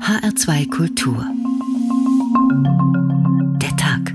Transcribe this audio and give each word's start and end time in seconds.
HR2 0.00 0.70
Kultur. 0.70 1.24
Der 3.60 3.76
Tag. 3.76 4.14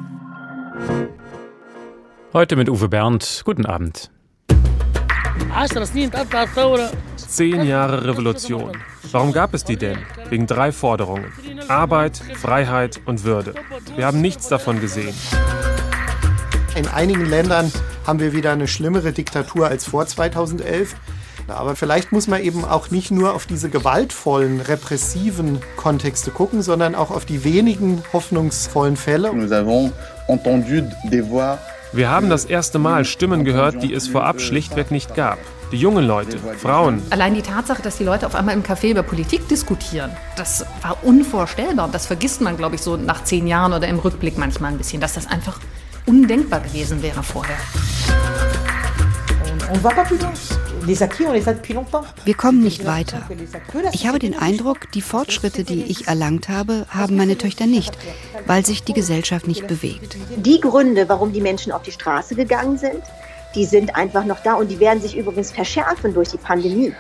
Heute 2.34 2.56
mit 2.56 2.70
Uwe 2.70 2.88
Bernd. 2.88 3.42
Guten 3.46 3.66
Abend. 3.66 4.10
Zehn 7.18 7.64
Jahre 7.64 8.06
Revolution. 8.08 8.78
Warum 9.12 9.32
gab 9.34 9.54
es 9.54 9.64
die 9.64 9.78
denn? 9.78 9.98
Wegen 10.30 10.48
drei 10.48 10.72
Forderungen. 10.72 11.32
Arbeit, 11.68 12.18
Freiheit 12.18 13.02
und 13.06 13.24
Würde. 13.24 13.54
Wir 13.96 14.06
haben 14.06 14.22
nichts 14.22 14.48
davon 14.48 14.80
gesehen. 14.82 15.16
In 16.76 16.88
einigen 16.88 17.26
Ländern 17.26 17.72
haben 18.08 18.20
wir 18.20 18.34
wieder 18.34 18.52
eine 18.52 18.68
schlimmere 18.68 19.12
Diktatur 19.12 19.68
als 19.68 19.86
vor 19.86 20.06
2011. 20.06 20.96
Aber 21.56 21.76
vielleicht 21.76 22.12
muss 22.12 22.28
man 22.28 22.42
eben 22.42 22.66
auch 22.66 22.92
nicht 22.92 23.12
nur 23.12 23.34
auf 23.34 23.46
diese 23.46 23.70
gewaltvollen, 23.70 24.62
repressiven 24.62 25.60
Kontexte 25.78 26.32
gucken, 26.32 26.62
sondern 26.62 26.96
auch 26.96 27.12
auf 27.12 27.26
die 27.26 27.44
wenigen 27.44 28.04
hoffnungsvollen 28.14 28.98
Fälle. 28.98 29.32
Wir 31.94 32.10
haben 32.10 32.30
das 32.30 32.46
erste 32.46 32.80
Mal 32.80 33.04
Stimmen 33.04 33.44
gehört, 33.44 33.84
die 33.84 33.94
es 33.94 34.08
vorab 34.08 34.40
schlichtweg 34.40 34.92
nicht 34.92 35.14
gab. 35.14 35.38
Die 35.74 35.78
jungen 35.78 36.06
Leute, 36.06 36.38
Frauen. 36.58 37.02
Allein 37.10 37.34
die 37.34 37.42
Tatsache, 37.42 37.82
dass 37.82 37.98
die 37.98 38.04
Leute 38.04 38.26
auf 38.26 38.36
einmal 38.36 38.56
im 38.56 38.64
Café 38.64 38.92
über 38.92 39.04
Politik 39.04 39.48
diskutieren, 39.48 40.12
das 40.38 40.66
war 40.82 40.98
unvorstellbar. 41.04 41.86
Und 41.86 41.96
das 41.96 42.08
vergisst 42.08 42.42
man, 42.42 42.58
glaube 42.58 42.76
ich, 42.76 42.82
so 42.82 42.98
nach 42.98 43.24
zehn 43.24 43.48
Jahren 43.48 43.74
oder 43.74 43.88
im 43.88 44.00
Rückblick 44.00 44.38
manchmal 44.38 44.72
ein 44.72 44.78
bisschen, 44.78 45.02
dass 45.02 45.14
das 45.14 45.28
einfach 45.28 45.60
undenkbar 46.06 46.62
gewesen 46.62 47.02
wäre 47.04 47.24
vorher. 47.24 47.58
Wir 52.26 52.34
kommen 52.36 52.62
nicht 52.62 52.86
weiter. 52.86 53.30
Ich 53.94 54.08
habe 54.08 54.20
den 54.20 54.38
Eindruck, 54.38 54.92
die 54.94 55.02
Fortschritte, 55.02 55.64
die 55.64 55.84
ich 55.84 56.08
erlangt 56.08 56.50
habe, 56.50 56.86
haben 56.90 57.16
meine 57.16 57.38
Töchter 57.38 57.68
nicht, 57.68 57.98
weil 58.48 58.66
sich 58.66 58.84
die 58.84 58.94
Gesellschaft 58.94 59.48
nicht 59.48 59.68
bewegt. 59.68 60.18
Die 60.38 60.60
Gründe, 60.60 61.08
warum 61.10 61.34
die 61.34 61.42
Menschen 61.42 61.72
auf 61.72 61.84
die 61.84 61.92
Straße 61.92 62.36
gegangen 62.36 62.78
sind, 62.78 63.02
die 63.56 63.66
sind 63.66 63.96
einfach 63.96 64.26
noch 64.26 64.40
da 64.42 64.54
und 64.54 64.70
die 64.70 64.80
werden 64.80 65.02
sich 65.02 65.18
übrigens 65.18 65.52
verschärfen 65.52 66.14
durch 66.14 66.30
die 66.30 66.38
Pandemie. 66.38 66.94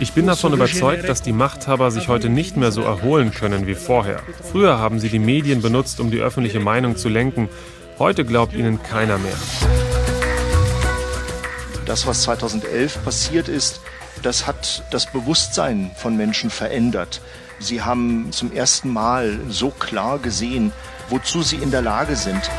Ich 0.00 0.12
bin 0.12 0.26
davon 0.26 0.52
überzeugt, 0.52 1.08
dass 1.08 1.22
die 1.22 1.32
Machthaber 1.32 1.90
sich 1.92 2.08
heute 2.08 2.28
nicht 2.28 2.56
mehr 2.56 2.72
so 2.72 2.82
erholen 2.82 3.30
können 3.30 3.68
wie 3.68 3.74
vorher. 3.74 4.20
Früher 4.50 4.78
haben 4.78 4.98
sie 4.98 5.08
die 5.08 5.20
Medien 5.20 5.62
benutzt, 5.62 6.00
um 6.00 6.10
die 6.10 6.18
öffentliche 6.18 6.58
Meinung 6.58 6.96
zu 6.96 7.08
lenken. 7.08 7.48
Heute 8.00 8.24
glaubt 8.24 8.54
ihnen 8.54 8.82
keiner 8.82 9.18
mehr. 9.18 9.91
Das, 11.86 12.06
was 12.06 12.22
2011 12.22 13.04
passiert 13.04 13.48
ist, 13.48 13.80
das 14.22 14.46
hat 14.46 14.84
das 14.90 15.06
Bewusstsein 15.06 15.90
von 15.96 16.16
Menschen 16.16 16.50
verändert. 16.50 17.20
Sie 17.58 17.82
haben 17.82 18.30
zum 18.32 18.52
ersten 18.52 18.88
Mal 18.88 19.38
so 19.48 19.70
klar 19.70 20.18
gesehen, 20.18 20.72
wozu 21.08 21.42
sie 21.42 21.56
in 21.56 21.70
der 21.70 21.82
Lage 21.82 22.16
sind. 22.16 22.50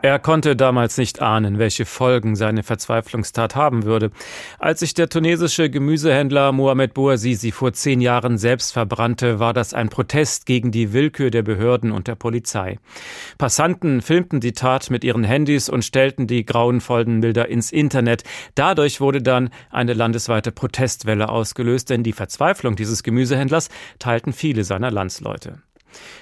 Er 0.00 0.20
konnte 0.20 0.54
damals 0.54 0.96
nicht 0.96 1.20
ahnen, 1.20 1.58
welche 1.58 1.84
Folgen 1.84 2.36
seine 2.36 2.62
Verzweiflungstat 2.62 3.56
haben 3.56 3.84
würde. 3.84 4.12
Als 4.60 4.78
sich 4.78 4.94
der 4.94 5.08
tunesische 5.08 5.70
Gemüsehändler 5.70 6.52
Mohamed 6.52 6.94
Bouazizi 6.94 7.50
vor 7.50 7.72
zehn 7.72 8.00
Jahren 8.00 8.38
selbst 8.38 8.72
verbrannte, 8.72 9.40
war 9.40 9.52
das 9.52 9.74
ein 9.74 9.88
Protest 9.88 10.46
gegen 10.46 10.70
die 10.70 10.92
Willkür 10.92 11.32
der 11.32 11.42
Behörden 11.42 11.90
und 11.90 12.06
der 12.06 12.14
Polizei. 12.14 12.78
Passanten 13.38 14.00
filmten 14.00 14.38
die 14.38 14.52
Tat 14.52 14.88
mit 14.88 15.02
ihren 15.02 15.24
Handys 15.24 15.68
und 15.68 15.84
stellten 15.84 16.28
die 16.28 16.46
grauenvollen 16.46 17.20
Bilder 17.20 17.48
ins 17.48 17.72
Internet. 17.72 18.22
Dadurch 18.54 19.00
wurde 19.00 19.20
dann 19.20 19.50
eine 19.68 19.94
landesweite 19.94 20.52
Protestwelle 20.52 21.28
ausgelöst, 21.28 21.90
denn 21.90 22.04
die 22.04 22.12
Verzweiflung 22.12 22.76
dieses 22.76 23.02
Gemüsehändlers 23.02 23.68
teilten 23.98 24.32
viele 24.32 24.62
seiner 24.62 24.92
Landsleute. 24.92 25.58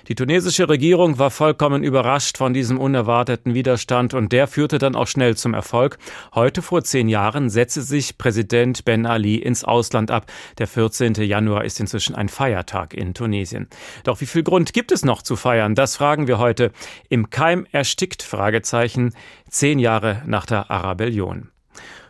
Die 0.08 0.14
tunesische 0.14 0.68
Regierung 0.68 1.18
war 1.18 1.30
vollkommen 1.30 1.82
überrascht 1.82 2.38
von 2.38 2.54
diesem 2.54 2.78
unerwarteten 2.78 3.54
Widerstand 3.54 4.14
und 4.14 4.32
der 4.32 4.46
führte 4.46 4.78
dann 4.78 4.94
auch 4.94 5.06
schnell 5.06 5.36
zum 5.36 5.54
Erfolg. 5.54 5.98
Heute 6.34 6.62
vor 6.62 6.84
zehn 6.84 7.08
Jahren 7.08 7.50
setzte 7.50 7.82
sich 7.82 8.18
Präsident 8.18 8.84
Ben 8.84 9.06
Ali 9.06 9.36
ins 9.36 9.64
Ausland 9.64 10.10
ab. 10.10 10.26
Der 10.58 10.66
14. 10.66 11.14
Januar 11.14 11.64
ist 11.64 11.80
inzwischen 11.80 12.14
ein 12.14 12.28
Feiertag 12.28 12.94
in 12.94 13.14
Tunesien. 13.14 13.68
Doch 14.04 14.20
wie 14.20 14.26
viel 14.26 14.42
Grund 14.42 14.72
gibt 14.72 14.92
es 14.92 15.04
noch 15.04 15.22
zu 15.22 15.36
feiern? 15.36 15.74
Das 15.74 15.96
fragen 15.96 16.28
wir 16.28 16.38
heute. 16.38 16.72
Im 17.08 17.30
Keim 17.30 17.66
erstickt 17.72 18.22
Fragezeichen 18.22 19.12
zehn 19.48 19.78
Jahre 19.78 20.22
nach 20.26 20.46
der 20.46 20.70
Arabellion. 20.70 21.50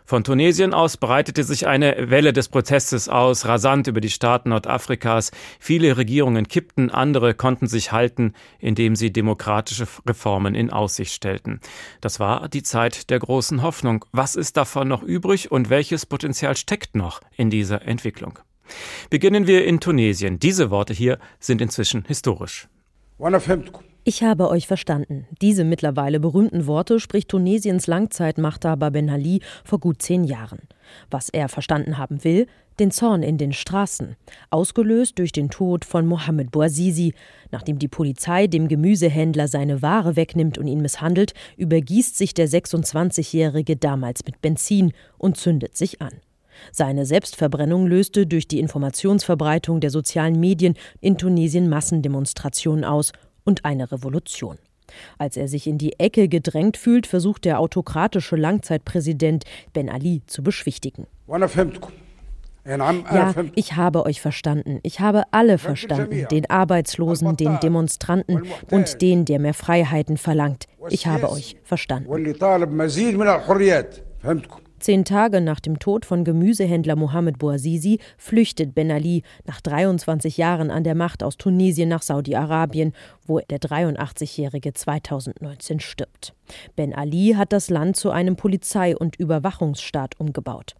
Von 0.09 0.22
Tunesien 0.22 0.72
aus 0.72 0.99
breitete 0.99 1.43
sich 1.43 1.67
eine 1.67 2.11
Welle 2.11 2.33
des 2.33 2.49
Protestes 2.49 3.09
aus, 3.09 3.44
rasant 3.47 3.89
über 3.89 4.00
die 4.00 4.09
Staaten 4.09 4.50
Nordafrikas. 4.50 5.33
Viele 5.59 5.97
Regierungen 5.97 6.47
kippten, 6.47 6.93
andere 6.93 7.34
konnten 7.34 7.67
sich 7.67 7.91
halten, 7.91 8.33
indem 8.61 8.95
sie 8.95 9.12
demokratische 9.12 9.89
Reformen 10.09 10.55
in 10.55 10.71
Aussicht 10.71 11.12
stellten. 11.12 11.61
Das 12.00 12.21
war 12.21 12.49
die 12.49 12.62
Zeit 12.62 13.11
der 13.11 13.19
großen 13.19 13.62
Hoffnung. 13.62 14.05
Was 14.12 14.37
ist 14.37 14.56
davon 14.56 14.87
noch 14.87 15.03
übrig 15.03 15.50
und 15.50 15.71
welches 15.71 16.06
Potenzial 16.06 16.56
steckt 16.56 16.95
noch 16.95 17.21
in 17.37 17.50
dieser 17.50 17.83
Entwicklung? 17.83 18.39
Beginnen 19.11 19.49
wir 19.49 19.65
in 19.65 19.81
Tunesien. 19.81 20.39
Diese 20.39 20.71
Worte 20.71 20.95
hier 20.95 21.19
sind 21.41 21.61
inzwischen 21.61 22.05
historisch. 22.06 22.69
Ich 24.09 24.22
habe 24.22 24.49
euch 24.50 24.69
verstanden. 24.69 25.27
Diese 25.43 25.65
mittlerweile 25.65 26.21
berühmten 26.21 26.69
Worte 26.69 27.00
spricht 27.00 27.28
Tunesiens 27.28 27.89
Langzeitmachthaber 27.89 28.93
Ben 28.93 29.11
Ali 29.11 29.41
vor 29.65 29.81
gut 29.81 30.00
zehn 30.00 30.22
Jahren. 30.22 30.61
Was 31.11 31.28
er 31.28 31.49
verstanden 31.49 31.99
haben 31.99 32.22
will, 32.22 32.47
den 32.78 32.93
Zorn 32.93 33.25
in 33.25 33.37
den 33.37 33.53
Straßen, 33.53 34.15
ausgelöst 34.50 35.19
durch 35.19 35.33
den 35.33 35.50
Tod 35.50 35.84
von 35.84 36.06
Mohamed 36.06 36.53
Bouazizi. 36.53 37.15
Nachdem 37.50 37.81
die 37.81 37.89
Polizei 37.89 38.47
dem 38.47 38.69
Gemüsehändler 38.69 39.49
seine 39.49 39.83
Ware 39.83 40.15
wegnimmt 40.15 40.56
und 40.56 40.69
ihn 40.69 40.83
misshandelt, 40.83 41.34
übergießt 41.56 42.16
sich 42.16 42.33
der 42.33 42.49
26-Jährige 42.49 43.75
damals 43.75 44.25
mit 44.25 44.41
Benzin 44.41 44.93
und 45.19 45.37
zündet 45.37 45.77
sich 45.77 46.00
an. 46.00 46.12
Seine 46.72 47.06
Selbstverbrennung 47.06 47.87
löste 47.87 48.27
durch 48.27 48.49
die 48.49 48.61
Informationsverbreitung 48.61 49.81
der 49.81 49.91
sozialen 49.91 50.39
Medien 50.39 50.75
in 51.00 51.19
Tunesien 51.19 51.69
Massendemonstrationen 51.69 52.84
aus 52.84 53.12
und 53.47 53.65
eine 53.65 53.91
Revolution. 53.91 54.59
Als 55.19 55.37
er 55.37 55.49
sich 55.49 55.67
in 55.67 55.79
die 55.79 55.99
Ecke 55.99 56.29
gedrängt 56.29 56.77
fühlt, 56.77 57.07
versucht 57.07 57.45
der 57.45 57.59
autokratische 57.59 58.37
Langzeitpräsident 58.37 59.45
Ben 59.73 59.89
Ali 59.89 60.23
zu 60.27 60.43
beschwichtigen. 60.43 61.07
Ja, 62.69 63.34
ich 63.55 63.77
habe 63.77 64.05
euch 64.07 64.21
verstanden. 64.21 64.81
Ich 64.83 64.99
habe 64.99 65.23
alle 65.31 65.59
verstanden. 65.59 66.27
Den 66.31 66.51
Arbeitslosen, 66.51 67.37
den 67.37 67.61
Demonstranten 67.61 68.43
und 68.71 69.01
den, 69.03 69.25
der 69.25 69.39
mehr 69.39 69.55
Freiheiten 69.55 70.17
verlangt. 70.17 70.67
Ich 70.89 71.07
habe 71.07 71.31
euch 71.31 71.57
verstanden. 71.63 72.09
Zehn 74.87 75.05
Tage 75.05 75.41
nach 75.41 75.59
dem 75.59 75.81
Tod 75.81 76.07
von 76.07 76.23
Gemüsehändler 76.23 76.95
Mohamed 76.95 77.41
Bouazizi 77.41 77.99
flüchtet 78.19 78.73
Ben 78.73 78.93
Ali 78.93 79.25
nach 79.45 79.61
23 79.61 80.37
Jahren 80.37 80.71
an 80.71 80.85
der 80.85 80.95
Macht 80.95 81.25
aus 81.25 81.37
Tunesien 81.37 81.89
nach 81.89 82.03
Saudi-Arabien, 82.03 82.93
wo 83.27 83.41
der 83.41 83.59
83-Jährige 83.59 84.75
2019 84.75 85.81
stirbt. 85.81 86.35
Ben 86.77 86.95
Ali 86.95 87.35
hat 87.37 87.53
das 87.53 87.69
Land 87.69 87.97
zu 87.97 88.13
einem 88.13 88.37
Polizei- 88.37 88.97
und 88.97 89.17
Überwachungsstaat 89.17 90.21
umgebaut. 90.21 90.77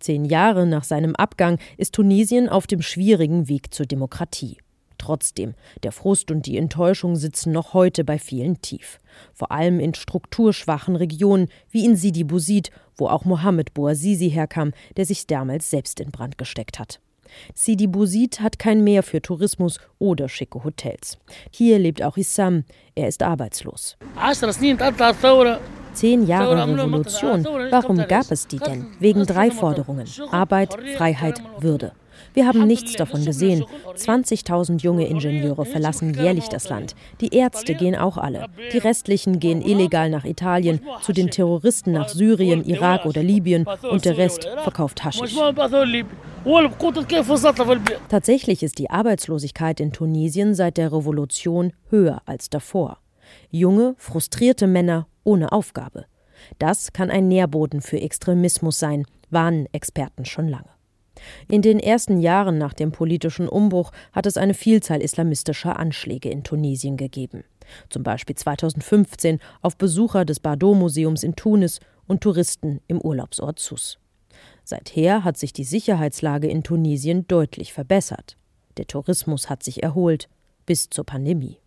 Zehn 0.00 0.26
Jahre 0.26 0.66
nach 0.66 0.84
seinem 0.84 1.16
Abgang 1.16 1.58
ist 1.78 1.94
Tunesien 1.94 2.50
auf 2.50 2.66
dem 2.66 2.82
schwierigen 2.82 3.48
Weg 3.48 3.72
zur 3.72 3.86
Demokratie. 3.86 4.58
Trotzdem, 5.06 5.54
der 5.84 5.92
Frust 5.92 6.32
und 6.32 6.46
die 6.46 6.56
Enttäuschung 6.56 7.14
sitzen 7.14 7.52
noch 7.52 7.74
heute 7.74 8.02
bei 8.02 8.18
vielen 8.18 8.60
tief. 8.60 8.98
Vor 9.34 9.52
allem 9.52 9.78
in 9.78 9.94
strukturschwachen 9.94 10.96
Regionen 10.96 11.46
wie 11.70 11.84
in 11.84 11.94
Sidi 11.94 12.24
Bouzid, 12.24 12.72
wo 12.96 13.06
auch 13.06 13.24
Mohammed 13.24 13.72
Bouazizi 13.72 14.28
herkam, 14.28 14.72
der 14.96 15.06
sich 15.06 15.28
damals 15.28 15.70
selbst 15.70 16.00
in 16.00 16.10
Brand 16.10 16.38
gesteckt 16.38 16.80
hat. 16.80 16.98
Sidi 17.54 17.86
Bouzid 17.86 18.40
hat 18.40 18.58
kein 18.58 18.82
Meer 18.82 19.04
für 19.04 19.22
Tourismus 19.22 19.78
oder 20.00 20.28
schicke 20.28 20.64
Hotels. 20.64 21.18
Hier 21.52 21.78
lebt 21.78 22.02
auch 22.02 22.16
Issam. 22.16 22.64
Er 22.96 23.06
ist 23.06 23.22
arbeitslos. 23.22 23.96
Zehn 25.92 26.26
Jahre 26.26 26.66
Revolution. 26.66 27.44
Warum 27.44 27.98
gab 28.08 28.32
es 28.32 28.48
die 28.48 28.58
denn? 28.58 28.88
Wegen 28.98 29.24
drei 29.24 29.52
Forderungen. 29.52 30.08
Arbeit, 30.32 30.76
Freiheit, 30.96 31.40
Würde. 31.60 31.92
Wir 32.36 32.46
haben 32.46 32.66
nichts 32.66 32.92
davon 32.92 33.24
gesehen. 33.24 33.64
20.000 33.94 34.82
junge 34.82 35.06
Ingenieure 35.06 35.64
verlassen 35.64 36.12
jährlich 36.12 36.48
das 36.48 36.68
Land. 36.68 36.94
Die 37.22 37.34
Ärzte 37.34 37.74
gehen 37.74 37.96
auch 37.96 38.18
alle. 38.18 38.44
Die 38.74 38.76
restlichen 38.76 39.40
gehen 39.40 39.62
illegal 39.62 40.10
nach 40.10 40.26
Italien, 40.26 40.82
zu 41.00 41.14
den 41.14 41.30
Terroristen 41.30 41.92
nach 41.92 42.10
Syrien, 42.10 42.62
Irak 42.62 43.06
oder 43.06 43.22
Libyen 43.22 43.64
und 43.90 44.04
der 44.04 44.18
Rest 44.18 44.46
verkauft 44.64 45.02
Haschisch. 45.02 45.34
Tatsächlich 48.10 48.62
ist 48.62 48.78
die 48.78 48.90
Arbeitslosigkeit 48.90 49.80
in 49.80 49.92
Tunesien 49.92 50.54
seit 50.54 50.76
der 50.76 50.92
Revolution 50.92 51.72
höher 51.88 52.20
als 52.26 52.50
davor. 52.50 52.98
Junge, 53.50 53.94
frustrierte 53.96 54.66
Männer 54.66 55.06
ohne 55.24 55.52
Aufgabe. 55.52 56.04
Das 56.58 56.92
kann 56.92 57.10
ein 57.10 57.28
Nährboden 57.28 57.80
für 57.80 57.98
Extremismus 57.98 58.78
sein, 58.78 59.06
warnen 59.30 59.66
Experten 59.72 60.26
schon 60.26 60.48
lange. 60.48 60.75
In 61.48 61.62
den 61.62 61.78
ersten 61.78 62.18
Jahren 62.18 62.58
nach 62.58 62.74
dem 62.74 62.92
politischen 62.92 63.48
Umbruch 63.48 63.92
hat 64.12 64.26
es 64.26 64.36
eine 64.36 64.54
Vielzahl 64.54 65.02
islamistischer 65.02 65.78
Anschläge 65.78 66.30
in 66.30 66.44
Tunesien 66.44 66.96
gegeben. 66.96 67.44
Zum 67.88 68.02
Beispiel 68.02 68.36
2015 68.36 69.40
auf 69.62 69.76
Besucher 69.76 70.24
des 70.24 70.40
Bardo-Museums 70.40 71.22
in 71.22 71.36
Tunis 71.36 71.80
und 72.06 72.20
Touristen 72.20 72.80
im 72.86 73.00
Urlaubsort 73.00 73.58
Sus. 73.58 73.98
Seither 74.64 75.24
hat 75.24 75.36
sich 75.36 75.52
die 75.52 75.64
Sicherheitslage 75.64 76.48
in 76.48 76.62
Tunesien 76.62 77.26
deutlich 77.26 77.72
verbessert. 77.72 78.36
Der 78.76 78.86
Tourismus 78.86 79.48
hat 79.48 79.62
sich 79.62 79.82
erholt, 79.82 80.28
bis 80.66 80.90
zur 80.90 81.04
Pandemie. 81.04 81.58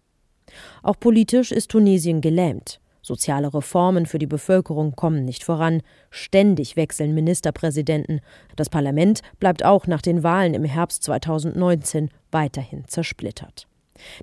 Auch 0.83 0.99
politisch 0.99 1.51
ist 1.51 1.71
Tunesien 1.71 2.21
gelähmt. 2.21 2.79
Soziale 3.09 3.51
Reformen 3.51 4.05
für 4.05 4.19
die 4.19 4.27
Bevölkerung 4.27 4.95
kommen 4.95 5.25
nicht 5.25 5.43
voran. 5.43 5.81
Ständig 6.11 6.75
wechseln 6.75 7.15
Ministerpräsidenten. 7.15 8.21
Das 8.55 8.69
Parlament 8.69 9.21
bleibt 9.39 9.65
auch 9.65 9.87
nach 9.87 10.03
den 10.03 10.21
Wahlen 10.21 10.53
im 10.53 10.63
Herbst 10.63 11.01
2019 11.05 12.11
weiterhin 12.29 12.87
zersplittert. 12.87 13.68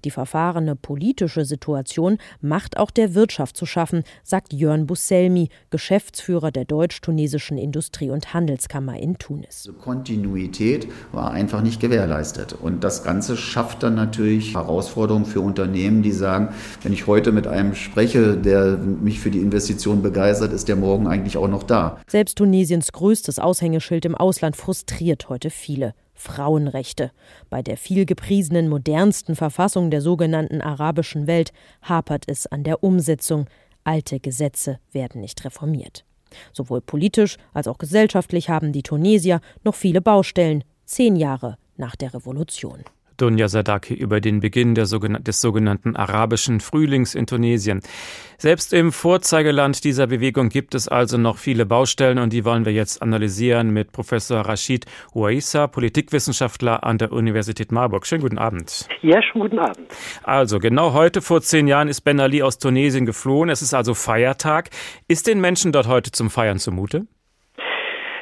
Die 0.04 0.10
verfahrene 0.10 0.76
politische 0.76 1.44
Situation 1.44 2.18
macht 2.40 2.76
auch 2.76 2.90
der 2.90 3.14
Wirtschaft 3.14 3.56
zu 3.56 3.66
schaffen, 3.66 4.04
sagt 4.22 4.52
Jörn 4.52 4.86
Busselmi, 4.86 5.48
Geschäftsführer 5.70 6.50
der 6.50 6.64
deutsch-tunesischen 6.64 7.58
Industrie- 7.58 8.10
und 8.10 8.34
Handelskammer 8.34 8.98
in 8.98 9.18
Tunis. 9.18 9.70
Kontinuität 9.80 10.88
war 11.12 11.30
einfach 11.30 11.62
nicht 11.62 11.80
gewährleistet. 11.80 12.52
Und 12.52 12.84
das 12.84 13.04
Ganze 13.04 13.36
schafft 13.36 13.82
dann 13.82 13.94
natürlich 13.94 14.54
Herausforderungen 14.54 15.26
für 15.26 15.40
Unternehmen, 15.40 16.02
die 16.02 16.12
sagen, 16.12 16.48
wenn 16.82 16.92
ich 16.92 17.06
heute 17.06 17.32
mit 17.32 17.46
einem 17.46 17.74
spreche, 17.74 18.36
der 18.36 18.76
mich 18.76 19.20
für 19.20 19.30
die 19.30 19.40
Investition 19.40 20.02
begeistert, 20.02 20.52
ist 20.52 20.68
der 20.68 20.76
morgen 20.76 21.06
eigentlich 21.06 21.36
auch 21.36 21.48
noch 21.48 21.62
da. 21.62 21.98
Selbst 22.06 22.38
Tunesiens 22.38 22.92
größtes 22.92 23.38
Aushängeschild 23.38 24.04
im 24.04 24.14
Ausland 24.14 24.56
frustriert 24.56 25.28
heute 25.28 25.50
viele. 25.50 25.94
Frauenrechte. 26.16 27.12
Bei 27.50 27.62
der 27.62 27.76
viel 27.76 28.06
gepriesenen 28.06 28.68
modernsten 28.68 29.36
Verfassung 29.36 29.90
der 29.90 30.00
sogenannten 30.00 30.60
arabischen 30.60 31.26
Welt 31.26 31.52
hapert 31.82 32.24
es 32.26 32.46
an 32.46 32.64
der 32.64 32.82
Umsetzung. 32.82 33.46
Alte 33.84 34.18
Gesetze 34.18 34.80
werden 34.92 35.20
nicht 35.20 35.44
reformiert. 35.44 36.04
Sowohl 36.52 36.80
politisch 36.80 37.36
als 37.54 37.68
auch 37.68 37.78
gesellschaftlich 37.78 38.50
haben 38.50 38.72
die 38.72 38.82
Tunesier 38.82 39.40
noch 39.62 39.74
viele 39.74 40.00
Baustellen, 40.00 40.64
zehn 40.84 41.16
Jahre 41.16 41.56
nach 41.76 41.94
der 41.94 42.14
Revolution. 42.14 42.84
Dunja 43.16 43.48
Sadaki 43.48 43.94
über 43.94 44.20
den 44.20 44.40
Beginn 44.40 44.74
des 44.74 44.90
sogenannten 44.90 45.96
arabischen 45.96 46.60
Frühlings 46.60 47.14
in 47.14 47.26
Tunesien. 47.26 47.80
Selbst 48.38 48.72
im 48.72 48.92
Vorzeigeland 48.92 49.82
dieser 49.84 50.06
Bewegung 50.06 50.50
gibt 50.50 50.74
es 50.74 50.88
also 50.88 51.16
noch 51.16 51.38
viele 51.38 51.64
Baustellen 51.64 52.18
und 52.18 52.32
die 52.32 52.44
wollen 52.44 52.66
wir 52.66 52.72
jetzt 52.72 53.00
analysieren 53.00 53.70
mit 53.70 53.92
Professor 53.92 54.40
Rashid 54.40 54.84
Ouaissa, 55.14 55.66
Politikwissenschaftler 55.66 56.84
an 56.84 56.98
der 56.98 57.12
Universität 57.12 57.72
Marburg. 57.72 58.06
Schönen 58.06 58.22
guten 58.22 58.38
Abend. 58.38 58.86
Ja, 59.00 59.22
schönen 59.22 59.44
guten 59.44 59.58
Abend. 59.58 59.88
Also, 60.22 60.58
genau 60.58 60.92
heute 60.92 61.22
vor 61.22 61.40
zehn 61.40 61.66
Jahren 61.66 61.88
ist 61.88 62.02
Ben 62.02 62.20
Ali 62.20 62.42
aus 62.42 62.58
Tunesien 62.58 63.06
geflohen. 63.06 63.48
Es 63.48 63.62
ist 63.62 63.72
also 63.72 63.94
Feiertag. 63.94 64.68
Ist 65.08 65.26
den 65.26 65.40
Menschen 65.40 65.72
dort 65.72 65.86
heute 65.86 66.12
zum 66.12 66.28
Feiern 66.28 66.58
zumute? 66.58 67.06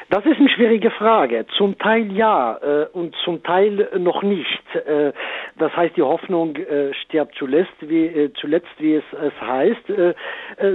Das 0.09 0.23
ist 0.25 0.37
eine 0.37 0.49
schwierige 0.49 0.91
Frage. 0.91 1.47
Zum 1.57 1.79
Teil 1.79 2.11
ja 2.11 2.57
äh, 2.57 2.85
und 2.93 3.15
zum 3.23 3.41
Teil 3.41 3.89
noch 3.97 4.21
nicht. 4.21 4.63
Äh, 4.75 5.13
das 5.57 5.75
heißt, 5.75 5.97
die 5.97 6.03
Hoffnung 6.03 6.55
äh, 6.57 6.93
stirbt 6.93 7.33
zuletzt, 7.39 7.73
wie, 7.79 8.05
äh, 8.05 8.31
zuletzt, 8.33 8.69
wie 8.77 8.95
es, 8.95 9.03
es 9.13 9.33
heißt. 9.41 9.89
Äh, 9.89 10.09
äh, 10.09 10.13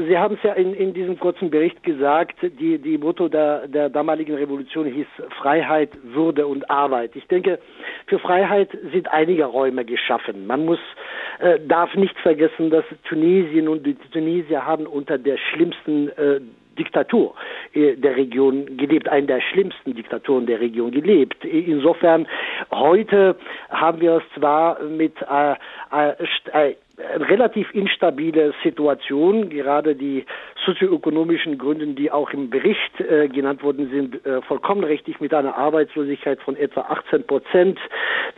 Sie 0.09 0.19
haben 0.19 0.35
es 0.35 0.43
ja 0.43 0.55
in, 0.55 0.75
in 0.75 0.95
diesem 0.95 1.19
kurzen 1.21 1.49
Bericht 1.49 1.81
gesagt, 1.85 2.37
die, 2.43 2.79
die 2.79 2.99
Motto 2.99 3.29
der, 3.29 3.69
der 3.69 3.89
damaligen 3.89 4.35
Revolution 4.35 4.87
hieß 4.87 5.07
Freiheit, 5.41 5.91
Würde 6.03 6.49
und 6.49 6.69
Arbeit. 6.69 7.15
Ich 7.15 7.27
denke, 7.29 7.61
für 8.07 8.19
Freiheit 8.19 8.71
sind 8.93 9.13
einige 9.13 9.45
Räume 9.45 9.85
geschaffen. 9.85 10.47
Man 10.47 10.65
muss, 10.65 10.81
darf 11.69 11.95
nicht 11.95 12.19
vergessen, 12.21 12.71
dass 12.71 12.85
Tunesien 13.05 13.69
und 13.69 13.87
die 13.87 13.95
Tunesier 13.95 14.67
haben 14.67 14.87
unter 14.87 15.17
der 15.17 15.39
schlimmsten 15.39 16.11
Diktatur 16.81 17.35
äh, 17.75 17.95
der 17.97 18.17
Region 18.17 18.77
gelebt, 18.77 19.09
eine 19.09 19.27
der 19.27 19.41
schlimmsten 19.41 19.95
Diktaturen 19.95 20.47
der 20.47 20.61
Region 20.61 20.91
gelebt. 20.91 21.45
Insofern, 21.45 22.27
heute 22.73 23.37
haben 23.69 24.01
wir 24.01 24.17
es 24.17 24.23
zwar 24.35 24.83
mit 24.83 25.15
äh, 25.23 25.55
äh, 25.93 26.71
äh 26.71 26.75
relativ 27.19 27.73
instabile 27.75 28.53
Situation, 28.63 29.49
gerade 29.49 29.95
die 29.95 30.25
sozioökonomischen 30.67 31.59
Gründe, 31.59 31.87
die 31.87 32.11
auch 32.11 32.31
im 32.31 32.51
Bericht 32.51 33.01
äh, 33.01 33.29
genannt 33.29 33.63
worden 33.63 33.89
sind, 33.91 34.27
äh, 34.27 34.43
vollkommen 34.43 34.85
richtig 34.85 35.21
mit 35.21 35.33
einer 35.33 35.57
Arbeitslosigkeit 35.57 36.41
von 36.43 36.57
etwa 36.57 36.83
18 36.83 37.27
Prozent. 37.27 37.79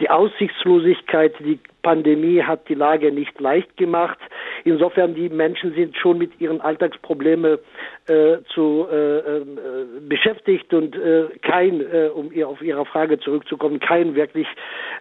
Die 0.00 0.11
Aussichtslosigkeit, 0.11 1.35
die 1.41 1.59
Pandemie 1.82 2.43
hat 2.43 2.69
die 2.69 2.75
Lage 2.75 3.12
nicht 3.12 3.40
leicht 3.40 3.76
gemacht. 3.76 4.19
Insofern 4.64 5.14
die 5.14 5.29
Menschen 5.29 5.75
sind 5.75 5.96
schon 5.96 6.19
mit 6.19 6.40
ihren 6.40 6.61
Alltagsproblemen 6.61 7.58
äh, 8.06 8.38
zu 8.55 8.87
äh, 8.90 9.19
äh, 9.19 9.44
beschäftigt 10.08 10.73
und 10.73 10.96
äh, 10.96 11.29
kein, 11.43 11.81
äh, 11.81 12.11
um 12.14 12.32
ihr 12.32 12.49
auf 12.49 12.62
Ihre 12.62 12.84
Frage 12.87 13.19
zurückzukommen, 13.19 13.81
kein 13.81 14.14
wirklich 14.14 14.46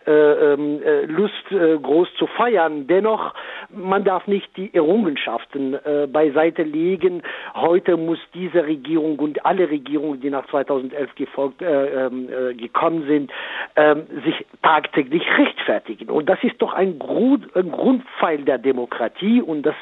äh, 0.07 0.11
ähm, 0.11 0.81
äh, 0.83 1.05
Lust 1.05 1.31
groß 1.49 2.07
zu 2.17 2.27
feiern. 2.27 2.87
Dennoch, 2.87 3.33
man 3.69 4.03
darf 4.03 4.27
nicht 4.27 4.55
die 4.57 4.73
Errungenschaften 4.73 5.77
beiseite 6.11 6.63
legen. 6.63 7.21
Heute 7.53 7.97
muss 7.97 8.19
diese 8.33 8.65
Regierung 8.65 9.19
und 9.19 9.45
alle 9.45 9.69
Regierungen, 9.69 10.21
die 10.21 10.29
nach 10.29 10.47
2011 10.47 11.15
gefolgt, 11.15 11.61
äh, 11.61 12.05
ähm, 12.05 12.29
äh, 12.29 12.53
gekommen 12.53 13.05
sind, 13.07 13.31
äh, 13.75 13.95
sich 14.23 14.45
tagtäglich 14.61 15.23
rechtfertigen. 15.37 16.09
Und 16.09 16.29
das 16.29 16.43
ist 16.43 16.61
doch 16.61 16.70
doch 16.71 16.77
ein, 16.77 16.99
Grund, 16.99 17.55
ein 17.55 17.71
Grundpfeil 17.71 18.43
der 18.43 18.57
Demokratie 18.57 19.41
und 19.41 19.63
das 19.63 19.75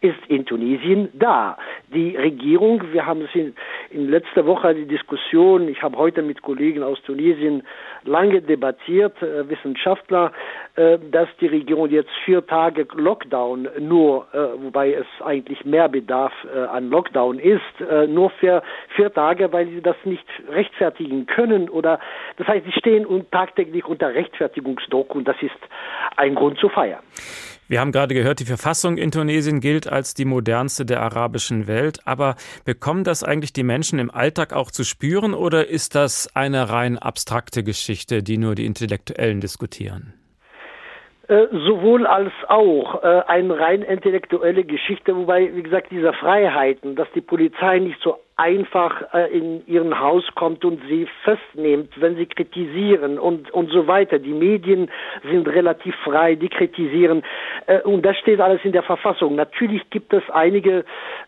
ist 0.00 0.18
in 0.28 0.44
Tunesien 0.44 1.08
da. 1.14 1.56
Die 1.94 2.16
Regierung, 2.16 2.82
wir 2.92 3.06
haben 3.06 3.22
es 3.22 3.34
in, 3.34 3.54
in 3.92 4.08
letzter 4.08 4.46
Woche 4.46 4.74
die 4.74 4.86
Diskussion, 4.86 5.68
ich 5.68 5.82
habe 5.82 5.96
heute 5.96 6.22
mit 6.22 6.42
Kollegen 6.42 6.82
aus 6.82 7.00
Tunesien 7.02 7.62
lange 8.04 8.40
debattiert, 8.40 9.20
äh, 9.22 9.48
Wissenschaftler, 9.48 10.32
äh, 10.76 10.98
dass 11.10 11.28
die 11.40 11.46
Regierung 11.46 11.90
jetzt 11.90 12.10
vier 12.24 12.46
Tage 12.46 12.86
Lockdown 12.94 13.68
nur, 13.78 14.26
äh, 14.32 14.62
wobei 14.62 14.94
es 14.94 15.06
eigentlich 15.24 15.64
mehr 15.64 15.88
Bedarf 15.88 16.32
äh, 16.44 16.58
an 16.58 16.90
Lockdown 16.90 17.38
ist, 17.38 17.60
äh, 17.80 18.06
nur 18.06 18.30
für 18.30 18.62
vier 18.96 19.12
Tage, 19.12 19.52
weil 19.52 19.66
sie 19.68 19.82
das 19.82 19.96
nicht 20.04 20.26
rechtfertigen 20.48 21.26
können 21.26 21.68
oder 21.68 21.98
das 22.36 22.46
heißt, 22.46 22.64
sie 22.64 22.72
stehen 22.72 23.06
tagtäglich 23.30 23.84
unter 23.86 24.14
Rechtfertigungsdruck 24.14 25.14
und 25.14 25.28
das 25.28 25.36
ist 25.42 25.50
ein 26.16 26.34
Grund 26.34 26.58
zu 26.58 26.68
feiern. 26.68 27.02
Wir 27.72 27.80
haben 27.80 27.90
gerade 27.90 28.12
gehört, 28.12 28.38
die 28.40 28.44
Verfassung 28.44 28.98
in 28.98 29.10
Tunesien 29.10 29.60
gilt 29.60 29.90
als 29.90 30.12
die 30.12 30.26
modernste 30.26 30.84
der 30.84 31.00
arabischen 31.00 31.66
Welt. 31.66 32.00
Aber 32.04 32.34
bekommen 32.66 33.02
das 33.02 33.24
eigentlich 33.24 33.54
die 33.54 33.62
Menschen 33.62 33.98
im 33.98 34.10
Alltag 34.10 34.52
auch 34.52 34.70
zu 34.70 34.84
spüren 34.84 35.32
oder 35.32 35.68
ist 35.68 35.94
das 35.94 36.28
eine 36.36 36.68
rein 36.68 36.98
abstrakte 36.98 37.64
Geschichte, 37.64 38.22
die 38.22 38.36
nur 38.36 38.56
die 38.56 38.66
Intellektuellen 38.66 39.40
diskutieren? 39.40 40.12
Äh, 41.28 41.46
sowohl 41.50 42.06
als 42.06 42.32
auch 42.48 43.02
äh, 43.02 43.22
eine 43.26 43.58
rein 43.58 43.80
intellektuelle 43.80 44.64
Geschichte, 44.64 45.16
wobei, 45.16 45.56
wie 45.56 45.62
gesagt, 45.62 45.90
diese 45.90 46.12
Freiheiten, 46.12 46.94
dass 46.94 47.08
die 47.14 47.22
Polizei 47.22 47.78
nicht 47.78 47.98
so 48.02 48.18
einfach 48.36 49.12
äh, 49.12 49.30
in 49.36 49.66
ihren 49.66 50.00
Haus 50.00 50.24
kommt 50.34 50.64
und 50.64 50.80
sie 50.88 51.06
festnimmt, 51.22 52.00
wenn 52.00 52.16
sie 52.16 52.26
kritisieren 52.26 53.18
und, 53.18 53.50
und 53.52 53.70
so 53.70 53.86
weiter. 53.86 54.18
Die 54.18 54.32
Medien 54.32 54.90
sind 55.30 55.46
relativ 55.48 55.94
frei, 55.96 56.34
die 56.34 56.48
kritisieren 56.48 57.22
äh, 57.66 57.80
und 57.82 58.02
das 58.06 58.16
steht 58.16 58.40
alles 58.40 58.60
in 58.64 58.72
der 58.72 58.82
Verfassung. 58.82 59.34
Natürlich 59.36 59.88
gibt 59.90 60.14
es 60.14 60.22
einige 60.30 60.84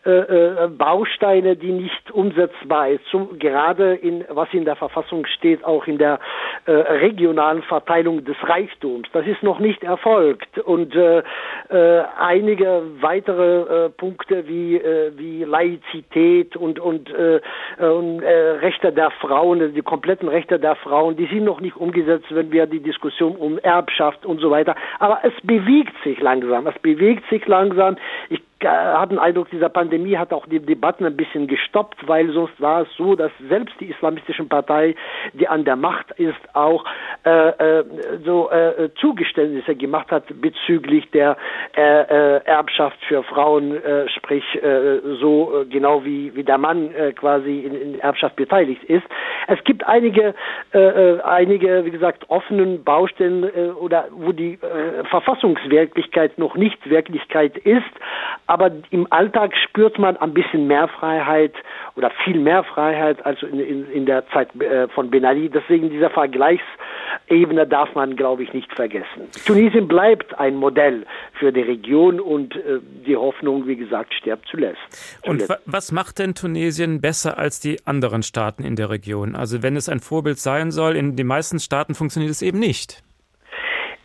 äh, 0.07 0.11
äh, 0.11 0.69
Bausteine, 0.69 1.57
die 1.57 1.73
nicht 1.73 2.11
umsetzbar 2.11 2.89
sind, 3.11 3.39
gerade 3.39 3.95
in, 3.95 4.25
was 4.31 4.49
in 4.53 4.65
der 4.65 4.77
Verfassung 4.77 5.27
steht, 5.27 5.63
auch 5.65 5.87
in 5.87 5.99
der 5.99 6.21
äh, 6.65 6.73
regionalen 6.73 7.63
Verteilung 7.63 8.25
des 8.25 8.37
Reichtums. 8.43 9.09
Das 9.13 9.27
ist 9.27 9.43
noch 9.43 9.59
nicht 9.59 9.83
erfolgt 9.83 10.59
und 10.59 10.95
äh, 10.95 11.23
einige 12.19 12.83
weitere 13.01 13.91
Punkte 13.91 14.47
wie, 14.49 14.81
wie 15.17 15.45
Laizität 15.45 16.57
und, 16.57 16.79
und 16.79 16.94
und, 16.95 17.11
äh, 17.11 17.41
und 17.85 18.23
äh, 18.23 18.51
Rechte 18.61 18.93
der 18.93 19.11
Frauen, 19.11 19.61
also 19.61 19.75
die 19.75 19.83
kompletten 19.83 20.29
Rechte 20.29 20.59
der 20.59 20.77
Frauen, 20.77 21.17
die 21.17 21.27
sind 21.27 21.45
noch 21.45 21.61
nicht 21.61 21.77
umgesetzt, 21.77 22.27
wenn 22.31 22.53
wir 22.53 22.67
die 22.67 22.81
Diskussion 22.81 23.37
um 23.37 23.59
Erbschaft 23.59 24.25
und 24.25 24.41
so 24.41 24.51
weiter. 24.51 24.75
Aber 24.99 25.19
es 25.23 25.33
bewegt 25.43 25.95
sich 26.05 26.21
langsam. 26.21 26.67
Es 26.67 26.79
bewegt 26.81 27.25
sich 27.31 27.47
langsam. 27.47 27.97
Ich 28.29 28.41
habe 28.63 29.15
den 29.15 29.19
Eindruck, 29.19 29.51
dieser 29.51 29.69
Pandemie 29.69 30.17
hat 30.17 30.33
auch 30.33 30.47
die 30.47 30.61
Debatten 30.61 31.05
ein 31.05 31.17
bisschen 31.17 31.47
gestoppt, 31.47 32.07
weil 32.07 32.33
sonst 32.33 32.61
war 32.61 32.83
es 32.83 32.89
so, 32.97 33.15
dass 33.15 33.31
selbst 33.49 33.75
die 33.81 33.87
islamistischen 33.87 34.49
Partei, 34.49 34.95
die 35.33 35.49
an 35.49 35.65
der 35.65 35.77
Macht 35.77 36.11
ist, 36.13 36.35
auch 36.55 36.85
äh, 37.25 37.81
äh, 37.81 37.85
so 38.25 38.51
äh, 38.51 38.91
Zugeständnisse 39.01 39.75
gemacht 39.75 40.11
hat 40.11 40.25
bezüglich 40.41 41.11
der 41.11 41.37
äh, 41.77 41.83
äh 41.83 42.41
Erbschaft 42.45 42.99
für 43.07 43.23
Frauen, 43.23 43.83
äh, 43.83 44.09
sprich 44.09 44.45
äh, 44.63 45.01
so 45.21 45.63
äh, 45.63 45.65
genau 45.67 46.05
wie, 46.05 46.35
wie 46.35 46.45
der 46.45 46.59
Mann 46.59 46.95
äh, 46.95 47.13
quasi 47.13 47.61
in, 47.61 47.75
in 47.75 48.01
Erbschaft 48.01 48.37
beteiligt 48.37 48.83
ist. 48.85 49.05
Es 49.47 49.63
gibt 49.65 49.87
einige, 49.87 50.35
äh, 50.73 50.79
äh 50.79 51.21
einige, 51.23 51.85
wie 51.85 51.91
gesagt, 51.91 52.29
offenen 52.29 52.85
Baustellen 52.85 53.45
äh, 53.45 53.71
oder 53.71 54.09
wo 54.11 54.33
die 54.33 54.55
äh, 54.55 55.05
Verfassungswirklichkeit 55.05 56.39
noch 56.39 56.55
nicht 56.57 56.89
Wirklichkeit 56.89 57.57
ist, 57.59 57.83
aber 58.47 58.71
im 58.91 59.07
Alltag 59.11 59.53
spürt 59.57 59.99
man 59.99 60.17
ein 60.17 60.35
bisschen 60.35 60.67
mehr 60.67 60.89
Freiheit 60.89 61.55
oder 61.97 62.11
viel 62.25 62.39
mehr 62.39 62.65
Freiheit 62.65 63.25
als 63.25 63.43
in, 63.43 63.59
in, 63.61 63.91
in 63.91 64.07
der 64.07 64.29
Zeit 64.31 64.55
äh, 64.61 64.89
von 64.89 65.11
Ben 65.11 65.25
Ali. 65.25 65.49
Deswegen 65.49 65.91
dieser 65.91 66.11
Vergleichsebene 66.11 67.67
darf 67.67 67.95
man, 67.95 68.17
glaube 68.17 68.43
ich, 68.43 68.53
nicht 68.53 68.73
vergessen. 68.75 69.29
Tunesien 69.47 69.89
bleibt 69.89 70.39
ein 70.39 70.57
Modell 70.57 71.07
für 71.39 71.53
die 71.53 71.63
Region 71.63 72.21
und 72.21 72.55
äh, 72.57 72.81
die 73.07 73.17
Hoffnung, 73.17 73.67
wie 73.67 73.77
gesagt, 73.77 74.13
stirbt 74.15 74.47
zuletzt. 74.51 74.81
Und 75.23 75.45
was 75.67 75.93
macht 75.93 76.19
denn 76.19 76.35
Tunesien 76.35 77.01
besser 77.01 77.39
als 77.39 77.61
die 77.61 77.79
anderen 77.87 78.23
Staaten 78.23 78.65
in 78.65 78.77
der 78.77 78.91
Region? 78.91 79.37
Also 79.37 79.63
wenn 79.63 79.77
es 79.77 79.89
ein 79.89 80.01
Vorbild 80.01 80.39
sein 80.39 80.71
soll, 80.71 80.97
in 80.97 81.17
den 81.17 81.27
meisten 81.27 81.61
Staaten 81.61 81.95
funktioniert 81.95 82.33
es 82.33 82.43
eben 82.43 82.59
nicht. 82.59 83.04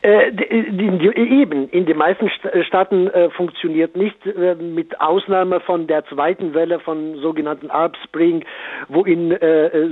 Äh, 0.02 0.32
eben, 0.50 1.68
in 1.70 1.86
den 1.86 1.98
meisten 1.98 2.28
äh, 2.28 2.64
Staaten 2.64 3.08
äh, 3.08 3.30
funktioniert 3.32 3.98
nicht, 3.98 4.18
mit 4.60 5.00
Ausnahme 5.02 5.60
von 5.60 5.88
der 5.88 6.06
zweiten 6.06 6.54
Welle 6.54 6.80
von 6.80 7.16
sogenannten 7.18 7.70
Arab 7.70 7.98
Spring, 8.06 8.46
wo 8.88 9.04
in 9.04 9.30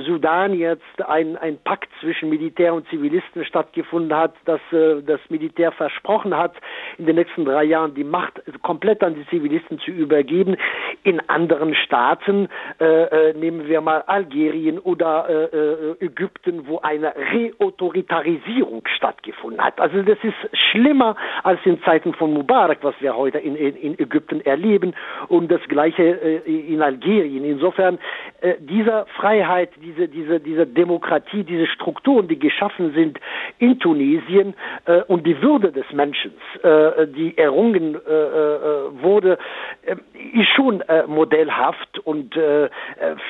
Sudan 0.06 0.54
jetzt 0.54 1.02
ein, 1.08 1.38
ein 1.38 1.58
Pakt 1.64 1.90
zwischen 2.02 2.30
Militär 2.30 2.74
und 2.74 2.88
Zivilisten 2.90 3.46
stattgefunden 3.46 4.16
hat, 4.16 4.34
dass 4.46 4.60
das 4.72 5.20
Militär 5.30 5.72
versprochen 5.72 6.36
hat, 6.36 6.54
in 6.98 7.06
den 7.06 7.16
nächsten 7.16 7.46
drei 7.46 7.64
Jahren 7.64 7.94
die 7.96 8.04
Macht 8.04 8.42
komplett 8.62 9.04
an 9.04 9.16
die 9.16 9.26
Zivilisten 9.28 9.80
zu 9.80 9.92
übergeben. 9.92 10.58
In 11.04 11.22
anderen 11.30 11.76
Staaten, 11.76 12.50
nehmen 13.36 13.68
wir 13.68 13.82
mal 13.82 14.04
Algerien 14.08 14.80
oder 14.80 15.50
Ägypten, 16.00 16.68
wo 16.68 16.80
eine 16.80 17.14
Reautoritarisierung 17.16 18.84
stattgefunden 18.96 19.64
hat. 19.64 19.80
Also 19.80 19.97
also 19.98 20.14
das 20.14 20.24
ist 20.24 20.58
schlimmer 20.72 21.16
als 21.44 21.60
in 21.66 21.82
Zeiten 21.84 22.14
von 22.14 22.34
Mubarak, 22.34 22.80
was 22.82 22.96
wir 23.00 23.16
heute 23.16 23.40
in, 23.40 23.56
in, 23.56 23.76
in 23.76 24.00
Ägypten 24.00 24.42
erleben 24.42 24.94
und 25.28 25.50
das 25.52 25.62
gleiche 25.68 26.04
äh, 26.04 26.74
in 26.74 26.82
Algerien. 26.82 27.44
Insofern 27.44 27.98
äh, 28.42 28.56
dieser 28.60 29.06
Freiheit, 29.08 29.72
diese, 29.82 30.08
diese, 30.08 30.40
diese 30.40 30.68
Demokratie, 30.68 31.44
diese 31.44 31.68
Strukturen, 31.68 32.28
die 32.28 32.38
geschaffen 32.38 32.94
sind 32.94 33.20
in 33.58 33.80
Tunesien 33.80 34.54
äh, 34.86 35.02
und 35.04 35.26
die 35.26 35.42
Würde 35.42 35.72
des 35.72 35.86
Menschen, 35.92 36.32
äh, 36.62 37.08
die 37.08 37.38
errungen 37.38 37.96
äh, 37.96 37.98
äh, 37.98 39.02
wurde, 39.02 39.40
ist 40.34 40.50
schon 40.56 40.84
modellhaft 41.08 42.00
und 42.00 42.36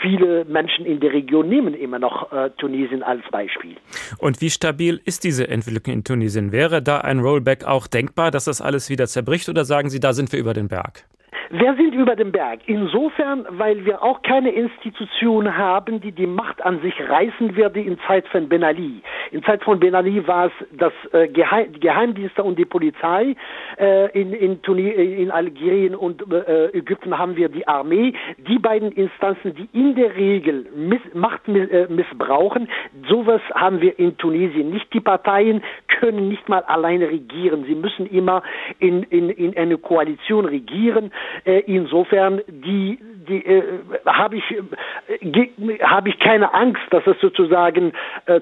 viele 0.02 0.46
Menschen 0.46 0.86
in 0.86 1.00
der 1.00 1.14
Region 1.14 1.48
nehmen 1.48 1.74
immer 1.74 2.00
noch 2.00 2.30
Tunesien 2.58 3.04
als 3.04 3.22
Beispiel. 3.32 3.76
Und 4.18 4.42
wie 4.42 4.50
stabil 4.50 5.00
ist 5.06 5.24
diese 5.24 5.48
Entwicklung 5.48 5.96
in 5.98 6.04
Tunesien? 6.04 6.52
Wäre 6.58 6.82
da 6.82 7.02
ein 7.02 7.20
Rollback 7.20 7.66
auch 7.66 7.86
denkbar, 7.86 8.32
dass 8.32 8.46
das 8.46 8.62
alles 8.62 8.90
wieder 8.90 9.06
zerbricht 9.06 9.48
oder 9.48 9.64
sagen 9.64 9.92
Sie, 9.92 10.00
da 10.00 10.14
sind 10.14 10.32
wir 10.32 10.40
über 10.40 10.56
den 10.56 10.70
Berg? 10.70 11.06
Wir 11.50 11.76
sind 11.76 11.96
über 11.96 12.16
dem 12.16 12.32
Berg. 12.32 12.60
Insofern, 12.66 13.46
weil 13.52 13.86
wir 13.86 14.04
auch 14.04 14.22
keine 14.22 14.52
Institution 14.52 15.58
haben, 15.58 16.02
die 16.02 16.12
die 16.12 16.28
Macht 16.28 16.64
an 16.64 16.82
sich 16.82 16.94
reißen 17.08 17.56
würde 17.56 17.80
in 17.80 17.98
Zeit 18.06 18.28
von 18.28 18.50
Ben 18.50 18.64
Ali. 18.64 19.02
In 19.32 19.44
Zeit 19.44 19.64
von 19.64 19.80
Ben 19.80 19.96
Ali 19.96 20.28
war 20.28 20.48
es 20.48 20.52
das 20.78 20.94
äh, 21.14 21.28
Geheim, 21.30 21.72
die 21.74 21.80
Geheimdienste 21.80 22.44
und 22.44 22.60
die 22.60 22.66
Polizei. 22.66 23.36
Äh, 23.78 24.20
in, 24.20 24.34
in, 24.34 24.62
Tunis, 24.62 24.94
äh, 24.96 25.22
in 25.22 25.32
Algerien 25.32 25.96
und 25.96 26.22
äh, 26.32 26.78
Ägypten 26.78 27.18
haben 27.18 27.38
wir 27.38 27.48
die 27.48 27.68
Armee. 27.68 28.14
Die 28.38 28.60
beiden 28.60 28.92
Instanzen, 28.92 29.56
die 29.56 29.70
in 29.72 29.96
der 29.96 30.16
Regel 30.16 30.66
miss, 30.76 31.02
Macht 31.14 31.48
äh, 31.48 31.88
missbrauchen, 31.90 32.68
sowas 33.08 33.42
haben 33.54 33.80
wir 33.80 33.98
in 33.98 34.18
Tunesien 34.18 34.70
nicht. 34.70 34.94
Die 34.94 35.00
Parteien 35.00 35.64
können 35.88 36.28
nicht 36.28 36.50
mal 36.50 36.64
alleine 36.64 37.10
regieren. 37.10 37.64
Sie 37.68 37.76
müssen 37.76 38.06
immer 38.08 38.44
in, 38.80 39.04
in, 39.04 39.30
in 39.30 39.56
eine 39.58 39.78
Koalition 39.78 40.46
regieren. 40.46 41.12
Äh, 41.46 41.60
insofern 41.66 42.42
die, 42.48 43.00
die 43.28 43.46
äh, 43.46 43.64
habe 44.06 44.38
ich 44.38 44.44
äh, 44.52 45.80
habe 45.84 46.10
ich 46.10 46.20
keine 46.20 46.54
Angst, 46.54 46.82
dass 46.92 47.06
es 47.08 47.20
sozusagen 47.22 47.94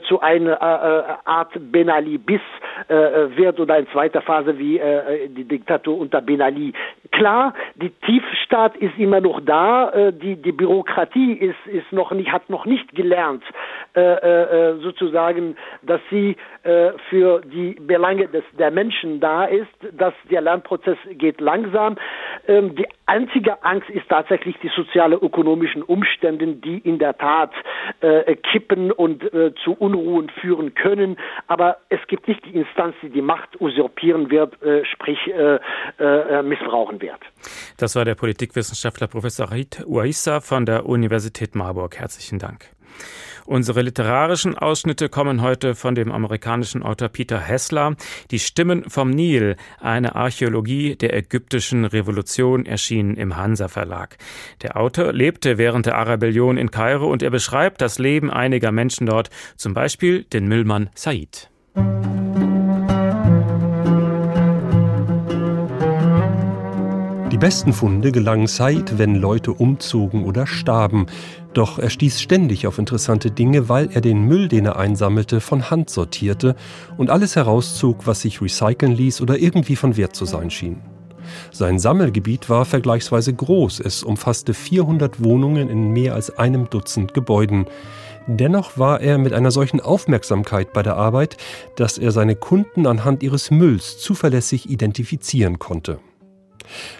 zu 0.08 0.20
einer 0.22 0.62
Art 0.62 1.52
Ben 1.72 1.90
Ali 1.90 2.18
bis 2.18 2.42
wird 2.88 3.60
oder 3.60 3.78
in 3.78 3.88
zweiter 3.90 4.22
Phase 4.22 4.58
wie 4.58 4.80
die 5.30 5.44
Diktatur 5.44 5.98
unter 5.98 6.22
Ben 6.22 6.42
Ali. 6.42 6.74
Klar, 7.12 7.54
die 7.76 7.90
Tiefstaat 7.90 8.76
ist 8.78 8.98
immer 8.98 9.22
noch 9.22 9.42
da, 9.46 10.12
die 10.12 10.36
die 10.36 10.52
Bürokratie 10.52 11.34
ist 11.34 11.68
ist 11.68 11.92
noch 11.92 12.12
nicht 12.12 12.32
hat 12.32 12.50
noch 12.50 12.66
nicht 12.66 12.94
gelernt 12.96 13.44
sozusagen, 14.82 15.56
dass 15.84 16.02
sie 16.10 16.36
für 17.10 17.42
die 17.42 17.78
Belange 17.80 18.28
des, 18.28 18.44
der 18.58 18.72
Menschen 18.72 19.20
da 19.20 19.46
ist, 19.46 19.68
dass 19.94 20.14
der 20.30 20.42
Lernprozess 20.42 20.98
geht 21.12 21.40
langsam. 21.42 21.98
Ähm, 22.48 22.76
die 22.86 22.94
einzige 23.06 23.64
Angst 23.64 23.90
ist 23.90 24.08
tatsächlich 24.10 24.56
die 24.62 24.70
soziale-ökonomischen 24.76 25.84
Umstände, 25.84 26.48
die 26.48 26.78
in 26.80 27.00
der 27.00 27.18
Tat 27.18 27.52
äh, 28.02 28.36
kippen 28.36 28.92
und 28.92 29.24
äh, 29.34 29.54
zu 29.64 29.74
Unruhen 29.74 30.30
führen 30.42 30.74
können. 30.76 31.18
Aber 31.48 31.78
es 31.90 32.00
gibt 32.08 32.28
nicht 32.28 32.46
die 32.46 32.56
Instanz, 32.56 32.96
die 33.02 33.10
die 33.10 33.22
Macht 33.22 33.60
usurpieren 33.60 34.30
wird, 34.30 34.62
äh, 34.62 34.86
sprich 34.86 35.20
äh, 35.28 35.60
äh, 36.00 36.44
missbrauchen 36.44 37.02
wird. 37.02 37.20
Das 37.78 37.96
war 37.96 38.06
der 38.06 38.16
Politikwissenschaftler 38.16 39.08
Professor 39.08 39.52
Rit 39.52 39.84
Uaissa 39.86 40.42
von 40.42 40.66
der 40.66 40.86
Universität 40.86 41.56
Marburg. 41.56 41.98
Herzlichen 41.98 42.40
Dank. 42.40 42.66
Unsere 43.46 43.84
literarischen 43.84 44.58
Ausschnitte 44.58 45.08
kommen 45.08 45.42
heute 45.42 45.76
von 45.76 45.94
dem 45.94 46.12
amerikanischen 46.12 46.82
Autor 46.82 47.10
Peter 47.10 47.40
Hessler. 47.40 47.96
Die 48.32 48.40
Stimmen 48.40 48.90
vom 48.90 49.12
Nil, 49.12 49.56
eine 49.80 50.16
Archäologie 50.16 50.96
der 50.96 51.16
ägyptischen 51.16 51.86
Revolution, 51.86 52.66
erschien 52.66 53.16
im 53.16 53.38
Hansa 53.38 53.68
Verlag. 53.68 54.18
Der 54.64 54.78
Autor 54.78 55.14
lebte 55.14 55.60
während 55.60 55.86
der 55.86 55.96
Arabellion 55.98 56.58
in 56.58 56.72
Kairo 56.72 57.08
und 57.12 57.22
er 57.22 57.30
beschreibt 57.30 57.82
das 57.82 58.00
Leben 58.00 58.32
einiger 58.32 58.72
Menschen 58.72 59.06
dort, 59.06 59.30
zum 59.58 59.76
Beispiel 59.76 60.24
den 60.24 60.48
Müllmann 60.48 60.90
Said. 60.96 61.52
Die 67.32 67.40
besten 67.40 67.74
Funde 67.74 68.14
gelangen 68.14 68.48
Said, 68.48 68.98
wenn 68.98 69.14
Leute 69.14 69.52
umzogen 69.52 70.24
oder 70.24 70.48
starben. 70.48 71.08
Doch 71.56 71.80
er 71.80 71.90
stieß 71.90 72.22
ständig 72.22 72.68
auf 72.68 72.80
interessante 72.80 73.32
Dinge, 73.32 73.70
weil 73.70 73.90
er 73.94 74.02
den 74.02 74.24
Müll, 74.24 74.50
den 74.50 74.66
er 74.66 74.76
einsammelte, 74.76 75.40
von 75.40 75.70
Hand 75.70 75.90
sortierte 75.90 76.58
und 76.98 77.10
alles 77.10 77.38
herauszog, 77.38 78.06
was 78.06 78.22
sich 78.22 78.42
recyceln 78.42 78.92
ließ 78.92 79.22
oder 79.22 79.40
irgendwie 79.40 79.78
von 79.78 79.96
Wert 79.96 80.18
zu 80.18 80.26
sein 80.26 80.52
schien. 80.52 80.82
Sein 81.52 81.80
Sammelgebiet 81.80 82.50
war 82.50 82.66
vergleichsweise 82.66 83.34
groß. 83.34 83.80
Es 83.80 84.04
umfasste 84.04 84.54
400 84.54 85.24
Wohnungen 85.24 85.70
in 85.70 85.92
mehr 85.92 86.14
als 86.14 86.38
einem 86.38 86.70
Dutzend 86.70 87.14
Gebäuden. 87.14 87.68
Dennoch 88.28 88.78
war 88.78 89.00
er 89.00 89.18
mit 89.18 89.32
einer 89.32 89.52
solchen 89.52 89.80
Aufmerksamkeit 89.80 90.74
bei 90.74 90.84
der 90.84 90.98
Arbeit, 90.98 91.38
dass 91.78 91.98
er 91.98 92.12
seine 92.12 92.36
Kunden 92.36 92.86
anhand 92.86 93.24
ihres 93.24 93.50
Mülls 93.50 93.98
zuverlässig 93.98 94.70
identifizieren 94.70 95.58
konnte. 95.58 96.00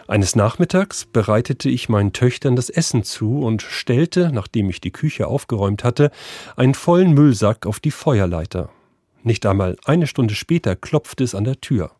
Eines 0.08 0.36
Nachmittags 0.36 1.06
bereitete 1.06 1.70
ich 1.70 1.90
meinen 1.90 2.14
Töchtern 2.14 2.56
das 2.56 2.70
Essen 2.70 3.04
zu 3.04 3.40
und 3.40 3.62
stellte, 3.62 4.32
nachdem 4.32 4.70
ich 4.70 4.82
die 4.82 4.92
Küche 4.92 5.28
aufgeräumt 5.28 5.84
hatte, 5.84 6.12
einen 6.56 6.74
vollen 6.74 7.14
Müllsack 7.14 7.66
auf 7.66 7.80
die 7.80 7.92
Feuerleiter. 7.92 8.70
Nicht 9.24 9.46
einmal 9.46 9.76
eine 9.86 10.08
Stunde 10.08 10.36
später 10.36 10.76
klopfte 10.76 11.24
es 11.24 11.34
an 11.34 11.46
der 11.46 11.60
Tür. 11.60 11.92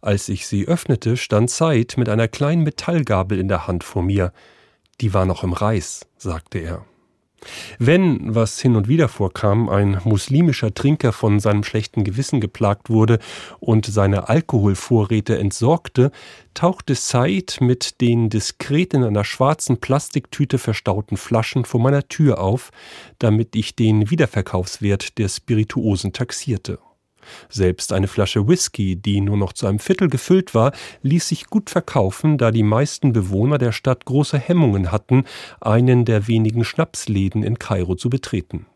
Als 0.00 0.28
ich 0.28 0.46
sie 0.46 0.66
öffnete, 0.66 1.16
stand 1.16 1.50
Said 1.50 1.96
mit 1.96 2.08
einer 2.08 2.28
kleinen 2.28 2.62
Metallgabel 2.62 3.38
in 3.38 3.48
der 3.48 3.66
Hand 3.66 3.84
vor 3.84 4.02
mir. 4.02 4.32
Die 5.00 5.14
war 5.14 5.24
noch 5.24 5.44
im 5.44 5.52
Reis, 5.52 6.06
sagte 6.18 6.58
er. 6.58 6.84
Wenn, 7.78 8.34
was 8.34 8.60
hin 8.60 8.76
und 8.76 8.88
wieder 8.88 9.08
vorkam, 9.08 9.68
ein 9.68 10.00
muslimischer 10.04 10.74
Trinker 10.74 11.12
von 11.12 11.40
seinem 11.40 11.64
schlechten 11.64 12.04
Gewissen 12.04 12.40
geplagt 12.40 12.90
wurde 12.90 13.18
und 13.58 13.86
seine 13.86 14.28
Alkoholvorräte 14.28 15.38
entsorgte, 15.38 16.12
tauchte 16.54 16.94
Said 16.94 17.60
mit 17.60 18.00
den 18.00 18.28
diskret 18.28 18.94
in 18.94 19.04
einer 19.04 19.24
schwarzen 19.24 19.78
Plastiktüte 19.78 20.58
verstauten 20.58 21.16
Flaschen 21.16 21.64
vor 21.64 21.80
meiner 21.80 22.08
Tür 22.08 22.40
auf, 22.40 22.70
damit 23.18 23.56
ich 23.56 23.76
den 23.76 24.10
Wiederverkaufswert 24.10 25.18
der 25.18 25.28
Spirituosen 25.28 26.12
taxierte. 26.12 26.78
Selbst 27.48 27.92
eine 27.92 28.08
Flasche 28.08 28.48
Whisky, 28.48 28.96
die 28.96 29.20
nur 29.20 29.36
noch 29.36 29.52
zu 29.52 29.66
einem 29.66 29.78
Viertel 29.78 30.08
gefüllt 30.08 30.54
war, 30.54 30.72
ließ 31.02 31.28
sich 31.28 31.46
gut 31.46 31.70
verkaufen, 31.70 32.38
da 32.38 32.50
die 32.50 32.62
meisten 32.62 33.12
Bewohner 33.12 33.58
der 33.58 33.72
Stadt 33.72 34.04
große 34.04 34.38
Hemmungen 34.38 34.92
hatten, 34.92 35.24
einen 35.60 36.04
der 36.04 36.28
wenigen 36.28 36.64
Schnapsläden 36.64 37.42
in 37.42 37.58
Kairo 37.58 37.94
zu 37.94 38.10
betreten. 38.10 38.66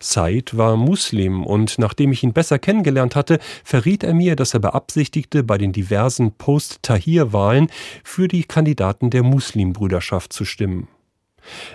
Said 0.00 0.56
war 0.56 0.76
Muslim 0.76 1.44
und 1.44 1.78
nachdem 1.78 2.12
ich 2.12 2.22
ihn 2.22 2.32
besser 2.32 2.58
kennengelernt 2.58 3.16
hatte, 3.16 3.38
verriet 3.64 4.02
er 4.02 4.14
mir, 4.14 4.36
dass 4.36 4.54
er 4.54 4.60
beabsichtigte, 4.60 5.42
bei 5.42 5.58
den 5.58 5.72
diversen 5.72 6.32
Post-Tahir-Wahlen 6.32 7.70
für 8.02 8.28
die 8.28 8.44
Kandidaten 8.44 9.10
der 9.10 9.22
Muslimbrüderschaft 9.22 10.32
zu 10.32 10.44
stimmen. 10.44 10.88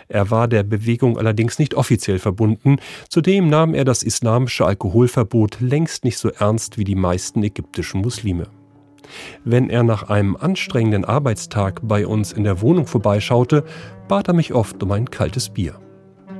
Er 0.07 0.31
war 0.31 0.47
der 0.47 0.63
Bewegung 0.63 1.17
allerdings 1.17 1.59
nicht 1.59 1.73
offiziell 1.73 2.19
verbunden, 2.19 2.77
zudem 3.09 3.49
nahm 3.49 3.73
er 3.73 3.85
das 3.85 4.03
islamische 4.03 4.65
Alkoholverbot 4.65 5.61
längst 5.61 6.03
nicht 6.03 6.17
so 6.17 6.29
ernst 6.29 6.77
wie 6.77 6.83
die 6.83 6.95
meisten 6.95 7.43
ägyptischen 7.43 8.01
Muslime. 8.01 8.47
Wenn 9.43 9.69
er 9.69 9.83
nach 9.83 10.09
einem 10.09 10.35
anstrengenden 10.35 11.05
Arbeitstag 11.05 11.81
bei 11.83 12.07
uns 12.07 12.31
in 12.31 12.43
der 12.43 12.61
Wohnung 12.61 12.87
vorbeischaute, 12.87 13.63
bat 14.07 14.27
er 14.27 14.33
mich 14.33 14.53
oft 14.53 14.81
um 14.81 14.91
ein 14.91 15.09
kaltes 15.09 15.49
Bier. 15.49 15.79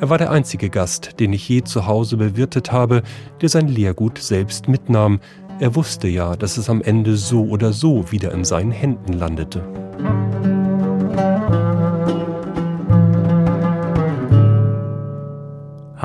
Er 0.01 0.09
war 0.09 0.17
der 0.17 0.31
einzige 0.31 0.69
Gast, 0.69 1.19
den 1.19 1.31
ich 1.31 1.47
je 1.47 1.63
zu 1.63 1.87
Hause 1.87 2.17
bewirtet 2.17 2.71
habe, 2.71 3.01
der 3.41 3.49
sein 3.49 3.67
Lehrgut 3.67 4.17
selbst 4.17 4.67
mitnahm. 4.67 5.19
Er 5.59 5.73
wusste 5.75 6.09
ja, 6.09 6.35
dass 6.35 6.57
es 6.57 6.69
am 6.69 6.81
Ende 6.81 7.15
so 7.15 7.45
oder 7.45 7.71
so 7.71 8.11
wieder 8.11 8.33
in 8.33 8.43
seinen 8.43 8.71
Händen 8.71 9.13
landete. 9.13 9.63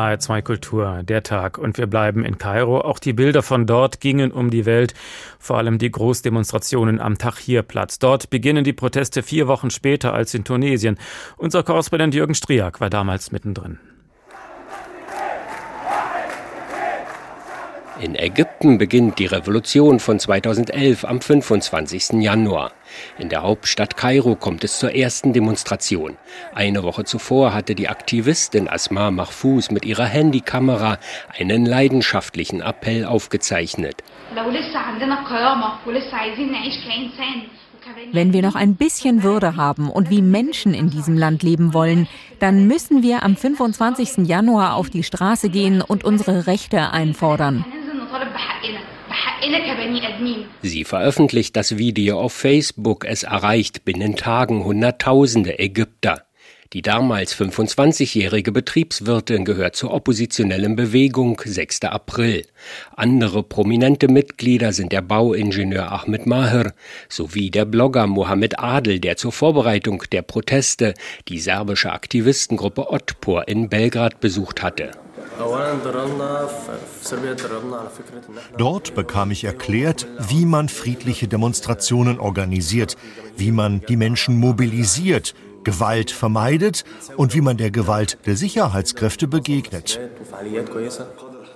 HR2 0.00 0.42
Kultur, 0.42 1.02
der 1.02 1.22
Tag. 1.22 1.58
Und 1.58 1.78
wir 1.78 1.86
bleiben 1.86 2.24
in 2.24 2.38
Kairo. 2.38 2.80
Auch 2.80 2.98
die 2.98 3.12
Bilder 3.12 3.42
von 3.42 3.66
dort 3.66 4.00
gingen 4.00 4.32
um 4.32 4.50
die 4.50 4.66
Welt, 4.66 4.94
vor 5.38 5.58
allem 5.58 5.78
die 5.78 5.90
Großdemonstrationen 5.90 7.00
am 7.00 7.18
Tahrirplatz. 7.18 7.98
Dort 7.98 8.30
beginnen 8.30 8.64
die 8.64 8.72
Proteste 8.72 9.22
vier 9.22 9.48
Wochen 9.48 9.70
später 9.70 10.12
als 10.14 10.34
in 10.34 10.44
Tunesien. 10.44 10.98
Unser 11.36 11.62
Korrespondent 11.62 12.14
Jürgen 12.14 12.34
Striak 12.34 12.80
war 12.80 12.90
damals 12.90 13.32
mittendrin. 13.32 13.78
In 18.00 18.14
Ägypten 18.14 18.78
beginnt 18.78 19.18
die 19.18 19.26
Revolution 19.26 20.00
von 20.00 20.18
2011 20.18 21.04
am 21.04 21.20
25. 21.20 22.22
Januar. 22.22 22.72
In 23.18 23.28
der 23.28 23.42
Hauptstadt 23.42 23.96
Kairo 23.96 24.34
kommt 24.36 24.64
es 24.64 24.78
zur 24.78 24.94
ersten 24.94 25.32
Demonstration. 25.32 26.16
Eine 26.54 26.82
Woche 26.82 27.04
zuvor 27.04 27.54
hatte 27.54 27.74
die 27.74 27.88
Aktivistin 27.88 28.68
Asma 28.68 29.10
Mahfouz 29.10 29.70
mit 29.70 29.84
ihrer 29.84 30.06
Handykamera 30.06 30.98
einen 31.38 31.66
leidenschaftlichen 31.66 32.60
Appell 32.60 33.04
aufgezeichnet. 33.04 34.02
Wenn 38.12 38.32
wir 38.32 38.42
noch 38.42 38.54
ein 38.54 38.76
bisschen 38.76 39.22
Würde 39.22 39.56
haben 39.56 39.90
und 39.90 40.10
wie 40.10 40.22
Menschen 40.22 40.74
in 40.74 40.90
diesem 40.90 41.16
Land 41.16 41.42
leben 41.42 41.74
wollen, 41.74 42.08
dann 42.38 42.66
müssen 42.66 43.02
wir 43.02 43.22
am 43.22 43.36
25. 43.36 44.28
Januar 44.28 44.74
auf 44.74 44.90
die 44.90 45.02
Straße 45.02 45.48
gehen 45.48 45.82
und 45.82 46.04
unsere 46.04 46.46
Rechte 46.46 46.90
einfordern. 46.90 47.64
Sie 50.62 50.84
veröffentlicht 50.84 51.56
das 51.56 51.78
Video 51.78 52.20
auf 52.20 52.32
Facebook. 52.32 53.04
Es 53.04 53.22
erreicht 53.22 53.84
binnen 53.84 54.16
Tagen 54.16 54.64
Hunderttausende 54.64 55.58
Ägypter. 55.58 56.24
Die 56.72 56.82
damals 56.82 57.34
25-jährige 57.34 58.52
Betriebswirtin 58.52 59.44
gehört 59.44 59.74
zur 59.74 59.92
oppositionellen 59.92 60.76
Bewegung 60.76 61.42
6. 61.44 61.82
April. 61.86 62.46
Andere 62.94 63.42
prominente 63.42 64.06
Mitglieder 64.06 64.72
sind 64.72 64.92
der 64.92 65.02
Bauingenieur 65.02 65.90
Ahmed 65.90 66.26
Maher 66.26 66.72
sowie 67.08 67.50
der 67.50 67.64
Blogger 67.64 68.06
Mohammed 68.06 68.60
Adel, 68.60 69.00
der 69.00 69.16
zur 69.16 69.32
Vorbereitung 69.32 70.04
der 70.12 70.22
Proteste 70.22 70.94
die 71.26 71.40
serbische 71.40 71.90
Aktivistengruppe 71.90 72.88
Otpor 72.88 73.48
in 73.48 73.68
Belgrad 73.68 74.20
besucht 74.20 74.62
hatte. 74.62 74.92
Dort 78.58 78.94
bekam 78.94 79.30
ich 79.30 79.44
erklärt, 79.44 80.06
wie 80.28 80.44
man 80.44 80.68
friedliche 80.68 81.28
Demonstrationen 81.28 82.20
organisiert, 82.20 82.96
wie 83.36 83.52
man 83.52 83.80
die 83.88 83.96
Menschen 83.96 84.38
mobilisiert, 84.38 85.34
Gewalt 85.64 86.10
vermeidet 86.10 86.84
und 87.16 87.34
wie 87.34 87.40
man 87.40 87.56
der 87.56 87.70
Gewalt 87.70 88.18
der 88.26 88.36
Sicherheitskräfte 88.36 89.28
begegnet. 89.28 90.00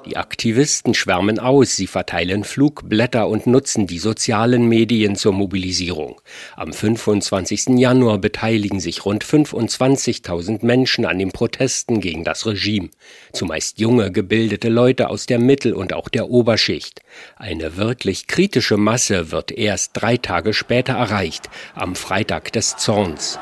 Die 0.06 0.18
Aktivisten 0.18 0.92
schwärmen 0.92 1.38
aus, 1.38 1.76
sie 1.76 1.87
verteilen 1.87 2.45
Flugblätter 2.45 3.26
und 3.26 3.47
nutzen 3.47 3.86
die 3.86 3.99
sozialen 3.99 4.69
Medien 4.69 5.17
zur 5.17 5.32
Mobilisierung. 5.32 6.21
Am 6.56 6.75
25. 6.75 7.78
Januar 7.78 8.19
beteiligen 8.19 8.80
sich 8.80 9.06
rund 9.06 9.25
25.000 9.25 10.64
Menschen 10.64 11.06
an 11.06 11.19
den 11.19 11.32
Protesten 11.32 12.00
gegen 12.00 12.23
das 12.23 12.45
Regime. 12.45 12.90
Zumeist 13.32 13.78
junge, 13.80 14.12
gebildete 14.12 14.69
Leute 14.69 15.08
aus 15.08 15.25
der 15.25 15.38
Mittel- 15.38 15.73
und 15.73 15.95
auch 15.95 16.10
der 16.10 16.28
Oberschicht. 16.28 17.00
Eine 17.36 17.78
wirklich 17.78 18.26
kritische 18.26 18.76
Masse 18.76 19.32
wird 19.32 19.52
erst 19.52 19.93
drei 19.95 20.19
Tage 20.19 20.52
später 20.52 20.95
erreicht, 20.95 21.49
am 21.75 21.95
Freitag 21.97 22.52
des 22.52 22.76
Zorns. 22.76 23.38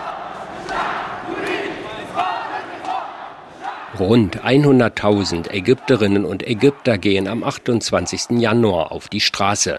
Rund 4.03 4.43
100.000 4.43 5.53
Ägypterinnen 5.53 6.25
und 6.25 6.45
Ägypter 6.45 6.99
gehen 6.99 7.29
am 7.29 7.45
28. 7.45 8.41
Januar 8.41 8.91
auf 8.91 9.09
die 9.09 9.21
Straße. 9.21 9.79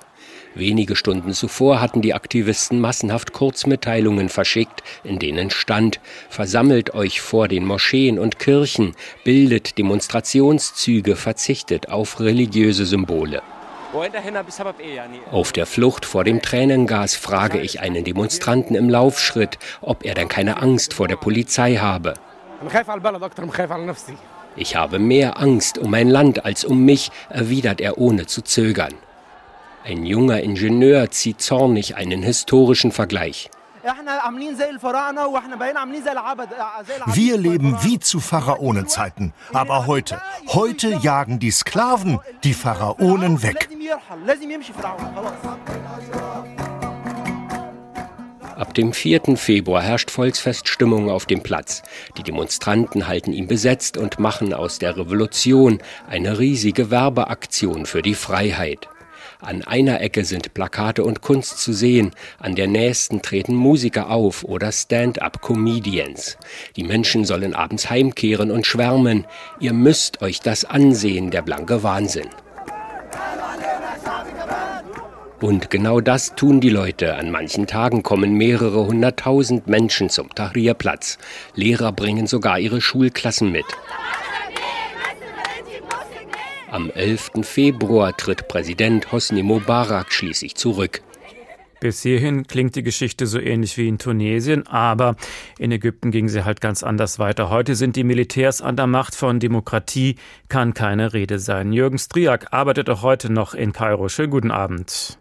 Wenige 0.56 0.96
Stunden 0.96 1.34
zuvor 1.34 1.82
hatten 1.82 2.02
die 2.02 2.14
Aktivisten 2.14 2.80
massenhaft 2.80 3.34
Kurzmitteilungen 3.34 4.30
verschickt, 4.30 4.82
in 5.04 5.20
denen 5.20 5.50
stand, 5.50 6.00
versammelt 6.30 6.94
euch 6.94 7.20
vor 7.20 7.50
den 7.50 7.66
Moscheen 7.66 8.18
und 8.18 8.40
Kirchen, 8.40 8.96
bildet 9.26 9.78
Demonstrationszüge, 9.78 11.18
verzichtet 11.18 11.90
auf 11.90 12.22
religiöse 12.22 12.86
Symbole. 12.86 13.42
Auf 15.32 15.52
der 15.52 15.66
Flucht 15.66 16.06
vor 16.06 16.24
dem 16.24 16.42
Tränengas 16.42 17.16
frage 17.16 17.60
ich 17.60 17.82
einen 17.82 18.06
Demonstranten 18.06 18.78
im 18.78 18.90
Laufschritt, 18.90 19.60
ob 19.82 20.06
er 20.06 20.14
denn 20.14 20.30
keine 20.30 20.62
Angst 20.62 20.94
vor 20.94 21.10
der 21.10 21.18
Polizei 21.18 21.76
habe. 21.76 22.14
Ich 24.56 24.76
habe 24.76 25.00
mehr 25.00 25.40
Angst 25.40 25.78
um 25.78 25.90
mein 25.92 26.10
Land 26.10 26.46
als 26.46 26.64
um 26.64 26.86
mich, 26.86 27.12
erwidert 27.30 27.82
er 27.82 27.98
ohne 27.98 28.28
zu 28.28 28.42
zögern. 28.44 28.94
Ein 29.84 30.06
junger 30.06 30.42
Ingenieur 30.42 31.12
zieht 31.12 31.42
zornig 31.42 31.96
einen 31.98 32.24
historischen 32.24 32.92
Vergleich. 32.92 33.50
Wir 37.06 37.38
leben 37.38 37.78
wie 37.82 38.00
zu 38.00 38.22
Pharaonenzeiten. 38.22 39.34
Aber 39.52 39.88
heute, 39.88 40.22
heute 40.48 40.90
jagen 41.02 41.40
die 41.40 41.52
Sklaven 41.52 42.20
die 42.46 42.54
Pharaonen 42.54 43.44
weg. 43.44 43.68
Ab 48.64 48.74
dem 48.74 48.94
4. 48.94 49.36
Februar 49.36 49.82
herrscht 49.82 50.10
Volksfeststimmung 50.10 51.10
auf 51.10 51.26
dem 51.26 51.44
Platz. 51.44 51.84
Die 52.18 52.24
Demonstranten 52.24 53.10
halten 53.10 53.34
ihn 53.34 53.46
besetzt 53.46 53.98
und 53.98 54.20
machen 54.20 54.54
aus 54.54 54.80
der 54.80 54.96
Revolution 54.96 55.80
eine 56.08 56.40
riesige 56.40 56.90
Werbeaktion 56.90 57.86
für 57.86 58.02
die 58.02 58.14
Freiheit. 58.14 58.88
An 59.42 59.64
einer 59.64 60.00
Ecke 60.00 60.24
sind 60.24 60.54
Plakate 60.54 61.04
und 61.04 61.20
Kunst 61.20 61.60
zu 61.60 61.74
sehen, 61.74 62.12
an 62.40 62.56
der 62.56 62.68
nächsten 62.68 63.22
treten 63.22 63.54
Musiker 63.54 64.10
auf 64.10 64.46
oder 64.46 64.72
Stand-up-Comedians. 64.72 66.38
Die 66.78 66.86
Menschen 66.86 67.26
sollen 67.26 67.56
abends 67.56 67.90
heimkehren 67.90 68.50
und 68.50 68.66
schwärmen. 68.66 69.28
Ihr 69.60 69.74
müsst 69.74 70.22
euch 70.22 70.40
das 70.40 70.64
ansehen, 70.64 71.32
der 71.32 71.42
blanke 71.42 71.84
Wahnsinn. 71.84 72.30
Und 75.44 75.70
genau 75.70 76.00
das 76.00 76.36
tun 76.36 76.62
die 76.62 76.70
Leute. 76.70 77.16
An 77.16 77.30
manchen 77.30 77.68
Tagen 77.68 78.02
kommen 78.02 78.36
mehrere 78.36 78.88
hunderttausend 78.88 79.68
Menschen 79.68 80.10
zum 80.10 80.34
Tahrirplatz. 80.34 81.18
Lehrer 81.54 81.92
bringen 81.92 82.28
sogar 82.28 82.60
ihre 82.60 82.80
Schulklassen 82.80 83.52
mit. 83.52 83.66
Am 86.72 86.90
11. 86.90 87.32
Februar 87.42 88.16
tritt 88.16 88.48
Präsident 88.48 89.12
Hosni 89.12 89.44
Mubarak 89.44 90.14
schließlich 90.14 90.56
zurück. 90.56 91.02
Bis 91.82 92.02
hierhin 92.02 92.48
klingt 92.48 92.78
die 92.78 92.84
Geschichte 92.84 93.28
so 93.28 93.38
ähnlich 93.38 93.78
wie 93.78 93.90
in 93.90 93.98
Tunesien, 93.98 94.66
aber 94.68 95.18
in 95.60 95.74
Ägypten 95.74 96.12
ging 96.12 96.30
sie 96.30 96.46
halt 96.46 96.62
ganz 96.62 96.84
anders 96.84 97.20
weiter. 97.20 97.50
Heute 97.50 97.76
sind 97.76 97.98
die 97.98 98.06
Militärs 98.06 98.62
an 98.62 98.78
der 98.78 98.88
Macht, 98.88 99.14
von 99.14 99.42
Demokratie 99.42 100.16
kann 100.48 100.74
keine 100.74 101.12
Rede 101.12 101.38
sein. 101.38 101.74
Jürgen 101.74 101.98
Striak 101.98 102.54
arbeitet 102.54 102.90
auch 102.90 103.02
heute 103.02 103.30
noch 103.30 103.54
in 103.54 103.74
Kairo. 103.74 104.08
Schönen 104.08 104.32
guten 104.32 104.50
Abend. 104.52 105.20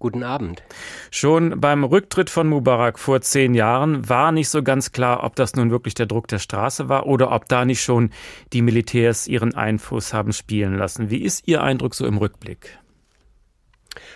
Guten 0.00 0.22
Abend. 0.22 0.62
Schon 1.10 1.60
beim 1.60 1.82
Rücktritt 1.82 2.30
von 2.30 2.48
Mubarak 2.48 3.00
vor 3.00 3.20
zehn 3.20 3.54
Jahren 3.54 4.08
war 4.08 4.30
nicht 4.30 4.48
so 4.48 4.62
ganz 4.62 4.92
klar, 4.92 5.24
ob 5.24 5.34
das 5.34 5.56
nun 5.56 5.72
wirklich 5.72 5.94
der 5.94 6.06
Druck 6.06 6.28
der 6.28 6.38
Straße 6.38 6.88
war 6.88 7.06
oder 7.06 7.32
ob 7.32 7.48
da 7.48 7.64
nicht 7.64 7.82
schon 7.82 8.10
die 8.52 8.62
Militärs 8.62 9.26
ihren 9.26 9.56
Einfluss 9.56 10.14
haben 10.14 10.32
spielen 10.32 10.76
lassen. 10.76 11.10
Wie 11.10 11.22
ist 11.22 11.48
Ihr 11.48 11.64
Eindruck 11.64 11.96
so 11.96 12.06
im 12.06 12.18
Rückblick? 12.18 12.78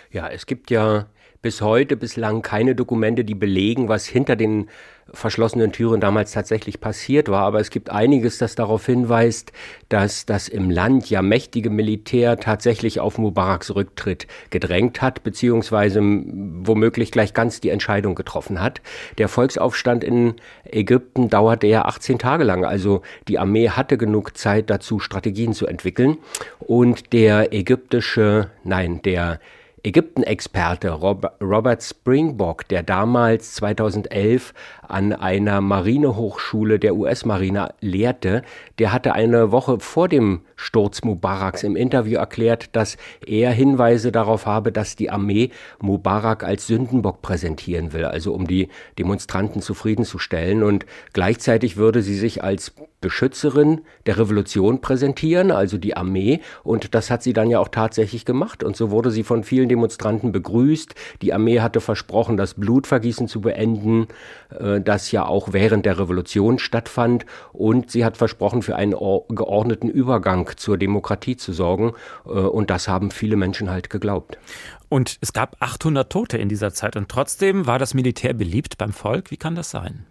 Ja, 0.09 0.29
es 0.29 0.45
gibt 0.45 0.71
ja 0.71 1.07
bis 1.43 1.61
heute 1.61 1.97
bislang 1.97 2.41
keine 2.41 2.73
Dokumente, 2.73 3.25
die 3.25 3.35
belegen, 3.35 3.89
was 3.89 4.05
hinter 4.05 4.37
den 4.37 4.69
verschlossenen 5.11 5.73
Türen 5.73 5.99
damals 5.99 6.31
tatsächlich 6.31 6.79
passiert 6.79 7.27
war. 7.27 7.43
Aber 7.43 7.59
es 7.59 7.69
gibt 7.69 7.89
einiges, 7.89 8.37
das 8.37 8.55
darauf 8.55 8.85
hinweist, 8.85 9.51
dass 9.89 10.25
das 10.25 10.47
im 10.47 10.71
Land 10.71 11.09
ja 11.09 11.21
mächtige 11.21 11.69
Militär 11.69 12.37
tatsächlich 12.37 13.01
auf 13.01 13.17
Mubaraks 13.17 13.75
Rücktritt 13.75 14.25
gedrängt 14.51 15.01
hat, 15.01 15.23
beziehungsweise 15.23 15.99
womöglich 16.01 17.11
gleich 17.11 17.33
ganz 17.33 17.59
die 17.59 17.69
Entscheidung 17.69 18.15
getroffen 18.15 18.61
hat. 18.61 18.81
Der 19.17 19.27
Volksaufstand 19.27 20.05
in 20.05 20.35
Ägypten 20.63 21.29
dauerte 21.29 21.67
ja 21.67 21.83
18 21.83 22.19
Tage 22.19 22.45
lang. 22.45 22.63
Also 22.63 23.01
die 23.27 23.37
Armee 23.37 23.67
hatte 23.67 23.97
genug 23.97 24.37
Zeit 24.37 24.69
dazu, 24.69 24.99
Strategien 24.99 25.51
zu 25.51 25.67
entwickeln. 25.67 26.19
Und 26.59 27.11
der 27.11 27.51
ägyptische, 27.51 28.49
nein, 28.63 29.01
der 29.01 29.41
Ägypten-Experte 29.83 30.91
Robert 30.91 31.83
Springbock, 31.83 32.67
der 32.69 32.83
damals 32.83 33.55
2011 33.55 34.53
an 34.87 35.13
einer 35.13 35.61
Marinehochschule 35.61 36.79
der 36.79 36.95
US-Marine 36.95 37.73
lehrte, 37.81 38.41
der 38.79 38.91
hatte 38.91 39.13
eine 39.13 39.51
Woche 39.51 39.79
vor 39.79 40.07
dem 40.07 40.41
Sturz 40.55 41.03
Mubaraks 41.03 41.63
im 41.63 41.75
Interview 41.75 42.17
erklärt, 42.17 42.75
dass 42.75 42.97
er 43.25 43.51
Hinweise 43.51 44.11
darauf 44.11 44.45
habe, 44.45 44.71
dass 44.71 44.95
die 44.95 45.09
Armee 45.09 45.49
Mubarak 45.79 46.43
als 46.43 46.67
Sündenbock 46.67 47.21
präsentieren 47.21 47.93
will, 47.93 48.05
also 48.05 48.33
um 48.33 48.47
die 48.47 48.69
Demonstranten 48.97 49.61
zufriedenzustellen 49.61 50.63
und 50.63 50.85
gleichzeitig 51.13 51.77
würde 51.77 52.01
sie 52.01 52.15
sich 52.15 52.43
als 52.43 52.73
Beschützerin 53.03 53.81
der 54.05 54.17
Revolution 54.17 54.79
präsentieren, 54.79 55.51
also 55.51 55.77
die 55.77 55.95
Armee. 55.95 56.39
Und 56.63 56.95
das 56.95 57.11
hat 57.11 57.21
sie 57.21 57.33
dann 57.33 57.49
ja 57.49 57.59
auch 57.59 57.67
tatsächlich 57.67 58.23
gemacht. 58.23 58.63
Und 58.63 58.77
so 58.77 58.91
wurde 58.91 59.11
sie 59.11 59.23
von 59.23 59.43
vielen 59.43 59.67
Demonstranten 59.67 60.31
begrüßt. 60.31 60.95
Die 61.21 61.33
Armee 61.33 61.59
hatte 61.59 61.81
versprochen, 61.81 62.37
das 62.37 62.53
Blutvergießen 62.53 63.27
zu 63.27 63.41
beenden, 63.41 64.07
äh, 64.57 64.72
das 64.81 65.11
ja 65.11 65.25
auch 65.25 65.53
während 65.53 65.85
der 65.85 65.99
Revolution 65.99 66.59
stattfand. 66.59 67.25
Und 67.51 67.91
sie 67.91 68.05
hat 68.05 68.17
versprochen, 68.17 68.61
für 68.61 68.75
einen 68.75 68.91
geordneten 68.91 69.89
Übergang 69.89 70.49
zur 70.55 70.77
Demokratie 70.77 71.37
zu 71.37 71.53
sorgen. 71.53 71.93
Äh, 72.25 72.29
und 72.29 72.69
das 72.69 72.87
haben 72.87 73.11
viele 73.11 73.35
Menschen 73.35 73.69
halt 73.69 73.89
geglaubt. 73.89 74.37
Und 74.89 75.17
es 75.21 75.33
gab 75.33 75.55
800 75.59 76.11
Tote 76.11 76.37
in 76.37 76.49
dieser 76.49 76.73
Zeit. 76.73 76.95
Und 76.95 77.09
trotzdem 77.09 77.65
war 77.65 77.79
das 77.79 77.93
Militär 77.93 78.33
beliebt 78.33 78.77
beim 78.77 78.93
Volk. 78.93 79.31
Wie 79.31 79.37
kann 79.37 79.55
das 79.55 79.71
sein? 79.71 80.05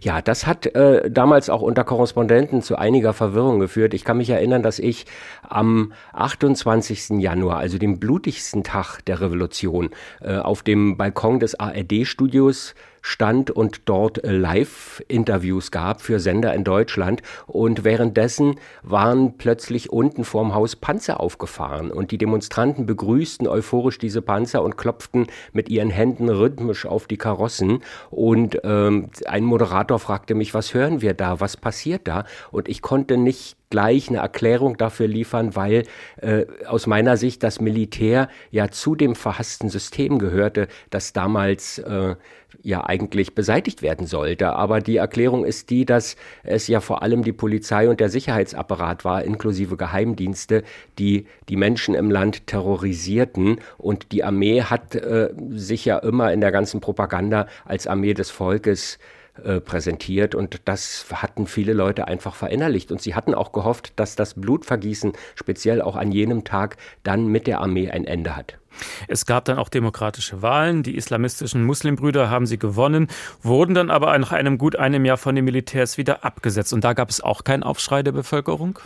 Ja, 0.00 0.20
das 0.20 0.46
hat 0.46 0.66
äh, 0.66 1.10
damals 1.10 1.50
auch 1.50 1.62
unter 1.62 1.84
Korrespondenten 1.84 2.62
zu 2.62 2.76
einiger 2.76 3.12
Verwirrung 3.12 3.60
geführt. 3.60 3.94
Ich 3.94 4.04
kann 4.04 4.18
mich 4.18 4.30
erinnern, 4.30 4.62
dass 4.62 4.78
ich 4.78 5.06
am 5.42 5.92
28. 6.12 7.20
Januar, 7.20 7.58
also 7.58 7.78
dem 7.78 7.98
blutigsten 7.98 8.64
Tag 8.64 9.00
der 9.06 9.20
Revolution, 9.20 9.90
äh, 10.20 10.36
auf 10.36 10.62
dem 10.62 10.96
Balkon 10.96 11.40
des 11.40 11.58
ARD-Studios 11.58 12.74
stand 13.02 13.50
und 13.50 13.82
dort 13.86 14.20
Live-Interviews 14.22 15.70
gab 15.70 16.00
für 16.00 16.20
Sender 16.20 16.54
in 16.54 16.64
Deutschland. 16.64 17.22
Und 17.46 17.84
währenddessen 17.84 18.58
waren 18.82 19.36
plötzlich 19.36 19.92
unten 19.92 20.24
vorm 20.24 20.54
Haus 20.54 20.76
Panzer 20.76 21.20
aufgefahren 21.20 21.90
und 21.90 22.10
die 22.12 22.18
Demonstranten 22.18 22.86
begrüßten 22.86 23.46
euphorisch 23.46 23.98
diese 23.98 24.22
Panzer 24.22 24.62
und 24.62 24.76
klopften 24.76 25.26
mit 25.52 25.68
ihren 25.68 25.90
Händen 25.90 26.28
rhythmisch 26.28 26.86
auf 26.86 27.06
die 27.06 27.18
Karossen. 27.18 27.82
Und 28.10 28.58
ähm, 28.64 29.10
ein 29.26 29.44
Moderator 29.44 29.98
fragte 29.98 30.34
mich, 30.34 30.54
was 30.54 30.72
hören 30.72 31.02
wir 31.02 31.14
da, 31.14 31.40
was 31.40 31.56
passiert 31.56 32.06
da? 32.08 32.24
Und 32.50 32.68
ich 32.68 32.80
konnte 32.80 33.16
nicht 33.16 33.56
gleich 33.72 34.10
eine 34.10 34.18
Erklärung 34.18 34.76
dafür 34.76 35.08
liefern, 35.08 35.56
weil 35.56 35.84
äh, 36.20 36.44
aus 36.66 36.86
meiner 36.86 37.16
Sicht 37.16 37.42
das 37.42 37.58
Militär 37.58 38.28
ja 38.50 38.68
zu 38.68 38.94
dem 38.94 39.14
verhassten 39.14 39.70
System 39.70 40.18
gehörte, 40.18 40.68
das 40.90 41.14
damals 41.14 41.78
äh, 41.78 42.16
ja 42.62 42.84
eigentlich 42.84 43.34
beseitigt 43.34 43.80
werden 43.80 44.06
sollte. 44.06 44.52
Aber 44.52 44.82
die 44.82 44.96
Erklärung 44.96 45.46
ist 45.46 45.70
die, 45.70 45.86
dass 45.86 46.16
es 46.42 46.68
ja 46.68 46.80
vor 46.80 47.02
allem 47.02 47.24
die 47.24 47.32
Polizei 47.32 47.88
und 47.88 47.98
der 47.98 48.10
Sicherheitsapparat 48.10 49.06
war, 49.06 49.24
inklusive 49.24 49.78
Geheimdienste, 49.78 50.64
die 50.98 51.24
die 51.48 51.56
Menschen 51.56 51.94
im 51.94 52.10
Land 52.10 52.46
terrorisierten. 52.46 53.58
Und 53.78 54.12
die 54.12 54.22
Armee 54.22 54.60
hat 54.60 54.94
äh, 54.94 55.30
sich 55.48 55.86
ja 55.86 55.96
immer 55.96 56.30
in 56.30 56.42
der 56.42 56.52
ganzen 56.52 56.82
Propaganda 56.82 57.46
als 57.64 57.86
Armee 57.86 58.12
des 58.12 58.30
Volkes 58.30 58.96
äh, 58.96 59.21
präsentiert 59.64 60.34
und 60.34 60.60
das 60.66 61.06
hatten 61.12 61.46
viele 61.46 61.72
Leute 61.72 62.06
einfach 62.06 62.34
verinnerlicht 62.34 62.92
und 62.92 63.00
sie 63.00 63.14
hatten 63.14 63.34
auch 63.34 63.52
gehofft, 63.52 63.92
dass 63.96 64.14
das 64.14 64.34
Blutvergießen 64.34 65.12
speziell 65.34 65.80
auch 65.80 65.96
an 65.96 66.12
jenem 66.12 66.44
Tag 66.44 66.76
dann 67.02 67.26
mit 67.28 67.46
der 67.46 67.60
Armee 67.60 67.90
ein 67.90 68.04
Ende 68.04 68.36
hat. 68.36 68.58
Es 69.08 69.26
gab 69.26 69.44
dann 69.44 69.58
auch 69.58 69.68
demokratische 69.68 70.42
Wahlen. 70.42 70.82
Die 70.82 70.96
islamistischen 70.96 71.64
Muslimbrüder 71.64 72.30
haben 72.30 72.46
sie 72.46 72.58
gewonnen, 72.58 73.08
wurden 73.42 73.74
dann 73.74 73.90
aber 73.90 74.16
nach 74.18 74.32
einem 74.32 74.58
gut 74.58 74.76
einem 74.76 75.04
Jahr 75.04 75.18
von 75.18 75.34
den 75.34 75.44
Militärs 75.44 75.98
wieder 75.98 76.24
abgesetzt. 76.24 76.72
Und 76.72 76.84
da 76.84 76.92
gab 76.92 77.10
es 77.10 77.20
auch 77.20 77.44
keinen 77.44 77.62
Aufschrei 77.62 78.02
der 78.02 78.12
Bevölkerung? 78.12 78.78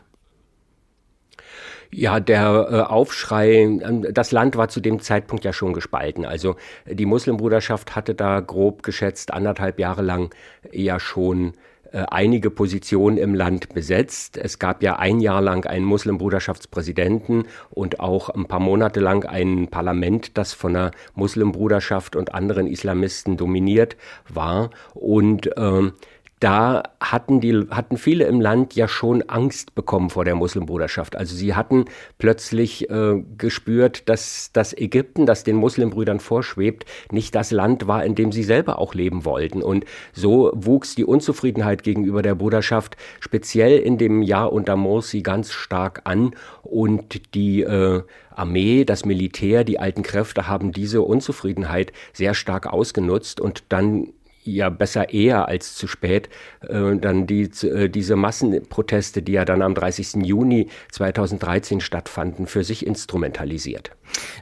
Ja, 1.90 2.20
der 2.20 2.68
äh, 2.70 2.80
Aufschrei, 2.80 3.62
äh, 3.62 4.12
das 4.12 4.32
Land 4.32 4.56
war 4.56 4.68
zu 4.68 4.80
dem 4.80 5.00
Zeitpunkt 5.00 5.44
ja 5.44 5.52
schon 5.52 5.72
gespalten. 5.72 6.24
Also 6.24 6.56
die 6.86 7.06
Muslimbruderschaft 7.06 7.96
hatte 7.96 8.14
da 8.14 8.40
grob 8.40 8.82
geschätzt 8.82 9.32
anderthalb 9.32 9.78
Jahre 9.78 10.02
lang 10.02 10.34
ja 10.72 10.98
schon 11.00 11.54
äh, 11.92 12.04
einige 12.10 12.50
Positionen 12.50 13.16
im 13.16 13.34
Land 13.34 13.72
besetzt. 13.72 14.36
Es 14.36 14.58
gab 14.58 14.82
ja 14.82 14.98
ein 14.98 15.20
Jahr 15.20 15.40
lang 15.40 15.66
einen 15.66 15.84
Muslimbruderschaftspräsidenten 15.84 17.44
und 17.70 18.00
auch 18.00 18.28
ein 18.28 18.46
paar 18.46 18.60
Monate 18.60 19.00
lang 19.00 19.24
ein 19.24 19.68
Parlament, 19.68 20.36
das 20.36 20.52
von 20.52 20.74
der 20.74 20.90
Muslimbruderschaft 21.14 22.16
und 22.16 22.34
anderen 22.34 22.66
Islamisten 22.66 23.36
dominiert 23.36 23.96
war. 24.28 24.70
Und 24.94 25.50
ähm, 25.56 25.92
da 26.40 26.82
hatten 27.00 27.40
die 27.40 27.66
hatten 27.70 27.96
viele 27.96 28.24
im 28.26 28.42
Land 28.42 28.74
ja 28.74 28.88
schon 28.88 29.22
Angst 29.22 29.74
bekommen 29.74 30.10
vor 30.10 30.24
der 30.26 30.34
Muslimbruderschaft. 30.34 31.16
Also 31.16 31.34
sie 31.34 31.54
hatten 31.54 31.86
plötzlich 32.18 32.90
äh, 32.90 33.22
gespürt, 33.38 34.08
dass 34.08 34.50
das 34.52 34.76
Ägypten, 34.76 35.24
das 35.24 35.44
den 35.44 35.56
Muslimbrüdern 35.56 36.20
vorschwebt, 36.20 36.84
nicht 37.10 37.34
das 37.34 37.52
Land 37.52 37.86
war, 37.86 38.04
in 38.04 38.14
dem 38.14 38.32
sie 38.32 38.42
selber 38.42 38.78
auch 38.78 38.92
leben 38.92 39.24
wollten. 39.24 39.62
Und 39.62 39.86
so 40.12 40.52
wuchs 40.54 40.94
die 40.94 41.06
Unzufriedenheit 41.06 41.82
gegenüber 41.82 42.20
der 42.20 42.34
Bruderschaft 42.34 42.98
speziell 43.20 43.78
in 43.78 43.96
dem 43.96 44.20
Jahr 44.20 44.52
unter 44.52 44.76
Morsi 44.76 45.22
ganz 45.22 45.52
stark 45.52 46.02
an 46.04 46.34
und 46.62 47.34
die 47.34 47.62
äh, 47.62 48.02
Armee, 48.30 48.84
das 48.84 49.06
Militär, 49.06 49.64
die 49.64 49.78
alten 49.78 50.02
Kräfte 50.02 50.46
haben 50.46 50.72
diese 50.72 51.00
Unzufriedenheit 51.00 51.94
sehr 52.12 52.34
stark 52.34 52.66
ausgenutzt 52.66 53.40
und 53.40 53.64
dann 53.70 54.08
ja 54.46 54.70
besser 54.70 55.12
eher 55.12 55.48
als 55.48 55.74
zu 55.74 55.86
spät 55.86 56.28
äh, 56.60 56.96
dann 56.96 57.26
die, 57.26 57.50
äh, 57.62 57.88
diese 57.88 58.16
Massenproteste, 58.16 59.22
die 59.22 59.32
ja 59.32 59.44
dann 59.44 59.62
am 59.62 59.74
30. 59.74 60.24
Juni 60.24 60.68
2013 60.92 61.80
stattfanden, 61.80 62.46
für 62.46 62.64
sich 62.64 62.86
instrumentalisiert. 62.86 63.90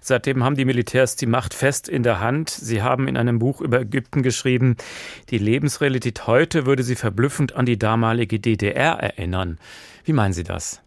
Seitdem 0.00 0.44
haben 0.44 0.56
die 0.56 0.64
Militärs 0.64 1.16
die 1.16 1.26
Macht 1.26 1.54
fest 1.54 1.88
in 1.88 2.02
der 2.02 2.20
Hand. 2.20 2.50
Sie 2.50 2.82
haben 2.82 3.08
in 3.08 3.16
einem 3.16 3.38
Buch 3.38 3.60
über 3.60 3.80
Ägypten 3.80 4.22
geschrieben, 4.22 4.76
die 5.30 5.38
Lebensrealität 5.38 6.26
heute 6.26 6.66
würde 6.66 6.82
sie 6.82 6.96
verblüffend 6.96 7.56
an 7.56 7.66
die 7.66 7.78
damalige 7.78 8.38
DDR 8.40 8.94
erinnern. 9.00 9.58
Wie 10.04 10.12
meinen 10.12 10.32
Sie 10.32 10.44
das? 10.44 10.82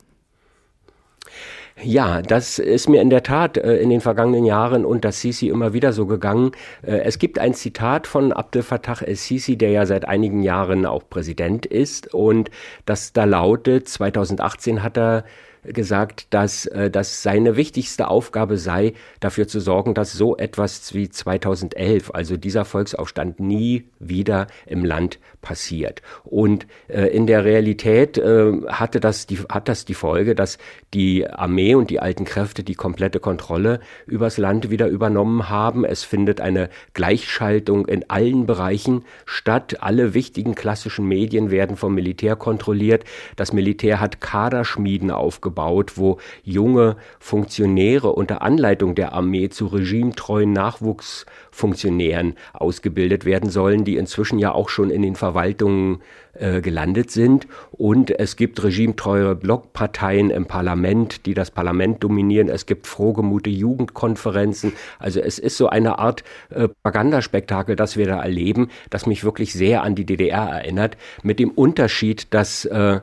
Ja, 1.84 2.24
das 2.24 2.58
ist 2.58 2.90
mir 2.90 3.02
in 3.02 3.12
der 3.12 3.22
Tat 3.22 3.56
äh, 3.56 3.78
in 3.78 3.90
den 3.92 4.02
vergangenen 4.02 4.46
Jahren 4.46 4.84
unter 4.84 5.12
Sisi 5.12 5.48
immer 5.48 5.74
wieder 5.74 5.94
so 5.94 6.08
gegangen. 6.08 6.52
Äh, 6.82 7.02
es 7.02 7.20
gibt 7.20 7.38
ein 7.38 7.54
Zitat 7.54 8.08
von 8.08 8.34
Abdel 8.34 8.64
Fattah 8.64 9.04
el-Sisi, 9.04 9.58
der 9.58 9.70
ja 9.70 9.86
seit 9.86 10.08
einigen 10.08 10.42
Jahren 10.42 10.88
auch 10.88 11.04
Präsident 11.08 11.68
ist 11.68 12.14
und 12.16 12.50
das 12.86 13.14
da 13.14 13.26
lautet, 13.26 13.88
2018 13.88 14.82
hat 14.82 14.98
er 14.98 15.24
gesagt, 15.74 16.28
dass 16.34 16.66
äh, 16.66 16.90
dass 16.90 17.24
seine 17.24 17.56
wichtigste 17.56 18.08
Aufgabe 18.08 18.58
sei, 18.58 18.94
dafür 19.20 19.48
zu 19.48 19.60
sorgen, 19.60 19.94
dass 19.94 20.14
so 20.14 20.38
etwas 20.38 20.94
wie 20.94 21.10
2011, 21.10 22.12
also 22.14 22.38
dieser 22.38 22.66
Volksaufstand, 22.66 23.40
nie 23.40 23.90
wieder 24.00 24.48
im 24.66 24.86
Land 24.86 25.20
passiert. 25.42 26.02
Und 26.24 26.68
äh, 26.88 27.08
in 27.08 27.28
der 27.28 27.46
Realität 27.46 28.18
äh, 28.18 28.52
hatte 28.68 29.00
das 29.00 29.28
die, 29.28 29.40
hat 29.50 29.68
das 29.68 29.86
die 29.86 29.94
Folge, 29.94 30.36
dass 30.36 30.58
die 30.94 31.28
Armee 31.28 31.76
und 31.76 31.90
die 31.90 32.00
alten 32.00 32.26
Kräfte 32.26 32.64
die 32.64 32.76
komplette 32.76 33.20
Kontrolle 33.20 33.80
übers 34.06 34.38
Land 34.38 34.70
wieder 34.70 34.88
übernommen 34.88 35.50
haben. 35.50 35.86
Es 35.86 36.04
findet 36.04 36.42
eine 36.42 36.70
Gleichschaltung 36.94 37.88
in 37.88 38.10
allen 38.10 38.46
Bereichen 38.46 39.04
statt. 39.26 39.78
Alle 39.82 40.14
wichtigen 40.14 40.56
klassischen 40.56 41.08
Medien 41.08 41.52
werden 41.52 41.76
vom 41.76 41.94
Militär 41.96 42.36
kontrolliert. 42.36 43.04
Das 43.36 43.54
Militär 43.54 44.00
hat 44.00 44.22
Kaderschmieden 44.22 45.12
aufgebaut 45.12 45.57
gebaut, 45.58 45.98
wo 45.98 46.20
junge 46.44 46.98
Funktionäre 47.20 48.12
unter 48.12 48.44
Anleitung 48.44 48.94
der 48.94 49.14
Armee 49.14 49.50
zu 49.50 49.66
regimetreuen 49.66 50.54
Nachwuchsfunktionären 50.54 52.36
ausgebildet 52.54 53.26
werden 53.26 53.50
sollen, 53.50 53.84
die 53.84 53.98
inzwischen 53.98 54.38
ja 54.38 54.52
auch 54.52 54.70
schon 54.70 54.92
in 54.92 55.02
den 55.02 55.16
Verwaltungen 55.16 56.02
äh, 56.34 56.62
gelandet 56.62 57.10
sind. 57.10 57.48
Und 57.72 58.12
es 58.20 58.36
gibt 58.36 58.64
regimetreue 58.64 59.34
Blockparteien 59.34 60.30
im 60.30 60.46
Parlament, 60.46 61.26
die 61.26 61.34
das 61.34 61.50
Parlament 61.50 62.04
dominieren. 62.04 62.50
Es 62.50 62.68
gibt 62.68 62.86
frohgemute 62.86 63.50
Jugendkonferenzen. 63.50 64.74
Also 65.00 65.20
es 65.20 65.40
ist 65.40 65.58
so 65.58 65.70
eine 65.70 65.98
Art 65.98 66.24
äh, 66.50 66.68
Propagandaspektakel, 66.68 67.76
das 67.76 67.98
wir 67.98 68.06
da 68.06 68.22
erleben, 68.22 68.70
das 68.92 69.08
mich 69.08 69.24
wirklich 69.24 69.54
sehr 69.54 69.82
an 69.82 69.96
die 69.96 70.06
DDR 70.06 70.50
erinnert, 70.50 70.98
mit 71.24 71.40
dem 71.40 71.50
Unterschied, 71.50 72.32
dass, 72.32 72.66
äh, 72.66 73.00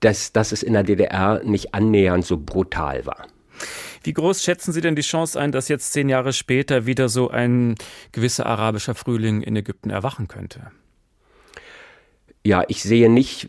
dass, 0.00 0.32
dass 0.32 0.52
es 0.52 0.62
in 0.62 0.72
der 0.72 0.84
DDR 0.84 1.42
nicht 1.44 1.74
annähernd 1.74 2.24
so 2.24 2.36
brutal 2.36 3.06
war. 3.06 3.26
Wie 4.04 4.12
groß 4.12 4.42
schätzen 4.44 4.72
Sie 4.72 4.80
denn 4.80 4.94
die 4.94 5.02
Chance 5.02 5.38
ein, 5.38 5.50
dass 5.50 5.68
jetzt 5.68 5.92
zehn 5.92 6.08
Jahre 6.08 6.32
später 6.32 6.86
wieder 6.86 7.08
so 7.08 7.30
ein 7.30 7.74
gewisser 8.12 8.46
arabischer 8.46 8.94
Frühling 8.94 9.42
in 9.42 9.56
Ägypten 9.56 9.90
erwachen 9.90 10.28
könnte? 10.28 10.70
ja, 12.48 12.64
ich 12.68 12.82
sehe 12.82 13.10
nicht, 13.10 13.48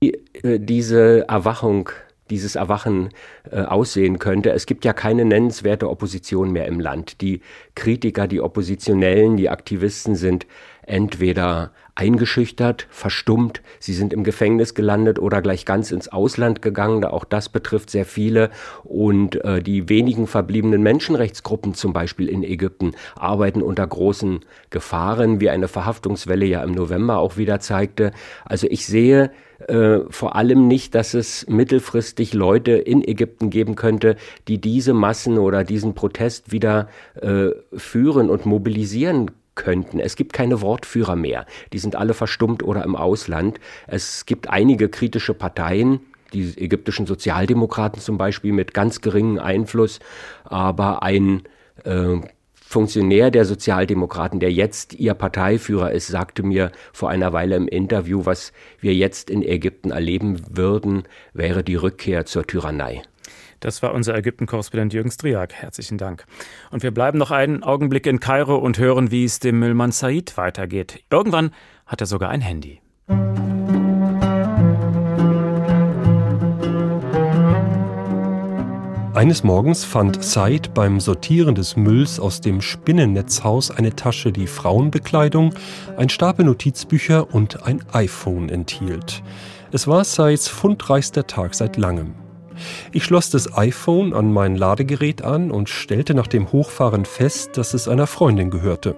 wie 0.00 0.12
äh, 0.42 0.60
diese 0.60 1.28
Erwachung, 1.28 1.90
dieses 2.30 2.54
Erwachen 2.54 3.08
äh, 3.50 3.62
aussehen 3.62 4.18
könnte. 4.18 4.50
Es 4.50 4.66
gibt 4.66 4.84
ja 4.84 4.92
keine 4.92 5.24
nennenswerte 5.24 5.88
Opposition 5.88 6.52
mehr 6.52 6.66
im 6.66 6.78
Land. 6.78 7.20
Die 7.20 7.40
Kritiker, 7.74 8.28
die 8.28 8.40
Oppositionellen, 8.40 9.36
die 9.36 9.48
Aktivisten 9.48 10.14
sind 10.14 10.46
entweder 10.88 11.72
eingeschüchtert, 11.94 12.86
verstummt, 12.90 13.60
sie 13.80 13.92
sind 13.92 14.12
im 14.12 14.22
Gefängnis 14.22 14.74
gelandet 14.74 15.18
oder 15.18 15.42
gleich 15.42 15.64
ganz 15.64 15.90
ins 15.90 16.08
Ausland 16.08 16.62
gegangen. 16.62 17.04
Auch 17.04 17.24
das 17.24 17.48
betrifft 17.48 17.90
sehr 17.90 18.04
viele. 18.04 18.50
Und 18.84 19.44
äh, 19.44 19.60
die 19.60 19.88
wenigen 19.88 20.28
verbliebenen 20.28 20.82
Menschenrechtsgruppen 20.82 21.74
zum 21.74 21.92
Beispiel 21.92 22.28
in 22.28 22.44
Ägypten 22.44 22.92
arbeiten 23.16 23.62
unter 23.62 23.86
großen 23.86 24.40
Gefahren, 24.70 25.40
wie 25.40 25.50
eine 25.50 25.66
Verhaftungswelle 25.66 26.46
ja 26.46 26.62
im 26.62 26.72
November 26.72 27.18
auch 27.18 27.36
wieder 27.36 27.58
zeigte. 27.58 28.12
Also 28.44 28.68
ich 28.70 28.86
sehe 28.86 29.32
äh, 29.66 29.98
vor 30.08 30.36
allem 30.36 30.68
nicht, 30.68 30.94
dass 30.94 31.14
es 31.14 31.48
mittelfristig 31.48 32.32
Leute 32.32 32.72
in 32.72 33.02
Ägypten 33.02 33.50
geben 33.50 33.74
könnte, 33.74 34.14
die 34.46 34.60
diese 34.60 34.94
Massen 34.94 35.36
oder 35.36 35.64
diesen 35.64 35.94
Protest 35.94 36.52
wieder 36.52 36.88
äh, 37.20 37.48
führen 37.76 38.30
und 38.30 38.46
mobilisieren 38.46 39.32
könnten. 39.58 40.00
Es 40.00 40.16
gibt 40.16 40.32
keine 40.32 40.62
Wortführer 40.62 41.16
mehr. 41.16 41.44
Die 41.74 41.78
sind 41.78 41.96
alle 41.96 42.14
verstummt 42.14 42.62
oder 42.62 42.82
im 42.84 42.96
Ausland. 42.96 43.60
Es 43.86 44.24
gibt 44.24 44.48
einige 44.48 44.88
kritische 44.88 45.34
Parteien, 45.34 46.00
die 46.32 46.54
ägyptischen 46.56 47.06
Sozialdemokraten 47.06 48.00
zum 48.00 48.16
Beispiel 48.16 48.52
mit 48.52 48.72
ganz 48.72 49.02
geringem 49.02 49.38
Einfluss, 49.38 49.98
aber 50.44 51.02
ein 51.02 51.42
äh, 51.84 52.20
Funktionär 52.54 53.30
der 53.30 53.46
Sozialdemokraten, 53.46 54.40
der 54.40 54.52
jetzt 54.52 54.94
ihr 54.94 55.14
Parteiführer 55.14 55.90
ist, 55.92 56.08
sagte 56.08 56.42
mir 56.42 56.70
vor 56.92 57.08
einer 57.08 57.32
Weile 57.32 57.56
im 57.56 57.66
Interview, 57.66 58.26
was 58.26 58.52
wir 58.78 58.94
jetzt 58.94 59.30
in 59.30 59.42
Ägypten 59.42 59.90
erleben 59.90 60.42
würden, 60.50 61.04
wäre 61.32 61.64
die 61.64 61.76
Rückkehr 61.76 62.26
zur 62.26 62.46
Tyrannei. 62.46 63.02
Das 63.60 63.82
war 63.82 63.94
unser 63.94 64.14
Ägypten-Korrespondent 64.14 64.92
Jürgen 64.92 65.10
Striak. 65.10 65.52
Herzlichen 65.54 65.98
Dank. 65.98 66.24
Und 66.70 66.82
wir 66.82 66.92
bleiben 66.92 67.18
noch 67.18 67.30
einen 67.30 67.62
Augenblick 67.62 68.06
in 68.06 68.20
Kairo 68.20 68.56
und 68.56 68.78
hören, 68.78 69.10
wie 69.10 69.24
es 69.24 69.40
dem 69.40 69.58
Müllmann 69.58 69.92
Said 69.92 70.36
weitergeht. 70.36 71.02
Irgendwann 71.10 71.50
hat 71.86 72.00
er 72.00 72.06
sogar 72.06 72.30
ein 72.30 72.40
Handy. 72.40 72.80
Eines 79.18 79.42
Morgens 79.42 79.84
fand 79.84 80.22
Said 80.22 80.74
beim 80.74 81.00
Sortieren 81.00 81.56
des 81.56 81.76
Mülls 81.76 82.20
aus 82.20 82.40
dem 82.40 82.60
Spinnennetzhaus 82.60 83.72
eine 83.72 83.96
Tasche, 83.96 84.30
die 84.30 84.46
Frauenbekleidung, 84.46 85.54
ein 85.96 86.08
Stapel 86.08 86.44
Notizbücher 86.44 87.34
und 87.34 87.64
ein 87.64 87.82
iPhone 87.90 88.48
enthielt. 88.48 89.24
Es 89.72 89.88
war 89.88 90.04
Saids 90.04 90.46
fundreichster 90.46 91.26
Tag 91.26 91.56
seit 91.56 91.76
langem. 91.76 92.14
Ich 92.92 93.04
schloss 93.04 93.30
das 93.30 93.56
iPhone 93.56 94.12
an 94.12 94.32
mein 94.32 94.56
Ladegerät 94.56 95.22
an 95.22 95.50
und 95.50 95.68
stellte 95.68 96.14
nach 96.14 96.26
dem 96.26 96.52
Hochfahren 96.52 97.04
fest, 97.04 97.56
dass 97.56 97.74
es 97.74 97.88
einer 97.88 98.06
Freundin 98.06 98.50
gehörte. 98.50 98.96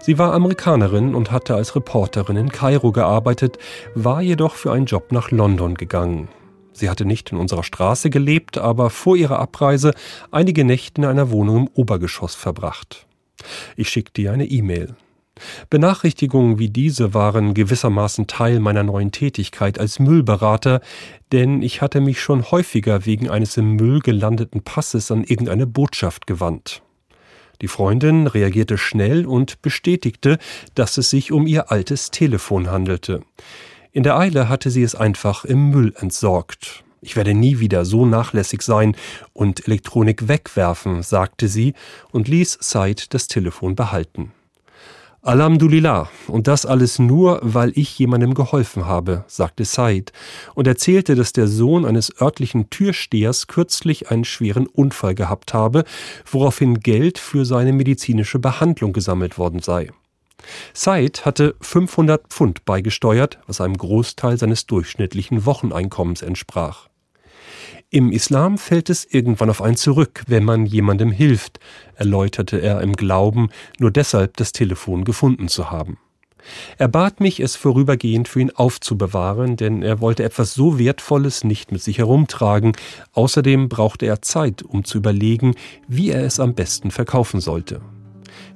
Sie 0.00 0.18
war 0.18 0.32
Amerikanerin 0.32 1.14
und 1.14 1.30
hatte 1.30 1.54
als 1.54 1.76
Reporterin 1.76 2.36
in 2.36 2.48
Kairo 2.50 2.92
gearbeitet, 2.92 3.58
war 3.94 4.22
jedoch 4.22 4.54
für 4.54 4.72
einen 4.72 4.86
Job 4.86 5.12
nach 5.12 5.30
London 5.30 5.74
gegangen. 5.74 6.28
Sie 6.72 6.88
hatte 6.88 7.04
nicht 7.04 7.32
in 7.32 7.38
unserer 7.38 7.62
Straße 7.62 8.10
gelebt, 8.10 8.58
aber 8.58 8.90
vor 8.90 9.16
ihrer 9.16 9.38
Abreise 9.38 9.92
einige 10.30 10.64
Nächte 10.64 11.02
in 11.02 11.06
einer 11.06 11.30
Wohnung 11.30 11.66
im 11.66 11.68
Obergeschoss 11.74 12.34
verbracht. 12.34 13.06
Ich 13.76 13.88
schickte 13.88 14.22
ihr 14.22 14.32
eine 14.32 14.46
E-Mail. 14.46 14.94
Benachrichtigungen 15.70 16.58
wie 16.58 16.68
diese 16.68 17.14
waren 17.14 17.54
gewissermaßen 17.54 18.26
Teil 18.26 18.60
meiner 18.60 18.82
neuen 18.82 19.12
Tätigkeit 19.12 19.78
als 19.78 19.98
Müllberater, 19.98 20.80
denn 21.32 21.62
ich 21.62 21.80
hatte 21.80 22.00
mich 22.00 22.20
schon 22.20 22.50
häufiger 22.50 23.06
wegen 23.06 23.30
eines 23.30 23.56
im 23.56 23.76
Müll 23.76 24.00
gelandeten 24.00 24.62
Passes 24.62 25.10
an 25.10 25.24
irgendeine 25.24 25.66
Botschaft 25.66 26.26
gewandt. 26.26 26.82
Die 27.60 27.68
Freundin 27.68 28.26
reagierte 28.26 28.76
schnell 28.76 29.24
und 29.24 29.62
bestätigte, 29.62 30.38
dass 30.74 30.98
es 30.98 31.10
sich 31.10 31.30
um 31.30 31.46
ihr 31.46 31.70
altes 31.70 32.10
Telefon 32.10 32.70
handelte. 32.70 33.22
In 33.92 34.02
der 34.02 34.18
Eile 34.18 34.48
hatte 34.48 34.70
sie 34.70 34.82
es 34.82 34.94
einfach 34.94 35.44
im 35.44 35.70
Müll 35.70 35.94
entsorgt. 35.98 36.82
Ich 37.00 37.16
werde 37.16 37.34
nie 37.34 37.58
wieder 37.58 37.84
so 37.84 38.06
nachlässig 38.06 38.62
sein 38.62 38.96
und 39.32 39.66
Elektronik 39.66 40.28
wegwerfen, 40.28 41.02
sagte 41.02 41.48
sie 41.48 41.74
und 42.10 42.28
ließ 42.28 42.58
Said 42.60 43.12
das 43.12 43.28
Telefon 43.28 43.74
behalten. 43.74 44.32
Alhamdulillah, 45.24 46.08
und 46.26 46.48
das 46.48 46.66
alles 46.66 46.98
nur, 46.98 47.38
weil 47.42 47.70
ich 47.76 47.96
jemandem 47.96 48.34
geholfen 48.34 48.86
habe, 48.86 49.24
sagte 49.28 49.64
Said 49.64 50.12
und 50.56 50.66
erzählte, 50.66 51.14
dass 51.14 51.32
der 51.32 51.46
Sohn 51.46 51.84
eines 51.84 52.20
örtlichen 52.20 52.70
Türstehers 52.70 53.46
kürzlich 53.46 54.10
einen 54.10 54.24
schweren 54.24 54.66
Unfall 54.66 55.14
gehabt 55.14 55.54
habe, 55.54 55.84
woraufhin 56.28 56.80
Geld 56.80 57.20
für 57.20 57.44
seine 57.44 57.72
medizinische 57.72 58.40
Behandlung 58.40 58.92
gesammelt 58.92 59.38
worden 59.38 59.60
sei. 59.60 59.90
Said 60.74 61.24
hatte 61.24 61.54
500 61.60 62.26
Pfund 62.26 62.64
beigesteuert, 62.64 63.38
was 63.46 63.60
einem 63.60 63.78
Großteil 63.78 64.36
seines 64.38 64.66
durchschnittlichen 64.66 65.46
Wocheneinkommens 65.46 66.22
entsprach. 66.22 66.88
Im 67.94 68.10
Islam 68.10 68.56
fällt 68.56 68.88
es 68.88 69.04
irgendwann 69.04 69.50
auf 69.50 69.60
einen 69.60 69.76
zurück, 69.76 70.22
wenn 70.26 70.44
man 70.44 70.64
jemandem 70.64 71.10
hilft, 71.10 71.60
erläuterte 71.94 72.58
er 72.58 72.80
im 72.80 72.94
Glauben, 72.94 73.50
nur 73.78 73.90
deshalb 73.90 74.38
das 74.38 74.52
Telefon 74.52 75.04
gefunden 75.04 75.48
zu 75.48 75.70
haben. 75.70 75.98
Er 76.78 76.88
bat 76.88 77.20
mich, 77.20 77.38
es 77.38 77.54
vorübergehend 77.54 78.28
für 78.28 78.40
ihn 78.40 78.50
aufzubewahren, 78.50 79.58
denn 79.58 79.82
er 79.82 80.00
wollte 80.00 80.24
etwas 80.24 80.54
so 80.54 80.78
Wertvolles 80.78 81.44
nicht 81.44 81.70
mit 81.70 81.82
sich 81.82 81.98
herumtragen, 81.98 82.72
außerdem 83.12 83.68
brauchte 83.68 84.06
er 84.06 84.22
Zeit, 84.22 84.62
um 84.62 84.84
zu 84.84 84.96
überlegen, 84.96 85.54
wie 85.86 86.12
er 86.12 86.24
es 86.24 86.40
am 86.40 86.54
besten 86.54 86.90
verkaufen 86.90 87.42
sollte. 87.42 87.82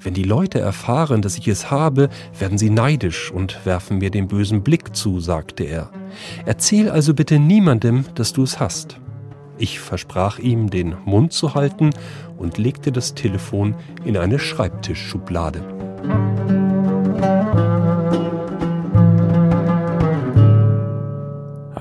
Wenn 0.01 0.15
die 0.15 0.23
Leute 0.23 0.61
erfahren, 0.61 1.21
dass 1.21 1.37
ich 1.37 1.47
es 1.47 1.71
habe, 1.71 2.09
werden 2.39 2.57
sie 2.57 2.71
neidisch 2.71 3.31
und 3.31 3.67
werfen 3.67 3.99
mir 3.99 4.11
den 4.11 4.29
bösen 4.29 4.63
Blick 4.63 4.97
zu, 4.97 5.21
sagte 5.21 5.65
er. 5.65 5.91
Erzähl 6.47 6.89
also 6.89 7.13
bitte 7.13 7.39
niemandem, 7.39 8.07
dass 8.15 8.33
du 8.33 8.43
es 8.43 8.59
hast. 8.59 8.99
Ich 9.59 9.81
versprach 9.81 10.39
ihm, 10.39 10.71
den 10.71 10.97
Mund 11.05 11.33
zu 11.33 11.55
halten 11.55 11.91
und 12.37 12.59
legte 12.59 12.93
das 12.93 13.15
Telefon 13.15 13.75
in 14.05 14.17
eine 14.17 14.39
Schreibtischschublade. 14.39 15.63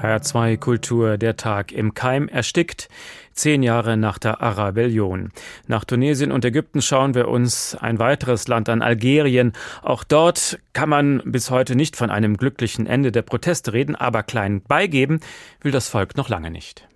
HR2 0.06 0.58
Kultur, 0.58 1.18
der 1.18 1.36
Tag 1.36 1.72
im 1.72 1.94
Keim 1.94 2.28
erstickt, 2.28 2.90
zehn 3.34 3.64
Jahre 3.64 3.98
nach 3.98 4.18
der 4.20 4.42
Arabellion. 4.42 5.32
Nach 5.68 5.84
Tunesien 5.84 6.32
und 6.32 6.46
Ägypten 6.46 6.82
schauen 6.82 7.16
wir 7.16 7.28
uns 7.28 7.76
ein 7.76 8.00
weiteres 8.00 8.48
Land 8.48 8.70
an, 8.70 8.82
Algerien. 8.82 9.54
Auch 9.82 10.04
dort 10.04 10.60
kann 10.74 10.90
man 10.90 11.22
bis 11.26 11.50
heute 11.50 11.76
nicht 11.76 11.96
von 11.96 12.10
einem 12.10 12.38
glücklichen 12.38 12.88
Ende 12.88 13.12
der 13.12 13.24
Proteste 13.24 13.74
reden, 13.74 13.96
aber 13.96 14.24
klein 14.24 14.62
beigeben 14.62 15.20
will 15.62 15.72
das 15.72 15.90
Volk 15.90 16.16
noch 16.16 16.30
lange 16.30 16.52
nicht. 16.52 16.88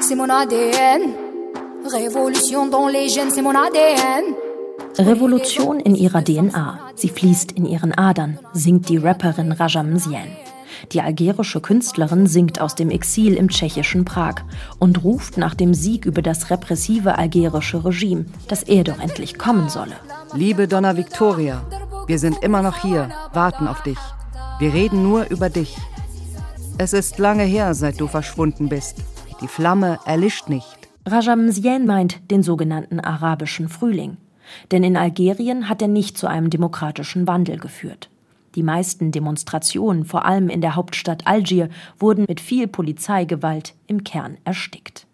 C'est 0.00 0.14
mon 0.14 0.28
ADN. 0.28 1.12
Révolution 1.84 2.66
dans 2.66 2.88
les 2.88 3.08
gènes, 3.08 3.30
c'est 3.30 3.42
mon 3.42 3.54
ADN. 3.54 4.34
Revolution 4.98 5.78
in 5.84 5.94
ihrer 5.94 6.22
DNA. 6.22 6.78
Sie 6.94 7.08
fließt 7.08 7.52
in 7.52 7.64
ihren 7.64 7.92
Adern, 7.92 8.38
singt 8.52 8.88
die 8.88 8.98
Rapperin 8.98 9.52
Rajam 9.52 9.98
Zien. 9.98 10.36
Die 10.92 11.00
algerische 11.00 11.60
Künstlerin 11.60 12.26
singt 12.26 12.60
aus 12.60 12.74
dem 12.74 12.90
Exil 12.90 13.34
im 13.34 13.48
tschechischen 13.48 14.04
Prag 14.04 14.42
und 14.78 15.02
ruft 15.04 15.38
nach 15.38 15.54
dem 15.54 15.74
Sieg 15.74 16.04
über 16.04 16.22
das 16.22 16.50
repressive 16.50 17.18
algerische 17.18 17.84
Regime, 17.84 18.26
dass 18.48 18.62
er 18.62 18.84
doch 18.84 19.00
endlich 19.00 19.38
kommen 19.38 19.68
solle. 19.68 19.96
Liebe 20.34 20.68
Donna 20.68 20.96
Victoria, 20.96 21.62
wir 22.06 22.18
sind 22.18 22.42
immer 22.42 22.62
noch 22.62 22.82
hier, 22.82 23.08
warten 23.32 23.66
auf 23.66 23.82
dich. 23.82 23.98
Wir 24.58 24.72
reden 24.72 25.02
nur 25.02 25.28
über 25.30 25.50
dich. 25.50 25.76
Es 26.78 26.92
ist 26.92 27.18
lange 27.18 27.44
her, 27.44 27.74
seit 27.74 28.00
du 28.00 28.06
verschwunden 28.06 28.68
bist. 28.68 28.96
Die 29.40 29.48
Flamme 29.48 29.98
erlischt 30.06 30.48
nicht. 30.48 30.88
Rajamsien 31.04 31.86
meint 31.86 32.30
den 32.30 32.42
sogenannten 32.42 33.00
arabischen 33.00 33.68
Frühling. 33.68 34.16
Denn 34.70 34.82
in 34.82 34.96
Algerien 34.96 35.68
hat 35.68 35.82
er 35.82 35.88
nicht 35.88 36.16
zu 36.16 36.26
einem 36.26 36.50
demokratischen 36.50 37.26
Wandel 37.26 37.58
geführt. 37.58 38.08
Die 38.54 38.62
meisten 38.62 39.12
Demonstrationen, 39.12 40.04
vor 40.04 40.24
allem 40.24 40.48
in 40.48 40.62
der 40.62 40.76
Hauptstadt 40.76 41.26
Algier, 41.26 41.68
wurden 41.98 42.24
mit 42.26 42.40
viel 42.40 42.66
Polizeigewalt 42.66 43.74
im 43.86 44.04
Kern 44.04 44.38
erstickt. 44.44 45.06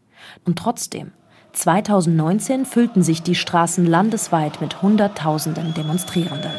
Und 0.44 0.58
trotzdem, 0.58 1.11
2019 1.52 2.64
füllten 2.64 3.02
sich 3.02 3.22
die 3.22 3.35
Straßen 3.35 3.85
landesweit 3.85 4.61
mit 4.61 4.80
Hunderttausenden 4.82 5.74
Demonstrierenden. 5.74 6.52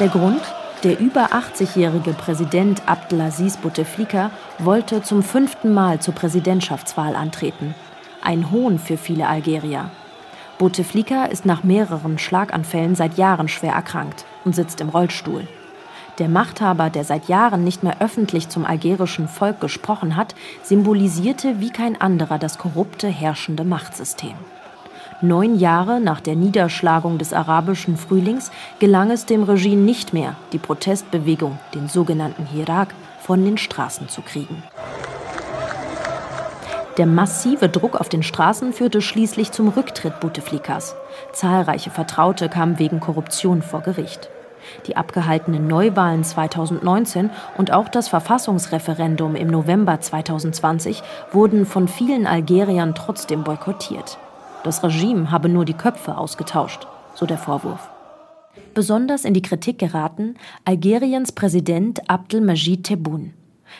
Der 0.00 0.08
Grund? 0.08 0.42
Der 0.84 1.00
über 1.00 1.32
80-jährige 1.32 2.12
Präsident 2.12 2.82
Abdelaziz 2.86 3.56
Bouteflika 3.56 4.30
wollte 4.60 5.02
zum 5.02 5.24
fünften 5.24 5.74
Mal 5.74 5.98
zur 5.98 6.14
Präsidentschaftswahl 6.14 7.16
antreten. 7.16 7.74
Ein 8.22 8.52
Hohn 8.52 8.78
für 8.78 8.96
viele 8.96 9.26
Algerier. 9.26 9.90
Bouteflika 10.58 11.24
ist 11.24 11.44
nach 11.44 11.64
mehreren 11.64 12.16
Schlaganfällen 12.20 12.94
seit 12.94 13.18
Jahren 13.18 13.48
schwer 13.48 13.72
erkrankt 13.72 14.24
und 14.44 14.54
sitzt 14.54 14.80
im 14.80 14.88
Rollstuhl. 14.88 15.48
Der 16.20 16.28
Machthaber, 16.28 16.90
der 16.90 17.02
seit 17.02 17.28
Jahren 17.28 17.64
nicht 17.64 17.82
mehr 17.82 18.00
öffentlich 18.00 18.48
zum 18.48 18.64
algerischen 18.64 19.26
Volk 19.26 19.60
gesprochen 19.60 20.14
hat, 20.14 20.36
symbolisierte 20.62 21.58
wie 21.58 21.70
kein 21.70 22.00
anderer 22.00 22.38
das 22.38 22.56
korrupte 22.56 23.08
herrschende 23.08 23.64
Machtsystem. 23.64 24.34
Neun 25.20 25.58
Jahre 25.58 26.00
nach 26.00 26.20
der 26.20 26.36
Niederschlagung 26.36 27.18
des 27.18 27.32
arabischen 27.32 27.96
Frühlings 27.96 28.52
gelang 28.78 29.10
es 29.10 29.26
dem 29.26 29.42
Regime 29.42 29.82
nicht 29.82 30.12
mehr, 30.12 30.36
die 30.52 30.58
Protestbewegung, 30.58 31.58
den 31.74 31.88
sogenannten 31.88 32.46
Hirak, 32.46 32.94
von 33.20 33.44
den 33.44 33.58
Straßen 33.58 34.08
zu 34.08 34.22
kriegen. 34.22 34.62
Der 36.98 37.06
massive 37.06 37.68
Druck 37.68 37.96
auf 37.96 38.08
den 38.08 38.22
Straßen 38.22 38.72
führte 38.72 39.00
schließlich 39.02 39.50
zum 39.50 39.68
Rücktritt 39.68 40.20
Bouteflikas. 40.20 40.94
Zahlreiche 41.32 41.90
Vertraute 41.90 42.48
kamen 42.48 42.78
wegen 42.78 43.00
Korruption 43.00 43.62
vor 43.62 43.80
Gericht. 43.80 44.30
Die 44.86 44.96
abgehaltenen 44.96 45.66
Neuwahlen 45.66 46.22
2019 46.22 47.30
und 47.56 47.72
auch 47.72 47.88
das 47.88 48.06
Verfassungsreferendum 48.06 49.34
im 49.34 49.48
November 49.48 50.00
2020 50.00 51.02
wurden 51.32 51.66
von 51.66 51.88
vielen 51.88 52.26
Algeriern 52.28 52.94
trotzdem 52.94 53.42
boykottiert. 53.42 54.18
Das 54.64 54.82
Regime 54.82 55.30
habe 55.30 55.48
nur 55.48 55.64
die 55.64 55.74
Köpfe 55.74 56.18
ausgetauscht, 56.18 56.86
so 57.14 57.26
der 57.26 57.38
Vorwurf. 57.38 57.88
Besonders 58.74 59.24
in 59.24 59.34
die 59.34 59.42
Kritik 59.42 59.78
geraten 59.78 60.34
Algeriens 60.64 61.32
Präsident 61.32 62.10
Abdelmajid 62.10 62.84
Tebboune. 62.84 63.32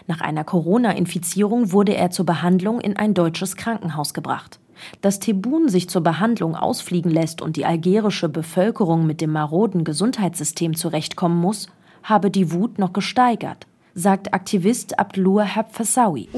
Nach 0.07 0.21
einer 0.21 0.45
Corona-Infizierung 0.45 1.73
wurde 1.73 1.97
er 1.97 2.11
zur 2.11 2.27
Behandlung 2.27 2.81
in 2.81 2.97
ein 2.97 3.15
deutsches 3.15 3.57
Krankenhaus 3.57 4.15
gebracht. 4.15 4.61
Dass 5.01 5.19
Tebboune 5.19 5.69
sich 5.69 5.89
zur 5.89 6.03
Behandlung 6.03 6.55
ausfliegen 6.55 7.11
lässt 7.11 7.43
und 7.43 7.57
die 7.57 7.65
algerische 7.65 8.29
Bevölkerung 8.29 9.07
mit 9.07 9.21
dem 9.21 9.33
maroden 9.33 9.83
Gesundheitssystem 9.83 10.77
zurechtkommen 10.77 11.41
muss, 11.41 11.69
habe 12.05 12.31
die 12.31 12.53
Wut 12.53 12.79
noch 12.79 12.93
gesteigert 12.93 13.67
sagt 13.95 14.35
Aktivist 14.35 14.99
Abdulwahab 14.99 15.75
Fassawi. 15.75 16.29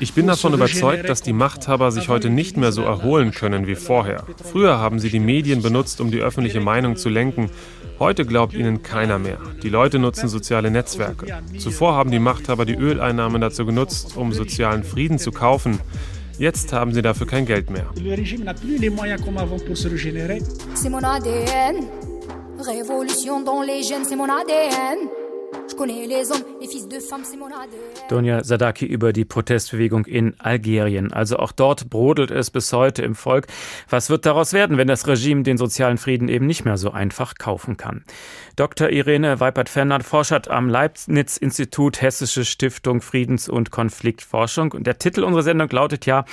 Ich 0.00 0.12
bin 0.14 0.26
davon 0.26 0.54
überzeugt, 0.54 1.08
dass 1.08 1.22
die 1.22 1.32
Machthaber 1.32 1.90
sich 1.92 2.08
heute 2.08 2.30
nicht 2.30 2.56
mehr 2.56 2.72
so 2.72 2.82
erholen 2.82 3.32
können 3.32 3.66
wie 3.66 3.74
vorher. 3.74 4.24
Früher 4.42 4.78
haben 4.78 4.98
sie 4.98 5.10
die 5.10 5.20
Medien 5.20 5.62
benutzt, 5.62 6.00
um 6.00 6.10
die 6.10 6.20
öffentliche 6.20 6.60
Meinung 6.60 6.96
zu 6.96 7.08
lenken. 7.08 7.50
Heute 7.98 8.26
glaubt 8.26 8.54
ihnen 8.54 8.82
keiner 8.82 9.18
mehr. 9.18 9.38
Die 9.62 9.70
Leute 9.70 9.98
nutzen 9.98 10.28
soziale 10.28 10.70
Netzwerke. 10.70 11.26
Zuvor 11.58 11.94
haben 11.94 12.10
die 12.10 12.18
Machthaber 12.18 12.66
die 12.66 12.74
Öleinnahmen 12.74 13.40
dazu 13.40 13.64
genutzt, 13.64 14.16
um 14.16 14.32
sozialen 14.32 14.84
Frieden 14.84 15.18
zu 15.18 15.32
kaufen. 15.32 15.80
Jetzt 16.38 16.74
haben 16.74 16.92
sie 16.92 17.00
dafür 17.00 17.26
kein 17.26 17.46
Geld 17.46 17.70
mehr. 17.70 17.86
Révolution 22.58 23.40
dans 23.40 23.62
les 23.62 23.82
gènes, 23.82 24.04
c'est 24.04 24.16
mon 24.16 24.24
ADN. 24.24 25.08
Donja 28.08 28.44
Sadaki 28.44 28.86
über 28.86 29.12
die 29.12 29.24
Protestbewegung 29.24 30.04
in 30.06 30.34
Algerien. 30.38 31.12
Also 31.12 31.38
auch 31.38 31.52
dort 31.52 31.90
brodelt 31.90 32.30
es 32.30 32.50
bis 32.50 32.72
heute 32.72 33.02
im 33.02 33.14
Volk. 33.14 33.46
Was 33.88 34.10
wird 34.10 34.26
daraus 34.26 34.52
werden, 34.52 34.78
wenn 34.78 34.88
das 34.88 35.06
Regime 35.06 35.42
den 35.42 35.58
sozialen 35.58 35.98
Frieden 35.98 36.28
eben 36.28 36.46
nicht 36.46 36.64
mehr 36.64 36.76
so 36.76 36.90
einfach 36.90 37.34
kaufen 37.34 37.76
kann? 37.76 38.04
Dr. 38.56 38.90
Irene 38.90 39.40
Weipert-Fennert 39.40 40.02
forscht 40.02 40.48
am 40.48 40.68
Leibniz-Institut 40.68 42.00
Hessische 42.00 42.44
Stiftung 42.44 43.00
Friedens- 43.02 43.48
und 43.48 43.70
Konfliktforschung. 43.70 44.72
Und 44.72 44.86
der 44.86 44.98
Titel 44.98 45.24
unserer 45.24 45.42
Sendung 45.42 45.68
lautet 45.70 46.06
ja 46.06 46.24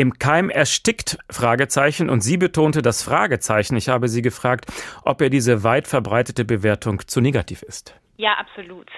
im 0.00 0.18
Keim 0.18 0.48
erstickt? 0.48 1.18
Fragezeichen. 1.30 2.08
Und 2.08 2.22
sie 2.22 2.38
betonte 2.38 2.80
das 2.80 3.02
Fragezeichen. 3.02 3.76
Ich 3.76 3.90
habe 3.90 4.08
sie 4.08 4.22
gefragt, 4.22 4.64
ob 5.04 5.20
er 5.20 5.28
diese 5.28 5.62
weit 5.62 5.86
verbreitete 5.86 6.46
Bewertung 6.46 7.00
zu 7.06 7.20
negativ 7.20 7.62
ist. 7.62 7.94
Ja, 8.16 8.32
absolut. 8.38 8.88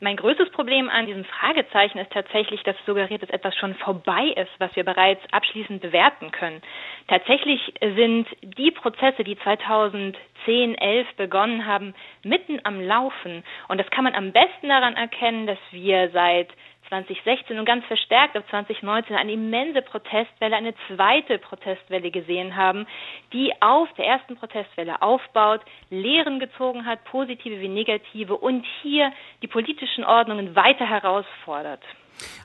Mein 0.00 0.16
größtes 0.16 0.50
Problem 0.50 0.90
an 0.90 1.06
diesem 1.06 1.24
Fragezeichen 1.24 1.96
ist 1.98 2.12
tatsächlich, 2.12 2.62
dass 2.64 2.76
es 2.76 2.84
suggeriert, 2.84 3.22
dass 3.22 3.30
etwas 3.30 3.54
schon 3.56 3.74
vorbei 3.76 4.34
ist, 4.36 4.50
was 4.58 4.74
wir 4.76 4.84
bereits 4.84 5.22
abschließend 5.30 5.80
bewerten 5.80 6.32
können. 6.32 6.60
Tatsächlich 7.06 7.72
sind 7.80 8.26
die 8.42 8.72
Prozesse, 8.72 9.24
die 9.24 9.38
2010, 9.38 10.74
11 10.74 11.06
begonnen 11.16 11.66
haben, 11.66 11.94
mitten 12.24 12.60
am 12.64 12.80
Laufen. 12.80 13.42
Und 13.68 13.78
das 13.78 13.88
kann 13.90 14.04
man 14.04 14.14
am 14.14 14.32
besten 14.32 14.68
daran 14.68 14.96
erkennen, 14.96 15.46
dass 15.46 15.58
wir 15.70 16.10
seit 16.12 16.48
2016 16.92 17.58
und 17.58 17.64
ganz 17.64 17.86
verstärkt 17.86 18.36
ab 18.36 18.44
2019 18.50 19.16
eine 19.16 19.32
immense 19.32 19.80
Protestwelle, 19.80 20.54
eine 20.54 20.74
zweite 20.88 21.38
Protestwelle 21.38 22.10
gesehen 22.10 22.54
haben, 22.54 22.86
die 23.32 23.50
auf 23.60 23.88
der 23.96 24.04
ersten 24.04 24.36
Protestwelle 24.36 25.00
aufbaut, 25.00 25.62
Lehren 25.88 26.38
gezogen 26.38 26.84
hat, 26.84 27.02
positive 27.04 27.60
wie 27.60 27.68
negative 27.68 28.36
und 28.36 28.66
hier 28.82 29.10
die 29.40 29.46
politischen 29.46 30.04
Ordnungen 30.04 30.54
weiter 30.54 30.86
herausfordert. 30.86 31.82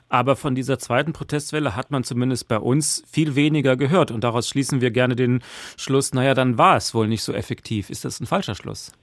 Aber 0.08 0.34
von 0.34 0.54
dieser 0.54 0.78
zweiten 0.78 1.12
Protestwelle 1.12 1.76
hat 1.76 1.90
man 1.90 2.02
zumindest 2.02 2.48
bei 2.48 2.56
uns 2.56 3.04
viel 3.12 3.36
weniger 3.36 3.76
gehört. 3.76 4.10
Und 4.10 4.24
daraus 4.24 4.48
schließen 4.48 4.80
wir 4.80 4.90
gerne 4.90 5.14
den 5.14 5.40
Schluss, 5.76 6.14
naja, 6.14 6.32
dann 6.32 6.56
war 6.56 6.76
es 6.76 6.94
wohl 6.94 7.06
nicht 7.06 7.22
so 7.22 7.34
effektiv. 7.34 7.90
Ist 7.90 8.06
das 8.06 8.18
ein 8.18 8.26
falscher 8.26 8.54
Schluss? 8.54 8.96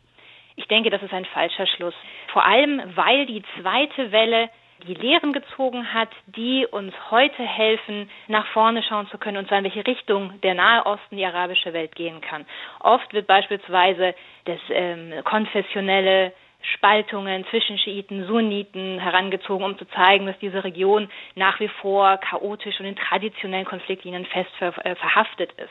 Ich 0.55 0.67
denke, 0.67 0.89
das 0.89 1.03
ist 1.03 1.13
ein 1.13 1.25
falscher 1.25 1.67
Schluss. 1.67 1.93
Vor 2.33 2.43
allem, 2.43 2.81
weil 2.95 3.27
die 3.27 3.43
zweite 3.61 4.11
Welle 4.11 4.49
die 4.87 4.93
Lehren 4.93 5.33
gezogen 5.33 5.93
hat, 5.93 6.09
die 6.27 6.67
uns 6.69 6.93
heute 7.09 7.43
helfen, 7.43 8.09
nach 8.27 8.45
vorne 8.47 8.83
schauen 8.83 9.07
zu 9.07 9.17
können, 9.17 9.37
und 9.37 9.47
zwar 9.47 9.59
in 9.59 9.63
welche 9.63 9.85
Richtung 9.87 10.39
der 10.41 10.53
Nahe 10.53 10.85
Osten, 10.85 11.17
die 11.17 11.25
arabische 11.25 11.73
Welt 11.73 11.95
gehen 11.95 12.21
kann. 12.21 12.45
Oft 12.79 13.13
wird 13.13 13.27
beispielsweise 13.27 14.13
das 14.45 14.59
ähm, 14.69 15.13
konfessionelle 15.23 16.33
Spaltungen 16.73 17.45
zwischen 17.49 17.77
Schiiten, 17.77 18.25
Sunniten 18.25 18.99
herangezogen, 18.99 19.65
um 19.65 19.77
zu 19.77 19.85
zeigen, 19.89 20.25
dass 20.25 20.37
diese 20.39 20.63
Region 20.63 21.09
nach 21.35 21.59
wie 21.59 21.67
vor 21.67 22.17
chaotisch 22.17 22.79
und 22.79 22.87
in 22.87 22.95
traditionellen 22.95 23.65
Konfliktlinien 23.65 24.25
fest 24.25 24.49
ver 24.57 24.73
äh, 24.85 24.95
verhaftet 24.95 25.51
ist. 25.53 25.69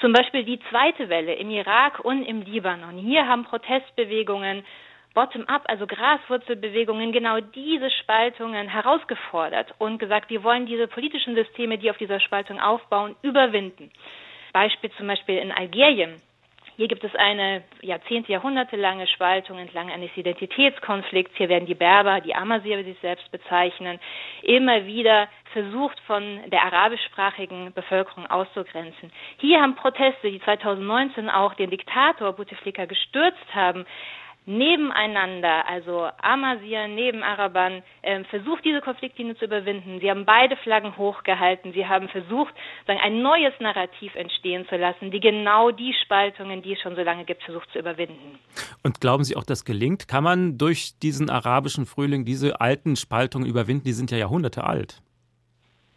Zum 0.00 0.12
Beispiel 0.12 0.44
die 0.44 0.60
zweite 0.70 1.08
Welle 1.08 1.34
im 1.34 1.50
Irak 1.50 2.00
und 2.00 2.22
im 2.24 2.42
Libanon. 2.42 2.96
Hier 2.96 3.26
haben 3.26 3.44
Protestbewegungen 3.44 4.64
Bottom-up, 5.14 5.62
also 5.66 5.86
Graswurzelbewegungen, 5.86 7.12
genau 7.12 7.40
diese 7.40 7.90
Spaltungen 7.90 8.68
herausgefordert 8.68 9.74
und 9.78 9.98
gesagt, 9.98 10.30
wir 10.30 10.44
wollen 10.44 10.66
diese 10.66 10.86
politischen 10.86 11.34
Systeme, 11.34 11.78
die 11.78 11.90
auf 11.90 11.98
dieser 11.98 12.20
Spaltung 12.20 12.60
aufbauen, 12.60 13.16
überwinden. 13.22 13.90
Beispiel 14.52 14.90
zum 14.92 15.06
Beispiel 15.06 15.38
in 15.38 15.52
Algerien. 15.52 16.20
Hier 16.80 16.88
gibt 16.88 17.04
es 17.04 17.14
eine 17.14 17.62
Jahrzehnte, 17.82 18.32
Jahrhunderte 18.32 18.78
Spaltung 19.06 19.58
entlang 19.58 19.90
eines 19.90 20.16
Identitätskonflikts. 20.16 21.36
Hier 21.36 21.50
werden 21.50 21.66
die 21.66 21.74
Berber, 21.74 22.22
die 22.22 22.34
Amazigh, 22.34 22.78
wie 22.78 22.84
sie 22.84 22.92
sich 22.92 23.00
selbst 23.00 23.30
bezeichnen, 23.30 24.00
immer 24.42 24.86
wieder 24.86 25.28
versucht, 25.52 26.00
von 26.06 26.40
der 26.46 26.62
arabischsprachigen 26.62 27.74
Bevölkerung 27.74 28.26
auszugrenzen. 28.28 29.12
Hier 29.36 29.60
haben 29.60 29.74
Proteste, 29.74 30.30
die 30.30 30.40
2019 30.40 31.28
auch 31.28 31.52
den 31.52 31.68
Diktator 31.68 32.32
Bouteflika 32.32 32.86
gestürzt 32.86 33.54
haben, 33.54 33.84
nebeneinander, 34.46 35.68
also 35.68 36.08
Amazir 36.20 36.88
neben 36.88 37.22
Arabern, 37.22 37.82
äh, 38.02 38.24
versucht, 38.24 38.64
diese 38.64 38.80
Konfliktlinie 38.80 39.36
zu 39.36 39.44
überwinden. 39.44 40.00
Sie 40.00 40.10
haben 40.10 40.24
beide 40.24 40.56
Flaggen 40.56 40.96
hochgehalten. 40.96 41.72
Sie 41.72 41.86
haben 41.86 42.08
versucht, 42.08 42.54
sagen, 42.86 43.00
ein 43.02 43.22
neues 43.22 43.52
Narrativ 43.60 44.14
entstehen 44.14 44.66
zu 44.68 44.76
lassen, 44.76 45.10
die 45.10 45.20
genau 45.20 45.70
die 45.70 45.94
Spaltungen, 46.04 46.62
die 46.62 46.72
es 46.72 46.80
schon 46.80 46.96
so 46.96 47.02
lange 47.02 47.24
gibt, 47.24 47.42
versucht 47.42 47.70
zu 47.70 47.78
überwinden. 47.78 48.38
Und 48.82 49.00
glauben 49.00 49.24
Sie 49.24 49.36
auch, 49.36 49.44
das 49.44 49.64
gelingt? 49.64 50.08
Kann 50.08 50.24
man 50.24 50.58
durch 50.58 50.98
diesen 50.98 51.30
arabischen 51.30 51.86
Frühling 51.86 52.24
diese 52.24 52.60
alten 52.60 52.96
Spaltungen 52.96 53.48
überwinden? 53.48 53.84
Die 53.84 53.92
sind 53.92 54.10
ja 54.10 54.18
Jahrhunderte 54.18 54.64
alt. 54.64 55.02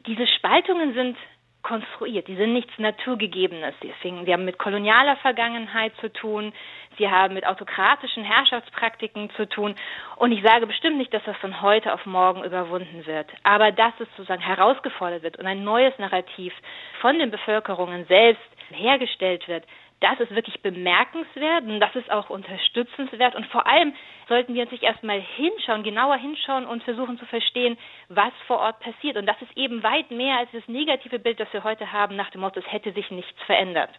Diese 0.05 0.27
Spaltungen 0.27 0.93
sind 0.93 1.17
konstruiert. 1.63 2.27
Die 2.27 2.35
sind 2.35 2.53
nichts 2.53 2.77
Naturgegebenes. 2.77 3.73
Die 3.81 4.33
haben 4.33 4.45
mit 4.45 4.59
kolonialer 4.59 5.15
Vergangenheit 5.17 5.93
zu 5.99 6.11
tun. 6.11 6.53
Sie 6.97 7.09
haben 7.09 7.33
mit 7.33 7.45
autokratischen 7.45 8.23
Herrschaftspraktiken 8.23 9.29
zu 9.31 9.47
tun. 9.47 9.75
Und 10.17 10.31
ich 10.31 10.43
sage 10.43 10.67
bestimmt 10.67 10.97
nicht, 10.97 11.13
dass 11.13 11.23
das 11.25 11.37
von 11.37 11.61
heute 11.61 11.93
auf 11.93 12.05
morgen 12.05 12.43
überwunden 12.43 13.05
wird. 13.05 13.29
Aber 13.43 13.71
dass 13.71 13.93
es 13.99 14.07
sozusagen 14.15 14.41
herausgefordert 14.41 15.23
wird 15.23 15.37
und 15.37 15.45
ein 15.45 15.63
neues 15.63 15.97
Narrativ 15.97 16.53
von 17.01 17.17
den 17.19 17.31
Bevölkerungen 17.31 18.05
selbst 18.05 18.41
hergestellt 18.71 19.47
wird, 19.47 19.65
das 20.03 20.19
ist 20.19 20.35
wirklich 20.35 20.61
bemerkenswert 20.61 21.63
und 21.63 21.79
das 21.79 21.95
ist 21.95 22.11
auch 22.11 22.29
unterstützenswert. 22.29 23.35
Und 23.35 23.45
vor 23.47 23.65
allem 23.65 23.93
sollten 24.27 24.53
wir 24.53 24.63
uns 24.63 24.71
nicht 24.71 24.83
erstmal 24.83 25.21
hinschauen, 25.21 25.83
genauer 25.83 26.17
hinschauen 26.17 26.65
und 26.65 26.83
versuchen 26.83 27.17
zu 27.17 27.25
verstehen, 27.25 27.77
was 28.09 28.33
vor 28.45 28.59
Ort 28.59 28.81
passiert. 28.81 29.15
Und 29.15 29.25
das 29.25 29.41
ist 29.41 29.55
eben 29.55 29.81
weit 29.81 30.11
mehr 30.11 30.39
als 30.39 30.49
das 30.51 30.67
negative 30.67 31.19
Bild, 31.19 31.39
das 31.39 31.51
wir 31.53 31.63
heute 31.63 31.93
haben, 31.93 32.17
nach 32.17 32.29
dem 32.31 32.41
Motto, 32.41 32.59
es 32.59 32.69
hätte 32.69 32.91
sich 32.91 33.09
nichts 33.11 33.41
verändert. 33.43 33.91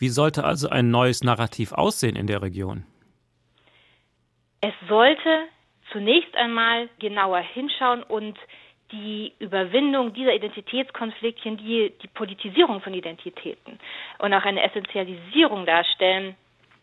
Wie 0.00 0.08
sollte 0.08 0.44
also 0.44 0.70
ein 0.70 0.90
neues 0.90 1.22
Narrativ 1.22 1.72
aussehen 1.72 2.16
in 2.16 2.26
der 2.26 2.40
Region? 2.40 2.84
Es 4.62 4.72
sollte 4.88 5.44
zunächst 5.92 6.34
einmal 6.36 6.88
genauer 6.98 7.40
hinschauen 7.40 8.02
und 8.02 8.38
die 8.92 9.34
Überwindung 9.38 10.14
dieser 10.14 10.34
Identitätskonfliktchen, 10.34 11.58
die 11.58 11.92
die 12.02 12.08
Politisierung 12.08 12.80
von 12.80 12.94
Identitäten 12.94 13.78
und 14.18 14.32
auch 14.32 14.44
eine 14.44 14.62
Essentialisierung 14.62 15.66
darstellen, 15.66 16.34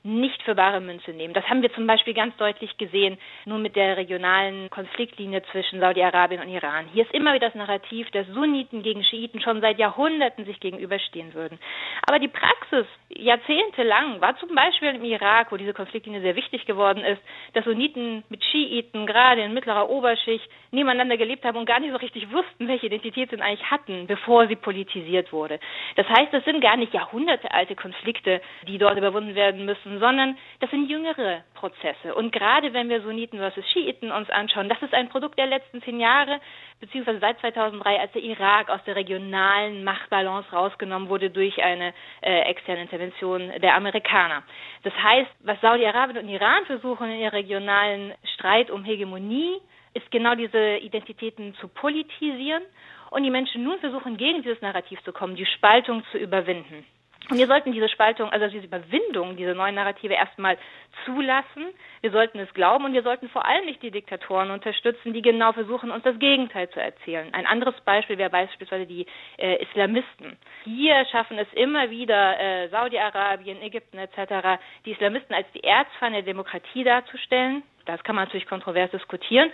nicht 0.07 0.41
für 0.43 0.55
bare 0.55 0.79
Münze 0.79 1.11
nehmen. 1.11 1.33
Das 1.33 1.47
haben 1.49 1.61
wir 1.61 1.73
zum 1.73 1.85
Beispiel 1.85 2.13
ganz 2.13 2.35
deutlich 2.37 2.77
gesehen, 2.77 3.17
nur 3.45 3.59
mit 3.59 3.75
der 3.75 3.97
regionalen 3.97 4.69
Konfliktlinie 4.69 5.43
zwischen 5.51 5.81
Saudi-Arabien 5.81 6.41
und 6.41 6.49
Iran. 6.49 6.85
Hier 6.93 7.03
ist 7.03 7.13
immer 7.13 7.33
wieder 7.33 7.47
das 7.47 7.55
Narrativ, 7.55 8.09
dass 8.11 8.25
Sunniten 8.27 8.83
gegen 8.83 9.03
Schiiten 9.03 9.41
schon 9.41 9.59
seit 9.59 9.77
Jahrhunderten 9.77 10.45
sich 10.45 10.59
gegenüberstehen 10.61 11.33
würden. 11.33 11.59
Aber 12.07 12.19
die 12.19 12.29
Praxis 12.29 12.85
jahrzehntelang 13.09 14.21
war 14.21 14.37
zum 14.37 14.55
Beispiel 14.55 14.95
im 14.95 15.03
Irak, 15.03 15.51
wo 15.51 15.57
diese 15.57 15.73
Konfliktlinie 15.73 16.21
sehr 16.21 16.35
wichtig 16.35 16.65
geworden 16.65 17.03
ist, 17.03 17.21
dass 17.53 17.65
Sunniten 17.65 18.23
mit 18.29 18.43
Schiiten 18.45 19.05
gerade 19.07 19.41
in 19.41 19.53
mittlerer 19.53 19.89
Oberschicht 19.89 20.47
nebeneinander 20.71 21.17
gelebt 21.17 21.43
haben 21.43 21.57
und 21.57 21.65
gar 21.65 21.79
nicht 21.79 21.91
so 21.91 21.97
richtig 21.97 22.31
wussten, 22.31 22.67
welche 22.67 22.85
Identität 22.85 23.29
sie 23.29 23.41
eigentlich 23.41 23.69
hatten, 23.69 24.07
bevor 24.07 24.47
sie 24.47 24.55
politisiert 24.55 25.33
wurde. 25.33 25.59
Das 25.95 26.07
heißt, 26.07 26.33
es 26.33 26.45
sind 26.45 26.61
gar 26.61 26.77
nicht 26.77 26.93
jahrhundertealte 26.93 27.75
Konflikte, 27.75 28.41
die 28.67 28.77
dort 28.77 28.97
überwunden 28.97 29.35
werden 29.35 29.65
müssen, 29.65 29.96
sondern 29.99 30.37
das 30.59 30.69
sind 30.69 30.89
jüngere 30.89 31.43
Prozesse. 31.53 32.15
Und 32.15 32.31
gerade 32.31 32.73
wenn 32.73 32.89
wir 32.89 33.01
Sunniten 33.01 33.39
versus 33.39 33.65
Schiiten 33.71 34.11
uns 34.11 34.29
anschauen, 34.29 34.69
das 34.69 34.81
ist 34.81 34.93
ein 34.93 35.09
Produkt 35.09 35.37
der 35.37 35.47
letzten 35.47 35.81
zehn 35.81 35.99
Jahre, 35.99 36.39
beziehungsweise 36.79 37.19
seit 37.19 37.39
2003, 37.39 37.99
als 37.99 38.11
der 38.11 38.23
Irak 38.23 38.69
aus 38.69 38.83
der 38.85 38.95
regionalen 38.95 39.83
Machtbalance 39.83 40.49
rausgenommen 40.51 41.09
wurde 41.09 41.29
durch 41.29 41.61
eine 41.63 41.93
äh, 42.21 42.41
externe 42.41 42.81
Intervention 42.81 43.51
der 43.61 43.75
Amerikaner. 43.75 44.43
Das 44.83 44.93
heißt, 44.93 45.31
was 45.41 45.59
Saudi-Arabien 45.61 46.23
und 46.23 46.29
Iran 46.29 46.65
versuchen 46.65 47.09
in 47.11 47.19
ihrem 47.19 47.33
regionalen 47.33 48.13
Streit 48.35 48.71
um 48.71 48.83
Hegemonie, 48.83 49.57
ist 49.93 50.09
genau 50.11 50.35
diese 50.35 50.77
Identitäten 50.77 51.55
zu 51.55 51.67
politisieren 51.67 52.63
und 53.09 53.23
die 53.23 53.29
Menschen 53.29 53.63
nun 53.63 53.79
versuchen, 53.79 54.17
gegen 54.17 54.43
dieses 54.43 54.61
Narrativ 54.61 55.01
zu 55.03 55.11
kommen, 55.11 55.35
die 55.35 55.45
Spaltung 55.45 56.03
zu 56.11 56.17
überwinden. 56.17 56.85
Und 57.30 57.38
wir 57.38 57.47
sollten 57.47 57.73
diese 57.73 57.89
Spaltung, 57.89 58.30
also 58.30 58.47
diese 58.47 58.65
Überwindung, 58.65 59.36
diese 59.36 59.53
neuen 59.53 59.75
Narrative 59.75 60.13
erstmal 60.13 60.57
zulassen. 61.03 61.67
Wir 62.01 62.11
sollten 62.11 62.39
es 62.39 62.53
glauben 62.53 62.86
und 62.86 62.93
wir 62.93 63.03
sollten 63.03 63.28
vor 63.30 63.45
allem 63.45 63.65
nicht 63.65 63.84
die 63.84 63.91
Diktatoren 63.91 64.49
unterstützen, 64.49 65.13
die 65.13 65.21
genau 65.21 65.51
versuchen, 65.51 65.91
uns 65.91 66.03
das 66.03 66.17
Gegenteil 66.19 66.69
zu 66.69 66.80
erzählen. 66.80 67.34
Ein 67.34 67.45
anderes 67.45 67.75
Beispiel 67.82 68.17
wäre 68.17 68.30
beispielsweise 68.30 68.86
die 68.86 69.05
äh, 69.38 69.61
Islamisten. 69.61 70.38
Hier 70.63 71.05
schaffen 71.11 71.38
es 71.38 71.51
immer 71.53 71.89
wieder 71.89 72.39
äh, 72.39 72.69
Saudi-Arabien, 72.69 73.61
Ägypten 73.61 73.97
etc., 73.97 74.59
die 74.86 74.91
Islamisten 74.91 75.36
als 75.36 75.47
die 75.53 75.63
Erzfeinde 75.63 76.19
der 76.19 76.34
Demokratie 76.34 76.86
darzustellen. 76.86 77.63
Das 77.88 78.03
kann 78.03 78.15
man 78.15 78.25
natürlich 78.25 78.47
kontrovers 78.47 78.91
diskutieren. 78.91 79.51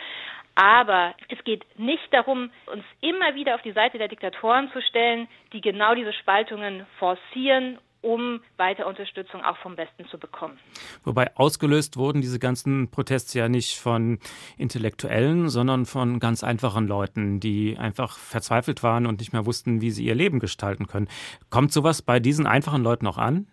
Aber 0.56 1.16
es 1.30 1.44
geht 1.46 1.66
nicht 1.80 2.12
darum, 2.12 2.52
uns 2.68 2.84
immer 3.02 3.34
wieder 3.34 3.56
auf 3.56 3.62
die 3.64 3.72
Seite 3.72 3.98
der 3.98 4.08
Diktatoren 4.08 4.70
zu 4.72 4.82
stellen, 4.82 5.28
die 5.52 5.62
genau 5.62 5.96
diese 5.96 6.14
Spaltungen 6.14 6.86
forcieren 7.00 7.80
um 8.04 8.42
weiter 8.58 8.86
Unterstützung 8.86 9.46
auch 9.46 9.56
vom 9.60 9.78
Westen 9.78 10.06
zu 10.10 10.20
bekommen. 10.20 10.60
Wobei 11.06 11.34
ausgelöst 11.38 11.96
wurden 11.96 12.20
diese 12.20 12.38
ganzen 12.38 12.92
Proteste 12.92 13.40
ja 13.40 13.48
nicht 13.48 13.80
von 13.80 14.20
Intellektuellen, 14.58 15.48
sondern 15.48 15.86
von 15.86 16.20
ganz 16.20 16.44
einfachen 16.44 16.86
Leuten, 16.86 17.40
die 17.40 17.78
einfach 17.80 18.18
verzweifelt 18.18 18.84
waren 18.84 19.08
und 19.08 19.20
nicht 19.20 19.32
mehr 19.32 19.46
wussten, 19.46 19.80
wie 19.80 19.90
sie 19.90 20.04
ihr 20.04 20.16
Leben 20.16 20.40
gestalten 20.40 20.86
können. 20.86 21.08
Kommt 21.50 21.72
sowas 21.72 22.02
bei 22.02 22.20
diesen 22.20 22.46
einfachen 22.46 22.84
Leuten 22.84 23.08
auch 23.08 23.18
an? 23.18 23.48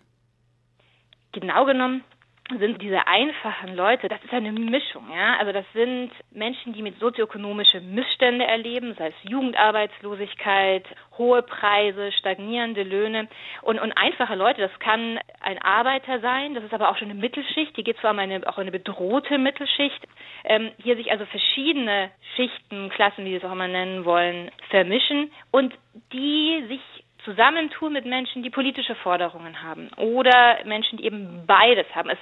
Genau 1.31 1.63
genommen 1.63 2.03
sind 2.59 2.81
diese 2.81 3.07
einfachen 3.07 3.75
Leute, 3.75 4.07
das 4.07 4.23
ist 4.23 4.33
eine 4.33 4.51
Mischung, 4.51 5.05
ja. 5.13 5.37
Also 5.37 5.51
das 5.51 5.65
sind 5.73 6.11
Menschen, 6.31 6.73
die 6.73 6.81
mit 6.81 6.99
sozioökonomische 6.99 7.81
Missstände 7.81 8.45
erleben, 8.45 8.95
sei 8.97 9.07
es 9.07 9.29
Jugendarbeitslosigkeit, 9.29 10.85
hohe 11.17 11.41
Preise, 11.43 12.11
stagnierende 12.13 12.83
Löhne 12.83 13.27
und, 13.61 13.79
und 13.79 13.91
einfache 13.93 14.35
Leute. 14.35 14.61
Das 14.61 14.79
kann 14.79 15.19
ein 15.41 15.61
Arbeiter 15.61 16.19
sein, 16.19 16.53
das 16.53 16.63
ist 16.63 16.73
aber 16.73 16.89
auch 16.89 16.97
schon 16.97 17.09
eine 17.09 17.19
Mittelschicht, 17.19 17.75
die 17.77 17.83
geht 17.83 17.97
zwar 17.99 18.11
um 18.11 18.19
eine, 18.19 18.47
auch 18.47 18.57
eine 18.57 18.71
bedrohte 18.71 19.37
Mittelschicht. 19.37 20.07
Ähm, 20.43 20.71
hier 20.81 20.95
sich 20.95 21.11
also 21.11 21.25
verschiedene 21.25 22.11
Schichten, 22.35 22.89
Klassen, 22.89 23.25
wie 23.25 23.31
sie 23.31 23.35
es 23.37 23.43
auch 23.43 23.51
immer 23.51 23.67
nennen 23.67 24.05
wollen, 24.05 24.51
vermischen 24.69 25.31
und 25.51 25.73
die 26.13 26.63
sich 26.67 27.00
zusammentun 27.25 27.93
mit 27.93 28.05
Menschen, 28.05 28.43
die 28.43 28.49
politische 28.49 28.95
Forderungen 28.95 29.61
haben 29.61 29.89
oder 29.97 30.59
Menschen, 30.65 30.97
die 30.97 31.05
eben 31.05 31.45
beides 31.45 31.85
haben. 31.93 32.09
Es, 32.09 32.17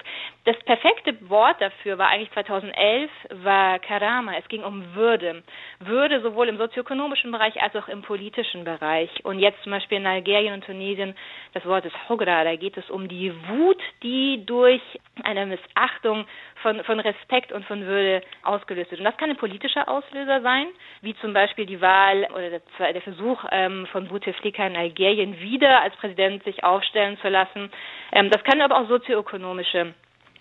das 0.46 0.58
perfekte 0.64 1.30
Wort 1.30 1.62
dafür 1.62 1.98
war 1.98 2.10
eigentlich 2.10 2.32
2011, 2.32 3.10
war 3.44 3.80
Karama. 3.80 4.34
Es 4.38 4.48
ging 4.50 4.64
um 4.64 4.96
Würde. 4.96 5.44
Würde 5.80 6.22
sowohl 6.22 6.50
im 6.50 6.58
sozioökonomischen 6.58 7.32
Bereich 7.32 7.62
als 7.62 7.76
auch 7.76 7.88
im 7.88 8.02
politischen 8.02 8.64
Bereich. 8.64 9.10
Und 9.24 9.40
jetzt 9.40 9.62
zum 9.64 9.72
Beispiel 9.72 10.00
in 10.00 10.08
Algerien 10.08 10.54
und 10.54 10.66
Tunesien, 10.66 11.16
das 11.54 11.66
Wort 11.66 11.86
ist 11.86 11.96
Hogra, 12.10 12.44
da 12.44 12.56
geht 12.56 12.78
es 12.78 12.90
um 12.90 13.08
die 13.08 13.34
Wut, 13.48 13.82
die 14.04 14.46
durch 14.46 14.82
eine 15.24 15.46
Missachtung 15.46 16.26
von, 16.62 16.84
von 16.84 17.00
Respekt 17.00 17.52
und 17.52 17.66
von 17.66 17.86
Würde 17.86 18.22
ausgelöst 18.44 18.92
wird. 18.92 19.00
Und 19.00 19.06
das 19.06 19.18
kann 19.18 19.30
ein 19.30 19.38
politischer 19.38 19.88
Auslöser 19.88 20.42
sein, 20.42 20.68
wie 21.02 21.16
zum 21.18 21.34
Beispiel 21.34 21.66
die 21.66 21.82
Wahl 21.82 22.28
oder 22.32 22.50
der, 22.50 22.94
der 22.94 23.02
Versuch 23.02 23.44
ähm, 23.52 23.88
von 23.92 24.08
Bouteflika 24.08 24.68
in 24.68 24.76
Algerien 24.76 24.89
wieder 24.98 25.82
als 25.82 25.96
Präsident 25.98 26.44
sich 26.44 26.64
aufstellen 26.64 27.18
zu 27.22 27.30
lassen. 27.30 27.72
Ähm, 28.12 28.30
das 28.30 28.44
kann 28.44 28.62
aber 28.62 28.80
auch 28.80 28.88
sozioökonomische 28.88 29.94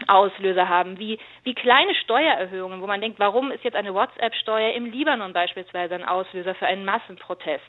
Auslöser 0.07 0.69
haben, 0.69 0.99
wie, 0.99 1.19
wie 1.43 1.55
kleine 1.55 1.95
Steuererhöhungen, 1.97 2.81
wo 2.81 2.87
man 2.87 3.01
denkt, 3.01 3.19
warum 3.19 3.51
ist 3.51 3.65
jetzt 3.65 3.77
eine 3.77 3.95
WhatsApp-Steuer 3.95 4.75
im 4.75 4.87
Libanon 4.87 5.33
beispielsweise 5.33 5.97
ein 5.97 6.05
Auslöser 6.05 6.55
für 6.55 6.67
einen 6.67 6.85
Massenprotest? 6.85 7.67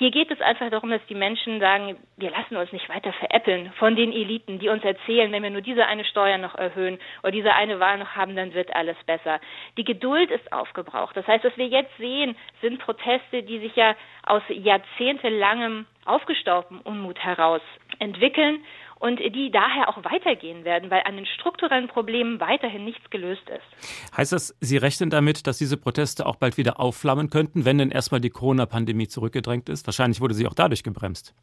Hier 0.00 0.10
geht 0.10 0.30
es 0.30 0.40
einfach 0.40 0.70
darum, 0.70 0.88
dass 0.88 1.04
die 1.10 1.14
Menschen 1.14 1.60
sagen, 1.60 1.94
wir 2.16 2.30
lassen 2.30 2.56
uns 2.56 2.72
nicht 2.72 2.88
weiter 2.88 3.12
veräppeln 3.12 3.70
von 3.78 3.96
den 3.96 4.14
Eliten, 4.14 4.58
die 4.58 4.70
uns 4.70 4.82
erzählen, 4.82 5.30
wenn 5.30 5.42
wir 5.42 5.50
nur 5.50 5.60
diese 5.60 5.84
eine 5.84 6.06
Steuer 6.06 6.38
noch 6.38 6.54
erhöhen 6.54 6.98
oder 7.22 7.32
diese 7.32 7.52
eine 7.52 7.80
Wahl 7.80 7.98
noch 7.98 8.16
haben, 8.16 8.34
dann 8.34 8.54
wird 8.54 8.74
alles 8.74 8.96
besser. 9.04 9.40
Die 9.76 9.84
Geduld 9.84 10.30
ist 10.30 10.54
aufgebraucht. 10.54 11.14
Das 11.18 11.26
heißt, 11.26 11.44
was 11.44 11.54
wir 11.58 11.66
jetzt 11.66 11.94
sehen, 11.98 12.34
sind 12.62 12.78
Proteste, 12.78 13.42
die 13.42 13.58
sich 13.58 13.76
ja 13.76 13.94
aus 14.24 14.42
jahrzehntelangem 14.48 15.84
aufgestaubten 16.06 16.80
Unmut 16.80 17.18
heraus 17.18 17.60
entwickeln 17.98 18.64
und 19.00 19.18
die 19.18 19.50
daher 19.50 19.88
auch 19.88 20.04
weitergehen 20.04 20.64
werden, 20.64 20.90
weil 20.90 21.02
an 21.04 21.16
den 21.16 21.26
strukturellen 21.26 21.88
Problemen 21.88 22.38
weiterhin 22.38 22.84
nichts 22.84 23.08
gelöst 23.10 23.42
ist. 23.48 24.16
Heißt 24.16 24.32
das, 24.32 24.56
Sie 24.60 24.76
rechnen 24.76 25.10
damit, 25.10 25.46
dass 25.46 25.58
diese 25.58 25.76
Proteste 25.76 26.26
auch 26.26 26.36
bald 26.36 26.58
wieder 26.58 26.78
aufflammen 26.78 27.30
könnten, 27.30 27.64
wenn 27.64 27.78
denn 27.78 27.90
erstmal 27.90 28.20
die 28.20 28.30
Corona-Pandemie 28.30 29.08
zurückgedrängt 29.08 29.68
ist? 29.68 29.86
Wahrscheinlich 29.86 30.20
wurde 30.20 30.34
sie 30.34 30.46
auch 30.46 30.54
dadurch 30.54 30.82
gebremst. 30.82 31.34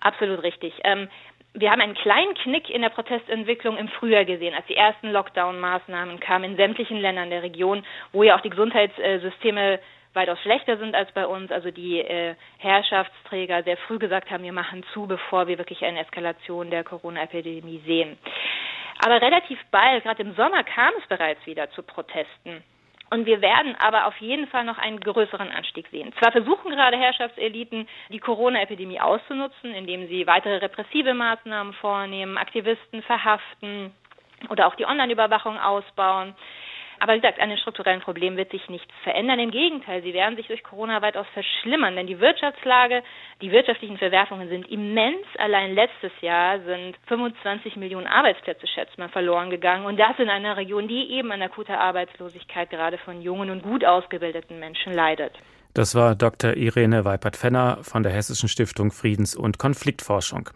Absolut 0.00 0.42
richtig. 0.42 0.72
Ähm, 0.84 1.08
wir 1.52 1.70
haben 1.70 1.80
einen 1.80 1.94
kleinen 1.94 2.34
Knick 2.34 2.70
in 2.70 2.82
der 2.82 2.90
Protestentwicklung 2.90 3.76
im 3.76 3.88
Frühjahr 3.88 4.24
gesehen, 4.24 4.54
als 4.54 4.66
die 4.66 4.76
ersten 4.76 5.08
Lockdown-Maßnahmen 5.08 6.18
kamen 6.20 6.52
in 6.52 6.56
sämtlichen 6.56 6.98
Ländern 6.98 7.30
der 7.30 7.42
Region, 7.42 7.84
wo 8.12 8.22
ja 8.22 8.36
auch 8.36 8.42
die 8.42 8.50
Gesundheitssysteme 8.50 9.80
weitaus 10.16 10.40
schlechter 10.40 10.78
sind 10.78 10.94
als 10.94 11.12
bei 11.12 11.26
uns, 11.26 11.52
also 11.52 11.70
die 11.70 12.00
äh, 12.00 12.34
Herrschaftsträger 12.58 13.62
sehr 13.62 13.76
früh 13.76 13.98
gesagt 13.98 14.30
haben, 14.30 14.42
wir 14.42 14.52
machen 14.52 14.84
zu, 14.92 15.06
bevor 15.06 15.46
wir 15.46 15.58
wirklich 15.58 15.84
eine 15.84 16.00
Eskalation 16.00 16.70
der 16.70 16.82
Corona-Epidemie 16.82 17.82
sehen. 17.86 18.18
Aber 19.04 19.20
relativ 19.20 19.58
bald, 19.70 20.02
gerade 20.02 20.22
im 20.22 20.34
Sommer, 20.34 20.64
kam 20.64 20.92
es 20.98 21.06
bereits 21.06 21.44
wieder 21.46 21.70
zu 21.70 21.82
Protesten. 21.82 22.64
Und 23.10 23.24
wir 23.24 23.40
werden 23.40 23.76
aber 23.76 24.06
auf 24.06 24.16
jeden 24.16 24.48
Fall 24.48 24.64
noch 24.64 24.78
einen 24.78 24.98
größeren 24.98 25.52
Anstieg 25.52 25.86
sehen. 25.90 26.12
Zwar 26.18 26.32
versuchen 26.32 26.72
gerade 26.72 26.96
Herrschaftseliten, 26.96 27.86
die 28.08 28.18
Corona-Epidemie 28.18 29.00
auszunutzen, 29.00 29.74
indem 29.74 30.08
sie 30.08 30.26
weitere 30.26 30.56
repressive 30.56 31.14
Maßnahmen 31.14 31.72
vornehmen, 31.74 32.36
Aktivisten 32.36 33.02
verhaften 33.02 33.94
oder 34.48 34.66
auch 34.66 34.74
die 34.74 34.86
Online-Überwachung 34.86 35.56
ausbauen. 35.58 36.34
Aber 36.98 37.14
wie 37.14 37.20
gesagt, 37.20 37.40
an 37.40 37.48
den 37.48 37.58
strukturellen 37.58 38.00
Problemen 38.00 38.36
wird 38.36 38.50
sich 38.50 38.68
nichts 38.68 38.92
verändern. 39.02 39.38
Im 39.38 39.50
Gegenteil, 39.50 40.02
sie 40.02 40.14
werden 40.14 40.36
sich 40.36 40.46
durch 40.46 40.62
Corona 40.62 41.02
weitaus 41.02 41.26
verschlimmern, 41.34 41.96
denn 41.96 42.06
die 42.06 42.20
Wirtschaftslage, 42.20 43.02
die 43.42 43.52
wirtschaftlichen 43.52 43.98
Verwerfungen 43.98 44.48
sind 44.48 44.68
immens. 44.70 45.26
Allein 45.38 45.74
letztes 45.74 46.12
Jahr 46.20 46.60
sind 46.60 46.96
25 47.06 47.76
Millionen 47.76 48.06
Arbeitsplätze, 48.06 48.66
schätzt 48.66 48.98
man, 48.98 49.10
verloren 49.10 49.50
gegangen. 49.50 49.86
Und 49.86 49.98
das 49.98 50.18
in 50.18 50.30
einer 50.30 50.56
Region, 50.56 50.88
die 50.88 51.10
eben 51.12 51.30
an 51.32 51.42
akuter 51.42 51.78
Arbeitslosigkeit 51.78 52.70
gerade 52.70 52.98
von 52.98 53.20
jungen 53.20 53.50
und 53.50 53.62
gut 53.62 53.84
ausgebildeten 53.84 54.58
Menschen 54.58 54.92
leidet. 54.92 55.32
Das 55.76 55.94
war 55.94 56.14
Dr. 56.14 56.54
Irene 56.54 57.04
Weipert-Fenner 57.04 57.80
von 57.82 58.02
der 58.02 58.10
Hessischen 58.10 58.48
Stiftung 58.48 58.90
Friedens- 58.90 59.36
und 59.36 59.58
Konfliktforschung. 59.58 60.48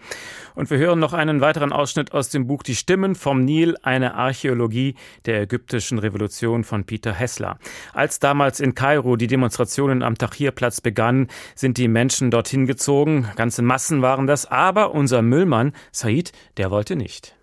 Und 0.55 0.71
wir 0.71 0.79
hören 0.79 0.99
noch 0.99 1.13
einen 1.13 1.43
weiteren 1.43 1.75
Ausschnitt 1.75 2.13
aus 2.13 2.31
dem 2.31 2.47
Buch 2.47 2.63
Die 2.63 2.75
Stimmen 2.75 3.15
vom 3.15 3.45
Nil, 3.45 3.77
eine 3.83 4.15
Archäologie 4.15 4.95
der 5.27 5.43
ägyptischen 5.43 5.99
Revolution 5.99 6.65
von 6.65 6.85
Peter 6.85 7.13
Hessler. 7.13 7.59
Als 7.93 8.19
damals 8.19 8.61
in 8.61 8.75
Kairo 8.75 9.17
die 9.17 9.27
Demonstrationen 9.27 10.03
am 10.03 10.17
Tahrirplatz 10.17 10.81
begannen, 10.81 11.29
sind 11.55 11.77
die 11.77 11.89
Menschen 11.89 12.31
dorthin 12.31 12.65
gezogen. 12.65 13.29
Ganze 13.37 13.61
Massen 13.61 14.01
waren 14.01 14.27
das, 14.27 14.47
aber 14.47 14.95
unser 14.95 15.21
Müllmann 15.21 15.75
Said, 15.93 16.33
der 16.57 16.71
wollte 16.71 16.97
nicht. 16.97 17.37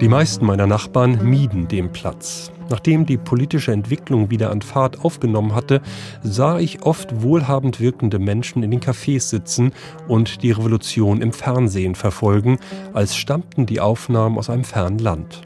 Die 0.00 0.08
meisten 0.08 0.46
meiner 0.46 0.68
Nachbarn 0.68 1.28
mieden 1.28 1.66
den 1.66 1.90
Platz. 1.90 2.52
Nachdem 2.70 3.04
die 3.04 3.16
politische 3.16 3.72
Entwicklung 3.72 4.30
wieder 4.30 4.52
an 4.52 4.62
Fahrt 4.62 5.04
aufgenommen 5.04 5.56
hatte, 5.56 5.80
sah 6.22 6.60
ich 6.60 6.82
oft 6.82 7.20
wohlhabend 7.20 7.80
wirkende 7.80 8.20
Menschen 8.20 8.62
in 8.62 8.70
den 8.70 8.78
Cafés 8.78 9.22
sitzen 9.22 9.72
und 10.06 10.44
die 10.44 10.52
Revolution 10.52 11.20
im 11.20 11.32
Fernsehen 11.32 11.96
verfolgen, 11.96 12.60
als 12.92 13.16
stammten 13.16 13.66
die 13.66 13.80
Aufnahmen 13.80 14.38
aus 14.38 14.50
einem 14.50 14.62
fernen 14.62 15.00
Land. 15.00 15.42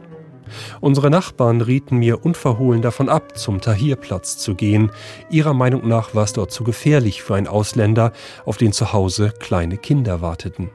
Unsere 0.83 1.09
Nachbarn 1.09 1.63
rieten 1.63 1.97
mir 1.97 2.23
unverhohlen 2.23 2.83
davon 2.83 3.09
ab, 3.09 3.39
zum 3.39 3.63
Tahrirplatz 3.63 4.37
zu 4.37 4.55
gehen. 4.55 4.91
Ihrer 5.31 5.55
Meinung 5.55 5.89
nach 5.89 6.15
war 6.15 6.25
es 6.25 6.35
dort 6.35 6.53
zu 6.53 6.63
gefährlich 6.63 7.23
für 7.23 7.37
einen 7.37 7.49
Ausländer, 7.49 8.13
auf 8.45 8.59
den 8.59 8.73
zu 8.73 8.93
Hause 8.93 9.33
kleine 9.39 9.79
Kinder 9.79 10.21
warteten. 10.21 10.69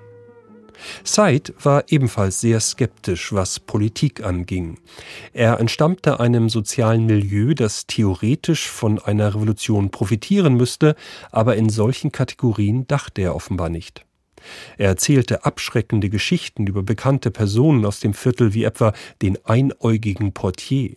Said 1.03 1.53
war 1.61 1.83
ebenfalls 1.87 2.41
sehr 2.41 2.59
skeptisch, 2.59 3.33
was 3.33 3.59
Politik 3.59 4.23
anging. 4.23 4.79
Er 5.33 5.59
entstammte 5.59 6.19
einem 6.19 6.49
sozialen 6.49 7.05
Milieu, 7.05 7.53
das 7.53 7.87
theoretisch 7.87 8.67
von 8.67 8.99
einer 8.99 9.33
Revolution 9.33 9.89
profitieren 9.89 10.55
müsste, 10.55 10.95
aber 11.31 11.55
in 11.55 11.69
solchen 11.69 12.11
Kategorien 12.11 12.87
dachte 12.87 13.21
er 13.21 13.35
offenbar 13.35 13.69
nicht. 13.69 14.05
Er 14.77 14.87
erzählte 14.89 15.45
abschreckende 15.45 16.09
Geschichten 16.09 16.67
über 16.67 16.83
bekannte 16.83 17.31
Personen 17.31 17.85
aus 17.85 17.99
dem 17.99 18.13
Viertel 18.13 18.53
wie 18.53 18.63
etwa 18.63 18.93
den 19.21 19.37
einäugigen 19.45 20.33
Portier. 20.33 20.95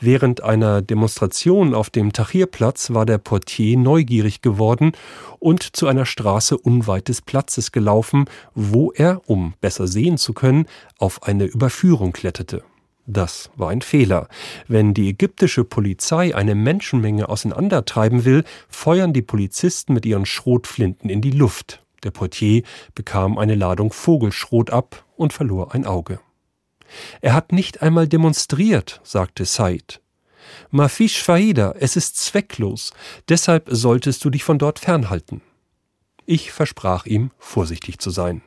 Während 0.00 0.42
einer 0.42 0.82
Demonstration 0.82 1.74
auf 1.74 1.90
dem 1.90 2.12
Tahrirplatz 2.12 2.90
war 2.90 3.06
der 3.06 3.18
Portier 3.18 3.76
neugierig 3.76 4.42
geworden 4.42 4.92
und 5.38 5.76
zu 5.76 5.86
einer 5.86 6.06
Straße 6.06 6.56
unweit 6.56 7.08
des 7.08 7.22
Platzes 7.22 7.72
gelaufen, 7.72 8.26
wo 8.54 8.92
er, 8.92 9.22
um 9.26 9.54
besser 9.60 9.86
sehen 9.86 10.18
zu 10.18 10.32
können, 10.32 10.66
auf 10.98 11.22
eine 11.22 11.44
Überführung 11.44 12.12
kletterte. 12.12 12.62
Das 13.06 13.50
war 13.56 13.70
ein 13.70 13.82
Fehler. 13.82 14.28
Wenn 14.68 14.94
die 14.94 15.08
ägyptische 15.08 15.64
Polizei 15.64 16.34
eine 16.34 16.54
Menschenmenge 16.54 17.28
auseinandertreiben 17.28 18.24
will, 18.24 18.44
feuern 18.68 19.12
die 19.12 19.22
Polizisten 19.22 19.94
mit 19.94 20.06
ihren 20.06 20.26
Schrotflinten 20.26 21.10
in 21.10 21.20
die 21.20 21.32
Luft. 21.32 21.82
Der 22.04 22.12
Portier 22.12 22.62
bekam 22.94 23.36
eine 23.36 23.56
Ladung 23.56 23.92
Vogelschrot 23.92 24.70
ab 24.70 25.04
und 25.16 25.32
verlor 25.32 25.74
ein 25.74 25.86
Auge. 25.86 26.20
Er 27.20 27.34
hat 27.34 27.52
nicht 27.52 27.82
einmal 27.82 28.08
demonstriert, 28.08 29.00
sagte 29.04 29.44
Said. 29.44 30.00
Mafish 30.70 31.22
Faida, 31.22 31.74
es 31.78 31.96
ist 31.96 32.16
zwecklos, 32.18 32.92
deshalb 33.28 33.68
solltest 33.70 34.24
du 34.24 34.30
dich 34.30 34.44
von 34.44 34.58
dort 34.58 34.78
fernhalten. 34.78 35.42
Ich 36.26 36.52
versprach 36.52 37.06
ihm, 37.06 37.30
vorsichtig 37.38 37.98
zu 37.98 38.10
sein. 38.10 38.42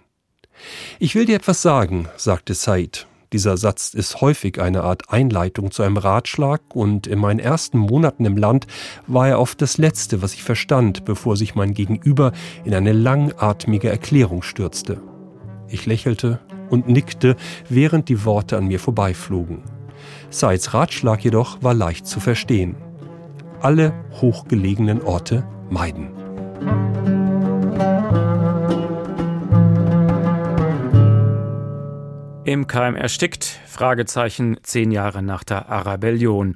Ich 0.99 1.15
will 1.15 1.25
dir 1.25 1.35
etwas 1.35 1.61
sagen, 1.61 2.07
sagte 2.17 2.53
Said. 2.53 3.07
Dieser 3.33 3.57
Satz 3.57 3.95
ist 3.95 4.21
häufig 4.21 4.61
eine 4.61 4.83
Art 4.83 5.09
Einleitung 5.09 5.71
zu 5.71 5.81
einem 5.81 5.97
Ratschlag, 5.97 6.61
und 6.75 7.07
in 7.07 7.17
meinen 7.17 7.39
ersten 7.39 7.79
Monaten 7.79 8.25
im 8.25 8.37
Land 8.37 8.67
war 9.07 9.27
er 9.27 9.39
oft 9.39 9.59
das 9.59 9.79
Letzte, 9.79 10.21
was 10.21 10.35
ich 10.35 10.43
verstand, 10.43 11.03
bevor 11.03 11.35
sich 11.35 11.55
mein 11.55 11.73
Gegenüber 11.73 12.31
in 12.63 12.75
eine 12.75 12.93
langatmige 12.93 13.89
Erklärung 13.89 14.43
stürzte. 14.43 15.01
Ich 15.67 15.87
lächelte 15.87 16.39
und 16.73 16.87
nickte, 16.87 17.35
während 17.69 18.09
die 18.09 18.25
Worte 18.25 18.57
an 18.57 18.67
mir 18.67 18.79
vorbeiflogen. 18.79 19.61
Saids 20.31 20.73
Ratschlag 20.73 21.23
jedoch 21.23 21.61
war 21.61 21.75
leicht 21.75 22.07
zu 22.07 22.19
verstehen. 22.19 22.75
Alle 23.61 23.93
hochgelegenen 24.19 25.01
Orte 25.03 25.47
meiden. 25.69 26.09
Im 32.43 32.67
Keim 32.67 32.95
erstickt, 32.95 33.45
Fragezeichen, 33.67 34.57
zehn 34.63 34.91
Jahre 34.91 35.21
nach 35.21 35.43
der 35.43 35.69
Arabellion. 35.69 36.55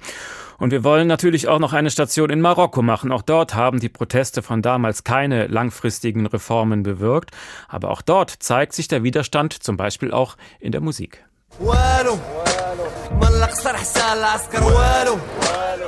Und 0.58 0.72
wir 0.72 0.84
wollen 0.84 1.08
natürlich 1.08 1.48
auch 1.48 1.60
noch 1.60 1.74
eine 1.74 1.92
Station 1.92 2.30
in 2.30 2.42
Marokko 2.42 2.82
machen. 2.82 3.12
Auch 3.12 3.22
dort 3.22 3.54
haben 3.54 3.80
die 3.80 3.90
Proteste 3.90 4.42
von 4.42 4.62
damals 4.62 5.04
keine 5.04 5.48
langfristigen 5.48 6.26
Reformen 6.26 6.84
bewirkt. 6.84 7.32
Aber 7.68 7.92
auch 7.92 8.02
dort 8.02 8.32
zeigt 8.32 8.74
sich 8.74 8.88
der 8.88 9.04
Widerstand, 9.04 9.54
zum 9.54 9.78
Beispiel 9.78 10.12
auch 10.12 10.36
in 10.60 10.72
der 10.72 10.82
Musik. 10.82 11.24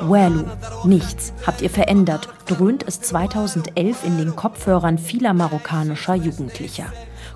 Walu, 0.02 0.46
nichts 0.86 1.34
habt 1.46 1.62
ihr 1.62 1.70
verändert, 1.70 2.30
dröhnt 2.46 2.84
es 2.88 3.02
2011 3.02 4.06
in 4.06 4.18
den 4.18 4.36
Kopfhörern 4.36 4.98
vieler 4.98 5.34
marokkanischer 5.34 6.16
Jugendlicher. 6.16 6.86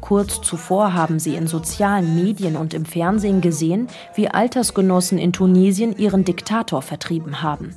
Kurz 0.03 0.41
zuvor 0.41 0.93
haben 0.93 1.17
sie 1.17 1.37
in 1.37 1.47
sozialen 1.47 2.21
Medien 2.21 2.57
und 2.57 2.73
im 2.73 2.83
Fernsehen 2.83 3.39
gesehen, 3.39 3.87
wie 4.15 4.27
Altersgenossen 4.27 5.17
in 5.17 5.31
Tunesien 5.31 5.95
ihren 5.95 6.25
Diktator 6.25 6.81
vertrieben 6.81 7.41
haben. 7.41 7.73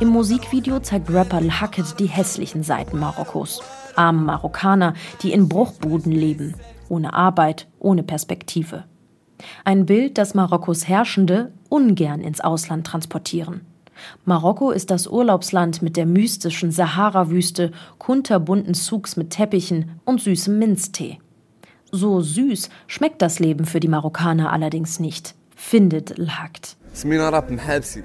Im 0.00 0.08
Musikvideo 0.08 0.80
zeigt 0.80 1.10
Rapper 1.10 1.36
L-Hacket 1.36 2.00
die 2.00 2.06
hässlichen 2.06 2.62
Seiten 2.62 2.98
Marokkos. 2.98 3.60
Arme 3.94 4.22
Marokkaner, 4.22 4.94
die 5.20 5.32
in 5.32 5.50
Bruchbuden 5.50 6.12
leben, 6.12 6.54
ohne 6.88 7.12
Arbeit, 7.12 7.68
ohne 7.78 8.02
Perspektive. 8.02 8.84
Ein 9.66 9.84
Bild, 9.84 10.16
das 10.16 10.32
Marokkos 10.32 10.88
Herrschende 10.88 11.52
ungern 11.68 12.22
ins 12.22 12.40
Ausland 12.40 12.86
transportieren. 12.86 13.66
Marokko 14.24 14.70
ist 14.70 14.90
das 14.90 15.06
Urlaubsland 15.06 15.82
mit 15.82 15.96
der 15.96 16.06
mystischen 16.06 16.70
Sahara-Wüste, 16.70 17.72
kunterbunten 17.98 18.74
Souks 18.74 19.16
mit 19.16 19.30
Teppichen 19.30 20.00
und 20.04 20.20
süßem 20.20 20.58
Minztee. 20.58 21.18
So 21.92 22.20
süß 22.20 22.68
schmeckt 22.86 23.22
das 23.22 23.38
Leben 23.38 23.64
für 23.64 23.80
die 23.80 23.88
Marokkaner 23.88 24.52
allerdings 24.52 25.00
nicht, 25.00 25.34
findet 25.54 26.18
Lhakt. 26.18 26.76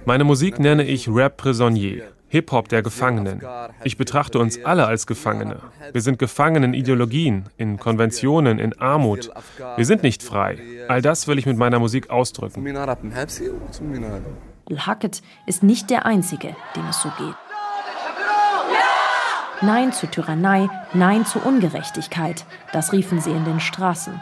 Meine 0.06 0.24
Musik 0.24 0.60
nenne 0.60 0.84
ich 0.84 1.08
Rap 1.10 1.38
Prisonnier, 1.38 2.04
Hip-Hop 2.28 2.70
der 2.70 2.82
Gefangenen. 2.82 3.42
Ich 3.84 3.98
betrachte 3.98 4.40
uns 4.40 4.64
alle 4.64 4.86
als 4.86 5.08
Gefangene. 5.08 5.60
Wir 5.92 6.02
sind 6.02 6.20
gefangen 6.20 6.64
in 6.64 6.74
Ideologien, 6.74 7.46
in 7.58 7.78
Konventionen, 7.78 8.60
in 8.60 8.78
Armut. 8.80 9.32
Wir 9.76 9.86
sind 9.86 10.04
nicht 10.04 10.24
frei. 10.24 10.58
All 10.88 11.02
das 11.02 11.28
will 11.28 11.40
ich 11.40 11.46
mit 11.46 11.58
meiner 11.58 11.80
Musik 11.80 12.10
ausdrücken. 12.10 12.64
Hackett 14.80 15.22
ist 15.46 15.64
nicht 15.64 15.90
der 15.90 16.06
Einzige, 16.06 16.56
dem 16.76 16.88
es 16.90 17.02
so 17.02 17.10
geht. 17.18 17.36
Nein 19.64 19.94
zur 19.94 20.10
Tyrannei, 20.10 20.70
Nein 20.94 21.26
zur 21.26 21.46
Ungerechtigkeit, 21.46 22.46
das 22.74 22.94
riefen 22.94 23.22
sie 23.22 23.32
in 23.32 23.46
den 23.46 23.60
Straßen. 23.60 24.20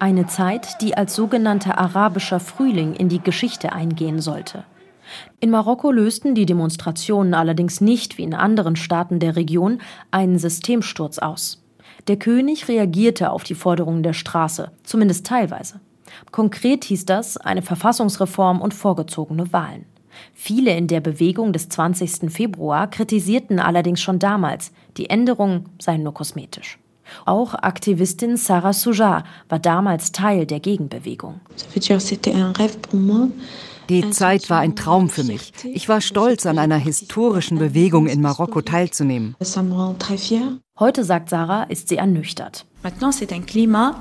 Eine 0.00 0.26
Zeit, 0.26 0.80
die 0.80 0.96
als 0.96 1.14
sogenannter 1.14 1.78
arabischer 1.78 2.40
Frühling 2.40 2.94
in 2.94 3.08
die 3.08 3.22
Geschichte 3.22 3.72
eingehen 3.72 4.20
sollte. 4.20 4.64
In 5.38 5.50
Marokko 5.50 5.92
lösten 5.92 6.34
die 6.34 6.46
Demonstrationen 6.46 7.34
allerdings 7.34 7.80
nicht, 7.80 8.18
wie 8.18 8.24
in 8.24 8.34
anderen 8.34 8.74
Staaten 8.74 9.20
der 9.20 9.36
Region, 9.36 9.80
einen 10.10 10.38
Systemsturz 10.38 11.18
aus. 11.18 11.62
Der 12.08 12.16
König 12.16 12.66
reagierte 12.66 13.30
auf 13.30 13.44
die 13.44 13.54
Forderungen 13.54 14.02
der 14.02 14.14
Straße, 14.14 14.72
zumindest 14.82 15.26
teilweise. 15.26 15.80
Konkret 16.30 16.84
hieß 16.84 17.06
das 17.06 17.36
eine 17.36 17.62
Verfassungsreform 17.62 18.60
und 18.60 18.74
vorgezogene 18.74 19.52
Wahlen. 19.52 19.86
Viele 20.34 20.76
in 20.76 20.86
der 20.86 21.00
Bewegung 21.00 21.52
des 21.52 21.68
20. 21.68 22.30
Februar 22.30 22.88
kritisierten 22.88 23.58
allerdings 23.58 24.00
schon 24.00 24.18
damals, 24.18 24.72
die 24.96 25.08
Änderungen 25.08 25.68
seien 25.80 26.02
nur 26.02 26.14
kosmetisch. 26.14 26.78
Auch 27.26 27.54
Aktivistin 27.54 28.36
Sarah 28.36 28.72
Souja 28.72 29.24
war 29.48 29.58
damals 29.58 30.12
Teil 30.12 30.46
der 30.46 30.60
Gegenbewegung. 30.60 31.40
Die 33.88 34.10
Zeit 34.10 34.50
war 34.50 34.60
ein 34.60 34.76
Traum 34.76 35.10
für 35.10 35.24
mich. 35.24 35.52
Ich 35.64 35.88
war 35.88 36.00
stolz, 36.00 36.46
an 36.46 36.58
einer 36.58 36.76
historischen 36.76 37.58
Bewegung 37.58 38.06
in 38.06 38.20
Marokko 38.20 38.62
teilzunehmen. 38.62 39.36
Heute, 40.78 41.04
sagt 41.04 41.28
Sarah, 41.28 41.64
ist 41.64 41.88
sie 41.88 41.96
ernüchtert. 41.96 42.64
Maintenant, 42.82 43.12
c'est 43.12 43.32
un 43.32 43.44
climat 43.44 43.96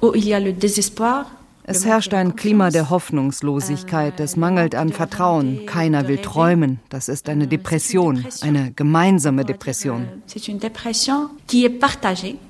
où 0.00 0.14
il 0.14 0.26
y 0.26 0.34
a 0.34 0.38
le 0.38 0.52
désespoir, 0.52 1.26
es 1.66 1.86
herrscht 1.86 2.12
ein 2.12 2.36
Klima 2.36 2.68
der 2.70 2.90
Hoffnungslosigkeit, 2.90 4.20
es 4.20 4.36
mangelt 4.36 4.74
an 4.74 4.90
Vertrauen, 4.90 5.64
keiner 5.64 6.08
will 6.08 6.18
träumen. 6.18 6.80
Das 6.90 7.08
ist 7.08 7.28
eine 7.28 7.46
Depression, 7.46 8.26
eine 8.42 8.72
gemeinsame 8.72 9.44
Depression. 9.44 10.06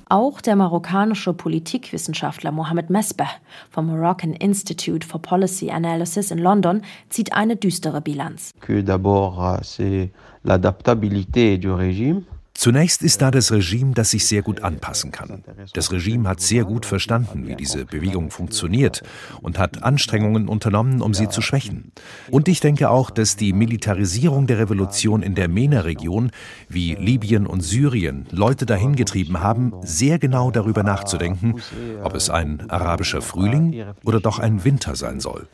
Auch 0.09 0.41
der 0.41 0.57
marokkanische 0.57 1.33
Politikwissenschaftler 1.33 2.53
Mohamed 2.53 2.91
Mesbeh 2.91 3.25
vom 3.71 3.87
Moroccan 3.87 4.33
Institute 4.35 5.07
for 5.07 5.23
Policy 5.23 5.71
Analysis 5.71 6.31
in 6.31 6.39
London 6.39 6.83
zieht 7.09 7.33
eine 7.33 7.57
düstere 7.57 8.01
Bilanz. 8.01 8.51
Que 8.61 8.83
d'abord 8.83 9.61
c'est 9.63 10.11
l'adaptabilité 10.45 11.57
du 11.59 11.71
régime 11.71 12.23
Zunächst 12.57 13.03
ist 13.03 13.21
da 13.21 13.33
das 13.33 13.51
Regime, 13.51 13.95
das 13.95 14.11
sich 14.11 14.27
sehr 14.27 14.43
gut 14.43 14.63
anpassen 14.63 15.11
kann. 15.11 15.43
Das 15.75 15.91
Regime 15.91 16.29
hat 16.29 16.41
sehr 16.41 16.65
gut 16.65 16.87
verstanden, 16.87 17.49
wie 17.49 17.57
diese 17.57 17.85
Bewegung 17.85 18.31
funktioniert 18.31 19.03
und 19.43 19.59
hat 19.59 19.83
Anstrengungen 19.83 20.49
unternommen, 20.49 21.03
um 21.03 21.15
sie 21.15 21.29
zu 21.29 21.43
schwächen. 21.43 21.93
Und 22.31 22.47
ich 22.47 22.61
denke 22.61 22.91
auch, 22.91 23.11
dass 23.11 23.37
die 23.37 23.53
Militarisierung 23.53 24.47
der 24.47 24.59
Revolution 24.59 25.23
in 25.23 25.35
der 25.35 25.49
MENA-Region, 25.49 26.31
wie 26.69 26.95
Libyen 26.95 27.47
und 27.47 27.61
Syrien, 27.61 28.27
Leute 28.31 28.67
dahin 28.67 28.95
getrieben 28.95 29.41
haben, 29.41 29.73
sehr 29.83 30.21
genau 30.21 30.53
darüber 30.53 30.85
nachzudenken, 30.85 31.61
ob 32.03 32.15
es 32.15 32.31
ein 32.31 32.71
arabischer 32.71 33.21
Frühling 33.21 33.85
oder 34.05 34.21
doch 34.21 34.39
ein 34.39 34.65
Winter 34.65 34.95
sein 34.95 35.19
soll. 35.19 35.49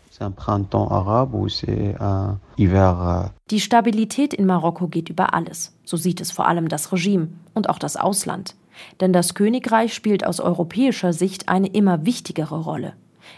Die 3.51 3.61
Stabilität 3.61 4.35
in 4.35 4.47
Marokko 4.47 4.89
geht 4.89 5.09
über 5.09 5.35
alles. 5.35 5.77
So 5.85 5.97
sieht 5.97 6.21
es 6.21 6.31
vor 6.31 6.47
allem 6.47 6.69
das 6.69 6.93
Regime 6.93 7.29
und 7.55 7.69
auch 7.69 7.79
das 7.79 7.97
Ausland. 7.97 8.55
Denn 9.01 9.13
das 9.13 9.35
Königreich 9.35 9.95
spielt 9.95 10.27
aus 10.27 10.41
europäischer 10.41 11.13
Sicht 11.13 11.49
eine 11.49 11.69
immer 11.69 12.07
wichtigere 12.07 12.61
Rolle. 12.61 12.95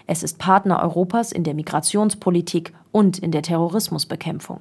Es 0.06 0.22
ist 0.22 0.38
Partner 0.38 0.82
Europas 0.82 1.32
in 1.32 1.44
der 1.44 1.54
Migrationspolitik 1.54 2.72
und 2.90 3.18
in 3.18 3.30
der 3.30 3.42
Terrorismusbekämpfung. 3.42 4.60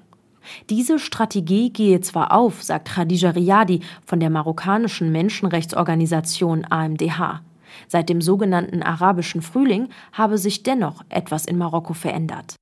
Diese 0.69 0.99
Strategie 0.99 1.71
gehe 1.71 2.01
zwar 2.01 2.31
auf, 2.31 2.63
sagt 2.63 2.89
Khadija 2.89 3.31
Riyadi 3.31 3.81
von 4.05 4.19
der 4.19 4.29
marokkanischen 4.29 5.11
Menschenrechtsorganisation 5.11 6.65
AMDH. 6.69 7.41
Seit 7.87 8.09
dem 8.09 8.21
sogenannten 8.21 8.83
arabischen 8.83 9.41
Frühling 9.41 9.89
habe 10.13 10.37
sich 10.37 10.63
dennoch 10.63 11.03
etwas 11.09 11.45
in 11.45 11.57
Marokko 11.57 11.93
verändert. 11.93 12.55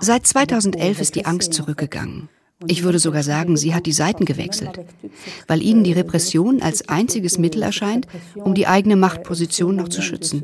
Seit 0.00 0.26
2011 0.26 1.00
ist 1.00 1.14
die 1.14 1.24
Angst 1.24 1.54
zurückgegangen. 1.54 2.28
Ich 2.66 2.82
würde 2.82 2.98
sogar 2.98 3.22
sagen, 3.22 3.56
sie 3.56 3.72
hat 3.74 3.86
die 3.86 3.92
Seiten 3.92 4.24
gewechselt, 4.24 4.80
weil 5.46 5.62
ihnen 5.62 5.84
die 5.84 5.92
Repression 5.92 6.60
als 6.60 6.88
einziges 6.88 7.38
Mittel 7.38 7.62
erscheint, 7.62 8.08
um 8.34 8.54
die 8.54 8.66
eigene 8.66 8.96
Machtposition 8.96 9.76
noch 9.76 9.88
zu 9.88 10.02
schützen. 10.02 10.42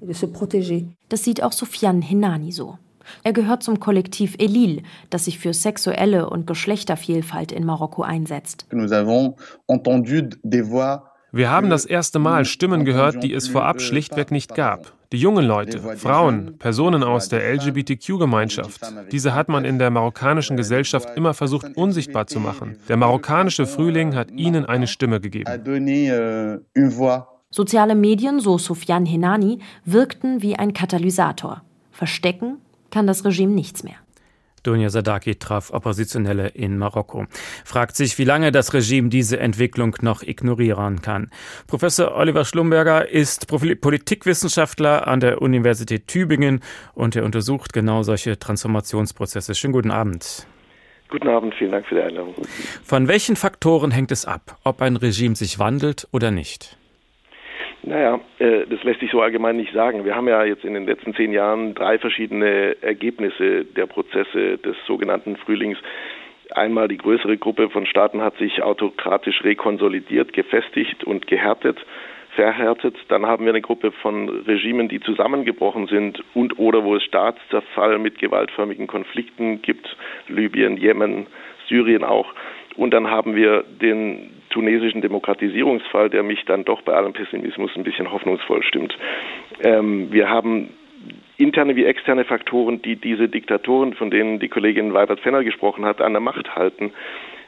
Das 1.09 1.24
sieht 1.24 1.42
auch 1.42 1.52
Sofian 1.52 2.02
Hinani 2.02 2.52
so. 2.52 2.78
Er 3.22 3.32
gehört 3.32 3.62
zum 3.62 3.80
Kollektiv 3.80 4.36
Elil, 4.38 4.82
das 5.11 5.26
sich 5.26 5.38
für 5.38 5.52
sexuelle 5.52 6.30
und 6.30 6.46
Geschlechtervielfalt 6.46 7.52
in 7.52 7.66
Marokko 7.66 8.02
einsetzt. 8.02 8.66
Nous 8.72 8.92
avons 8.92 9.34
entendu 9.66 10.22
des 10.42 10.70
voix 10.70 11.02
wir 11.35 11.51
haben 11.51 11.68
das 11.68 11.85
erste 11.85 12.18
Mal 12.18 12.45
Stimmen 12.45 12.85
gehört, 12.85 13.22
die 13.24 13.32
es 13.32 13.49
vorab 13.49 13.80
schlichtweg 13.80 14.30
nicht 14.30 14.55
gab. 14.55 14.93
Die 15.11 15.18
jungen 15.18 15.45
Leute, 15.45 15.80
Frauen, 15.97 16.59
Personen 16.59 17.03
aus 17.03 17.28
der 17.28 17.53
LGBTQ-Gemeinschaft, 17.55 18.80
diese 19.11 19.35
hat 19.35 19.49
man 19.49 19.64
in 19.64 19.78
der 19.78 19.91
marokkanischen 19.91 20.57
Gesellschaft 20.57 21.09
immer 21.16 21.35
versucht 21.35 21.76
unsichtbar 21.76 22.26
zu 22.26 22.41
machen. 22.41 22.76
Der 22.89 22.97
marokkanische 22.97 23.66
Frühling 23.66 24.14
hat 24.14 24.30
ihnen 24.30 24.64
eine 24.64 24.87
Stimme 24.87 25.20
gegeben. 25.20 25.51
Soziale 27.51 27.95
Medien, 27.95 28.41
so 28.41 28.59
Sofian 28.59 29.07
Henani, 29.07 29.59
wirkten 29.85 30.43
wie 30.43 30.57
ein 30.57 30.72
Katalysator. 30.72 31.62
Verstecken 31.91 32.59
kann 32.91 33.07
das 33.07 33.24
Regime 33.24 33.53
nichts 33.53 33.82
mehr. 33.82 34.03
Dunja 34.64 34.90
Sadaki 34.90 35.36
traf 35.36 35.70
Oppositionelle 35.70 36.48
in 36.48 36.78
Marokko. 36.78 37.26
Fragt 37.64 37.96
sich, 37.96 38.18
wie 38.18 38.24
lange 38.24 38.50
das 38.50 38.74
Regime 38.74 39.08
diese 39.08 39.38
Entwicklung 39.38 39.96
noch 40.00 40.22
ignorieren 40.22 41.02
kann. 41.02 41.30
Professor 41.66 42.16
Oliver 42.16 42.44
Schlumberger 42.44 43.08
ist 43.08 43.46
Politikwissenschaftler 43.46 45.06
an 45.06 45.20
der 45.20 45.40
Universität 45.40 46.08
Tübingen 46.08 46.60
und 46.94 47.14
er 47.14 47.24
untersucht 47.24 47.72
genau 47.72 48.02
solche 48.02 48.38
Transformationsprozesse. 48.38 49.54
Schönen 49.54 49.72
guten 49.72 49.90
Abend. 49.90 50.46
Guten 51.10 51.28
Abend, 51.28 51.54
vielen 51.54 51.70
Dank 51.70 51.86
für 51.86 51.94
die 51.96 52.00
Einladung. 52.00 52.34
Von 52.82 53.06
welchen 53.06 53.36
Faktoren 53.36 53.90
hängt 53.90 54.10
es 54.10 54.24
ab, 54.24 54.58
ob 54.64 54.82
ein 54.82 54.96
Regime 54.96 55.36
sich 55.36 55.58
wandelt 55.58 56.08
oder 56.10 56.30
nicht? 56.30 56.76
Naja, 57.87 58.20
äh, 58.39 58.66
das 58.68 58.82
lässt 58.82 59.01
sich 59.01 59.11
so 59.11 59.20
allgemein 59.20 59.57
nicht 59.57 59.72
sagen. 59.72 60.05
Wir 60.05 60.16
haben 60.16 60.28
ja 60.28 60.45
jetzt 60.45 60.64
in 60.64 60.74
den 60.74 60.87
letzten 60.87 61.14
zehn 61.14 61.32
Jahren 61.32 61.74
drei 61.74 61.99
verschiedene 61.99 62.76
Ergebnisse 62.82 63.64
der 63.64 63.87
Prozesse 63.87 64.59
des 64.59 64.76
sogenannten 64.87 65.37
Frühlings. 65.37 65.78
Einmal 66.51 66.89
die 66.89 66.97
größere 66.97 67.37
Gruppe 67.37 67.68
von 67.68 67.87
Staaten 67.87 68.22
hat 68.22 68.37
sich 68.39 68.62
autokratisch 68.62 69.45
rekonsolidiert, 69.45 70.32
gefestigt 70.32 71.05
und 71.05 71.26
gehärtet, 71.26 71.78
verhärtet. 72.35 72.97
Dann 73.09 73.26
haben 73.26 73.45
wir 73.45 73.53
eine 73.53 73.61
Gruppe 73.61 73.93
von 73.93 74.28
Regimen, 74.28 74.89
die 74.89 75.01
zusammengebrochen 75.01 75.87
sind 75.87 76.22
und 76.35 76.59
oder 76.59 76.85
wo 76.85 76.97
es 76.97 77.03
Staatszerfall 77.03 77.99
mit 77.99 78.18
gewaltförmigen 78.18 78.87
Konflikten 78.87 79.61
gibt, 79.61 79.95
Libyen, 80.28 80.78
Jemen, 80.78 81.26
Syrien 81.68 82.05
auch. 82.05 82.32
Und 82.76 82.93
dann 82.93 83.11
haben 83.11 83.37
wir 83.37 83.64
den 83.80 84.30
tunesischen 84.55 85.02
Demokratisierungsfall, 85.02 86.09
der 86.11 86.22
mich 86.22 86.44
dann 86.44 86.64
doch 86.64 86.82
bei 86.82 86.92
allem 86.92 87.12
Pessimismus 87.12 87.72
ein 87.74 87.82
bisschen 87.82 88.12
hoffnungsvoll 88.12 88.62
stimmt. 88.62 88.96
Ähm, 89.62 90.12
wir 90.12 90.30
haben 90.30 90.70
interne 91.36 91.74
wie 91.74 91.84
externe 91.84 92.24
Faktoren, 92.24 92.80
die 92.80 92.94
diese 92.94 93.28
Diktatoren, 93.28 93.94
von 93.94 94.11
denen 94.11 94.38
die 94.38 94.48
Kollegin 94.48 94.94
Weibert-Fenner 94.94 95.42
gesprochen 95.42 95.84
hat, 95.84 96.00
an 96.00 96.12
der 96.12 96.20
Macht 96.20 96.55
halten. 96.55 96.92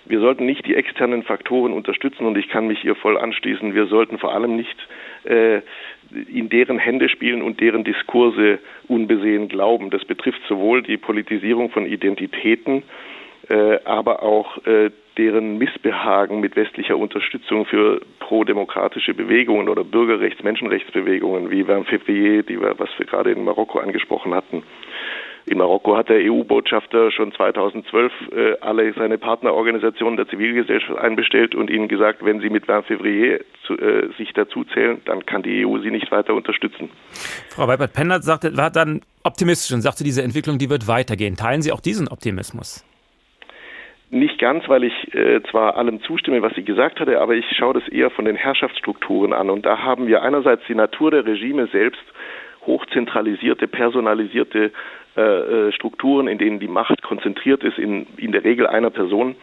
Wir 0.04 0.20
sollten 0.20 0.46
nicht 0.46 0.66
die 0.66 0.74
externen 0.74 1.22
Faktoren 1.22 1.72
unterstützen 1.72 2.26
und 2.26 2.36
ich 2.36 2.48
kann 2.48 2.66
mich 2.66 2.80
hier 2.80 2.96
voll 2.96 3.16
anschließen. 3.16 3.74
Wir 3.74 3.86
sollten 3.86 4.18
vor 4.18 4.34
allem 4.34 4.56
nicht 4.56 4.76
äh, 5.24 5.60
in 6.28 6.48
deren 6.48 6.78
Hände 6.78 7.08
spielen 7.08 7.42
und 7.42 7.60
deren 7.60 7.84
Diskurse 7.84 8.58
unbesehen 8.88 9.48
glauben. 9.48 9.90
Das 9.90 10.04
betrifft 10.04 10.40
sowohl 10.48 10.82
die 10.82 10.96
Politisierung 10.96 11.70
von 11.70 11.86
Identitäten, 11.86 12.82
aber 13.84 14.22
auch 14.22 14.64
äh, 14.66 14.90
deren 15.16 15.58
Missbehagen 15.58 16.40
mit 16.40 16.56
westlicher 16.56 16.96
Unterstützung 16.96 17.64
für 17.66 18.00
pro-demokratische 18.18 19.14
Bewegungen 19.14 19.68
oder 19.68 19.82
Bürgerrechts-, 19.82 20.42
Menschenrechtsbewegungen 20.42 21.50
wie 21.50 21.64
Verne 21.64 21.84
Février, 21.84 22.42
die 22.42 22.60
wir, 22.60 22.78
was 22.78 22.90
wir 22.98 23.06
gerade 23.06 23.32
in 23.32 23.44
Marokko 23.44 23.78
angesprochen 23.78 24.34
hatten. 24.34 24.62
In 25.48 25.58
Marokko 25.58 25.96
hat 25.96 26.08
der 26.08 26.18
EU-Botschafter 26.28 27.12
schon 27.12 27.32
2012 27.32 28.12
äh, 28.32 28.58
alle 28.60 28.92
seine 28.94 29.16
Partnerorganisationen 29.16 30.16
der 30.16 30.26
Zivilgesellschaft 30.26 30.98
einbestellt 30.98 31.54
und 31.54 31.70
ihnen 31.70 31.86
gesagt, 31.86 32.24
wenn 32.24 32.40
sie 32.40 32.50
mit 32.50 32.66
Verne 32.66 32.82
Février 32.82 33.44
zu, 33.64 33.74
äh, 33.74 34.08
sich 34.18 34.32
dazuzählen, 34.32 35.00
dann 35.04 35.24
kann 35.24 35.44
die 35.44 35.64
EU 35.64 35.78
sie 35.78 35.92
nicht 35.92 36.10
weiter 36.10 36.34
unterstützen. 36.34 36.90
Frau 37.50 37.68
Weibert-Pennert 37.68 38.26
war 38.26 38.70
dann 38.70 39.02
optimistisch 39.22 39.72
und 39.72 39.82
sagte, 39.82 40.02
diese 40.02 40.22
Entwicklung, 40.22 40.58
die 40.58 40.68
wird 40.68 40.88
weitergehen. 40.88 41.36
Teilen 41.36 41.62
Sie 41.62 41.70
auch 41.70 41.80
diesen 41.80 42.08
Optimismus? 42.08 42.84
Nicht 44.10 44.38
ganz, 44.38 44.68
weil 44.68 44.84
ich 44.84 45.14
äh, 45.14 45.42
zwar 45.50 45.76
allem 45.76 46.00
zustimme, 46.02 46.40
was 46.40 46.54
sie 46.54 46.62
gesagt 46.62 47.00
hatte, 47.00 47.20
aber 47.20 47.34
ich 47.34 47.44
schaue 47.56 47.74
das 47.74 47.88
eher 47.88 48.10
von 48.10 48.24
den 48.24 48.36
Herrschaftsstrukturen 48.36 49.32
an. 49.32 49.50
Und 49.50 49.66
da 49.66 49.78
haben 49.82 50.06
wir 50.06 50.22
einerseits 50.22 50.62
die 50.68 50.76
Natur 50.76 51.10
der 51.10 51.26
Regime 51.26 51.66
selbst, 51.66 52.02
hochzentralisierte, 52.66 53.66
personalisierte 53.66 54.70
äh, 55.16 55.20
äh, 55.20 55.72
Strukturen, 55.72 56.28
in 56.28 56.38
denen 56.38 56.60
die 56.60 56.68
Macht 56.68 57.02
konzentriert 57.02 57.64
ist, 57.64 57.78
in, 57.78 58.06
in 58.16 58.32
der 58.32 58.44
Regel 58.44 58.66
einer 58.66 58.90
Person. 58.90 59.34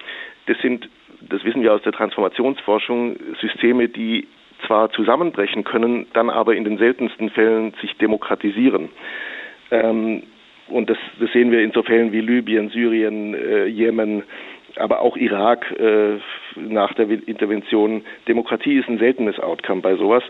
Das 0.46 0.58
sind, 0.60 0.88
das 1.20 1.44
wissen 1.44 1.62
wir 1.62 1.74
aus 1.74 1.82
der 1.82 1.94
Transformationsforschung, 1.94 3.18
Systeme, 3.42 3.90
die 3.90 4.28
zwar 4.68 4.92
zusammenbrechen 4.92 5.64
können, 5.64 6.06
dann 6.14 6.30
aber 6.30 6.56
in 6.56 6.64
den 6.64 6.78
seltensten 6.78 7.30
Fällen 7.32 7.74
sich 7.82 7.98
demokratisieren. 7.98 8.90
Ähm, 9.72 10.24
und 10.68 10.90
das, 10.90 10.98
das, 11.20 11.32
sehen 11.32 11.52
wir 11.52 11.62
in 11.62 11.72
so 11.72 11.84
Fällen 11.84 12.12
wie 12.12 12.22
Libyen, 12.22 12.70
Syrien, 12.70 13.34
äh, 13.34 13.66
Jemen, 13.66 14.24
aber 14.78 15.02
auch 15.02 15.18
Irak 15.18 15.72
äh, 15.80 16.20
nach 16.56 16.94
der 16.94 17.10
Intervention. 17.10 18.04
Demokratie 18.28 18.78
ist 18.78 18.90
ein 18.90 19.00
seltenes 19.00 19.40
Outcome 19.40 19.82
bei 19.82 19.96
sowas. 19.96 20.24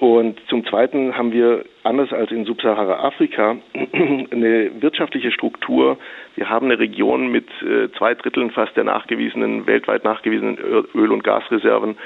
Und 0.00 0.40
zum 0.48 0.66
Zweiten 0.66 1.16
haben 1.16 1.32
wir, 1.32 1.64
anders 1.84 2.12
als 2.12 2.30
in 2.30 2.44
Subsahara-Afrika, 2.44 3.56
eine 3.92 4.70
wirtschaftliche 4.82 5.30
Struktur. 5.30 5.98
Wir 6.34 6.50
haben 6.50 6.66
eine 6.66 6.78
Region 6.78 7.28
mit 7.30 7.48
äh, 7.62 7.90
zwei 7.96 8.14
Dritteln 8.14 8.50
fast 8.50 8.76
der 8.76 8.84
nachgewiesenen, 8.84 9.66
weltweit 9.66 10.04
nachgewiesenen 10.04 10.58
Öl- 10.94 11.12
und 11.12 11.22
Gasreserven. 11.22 11.96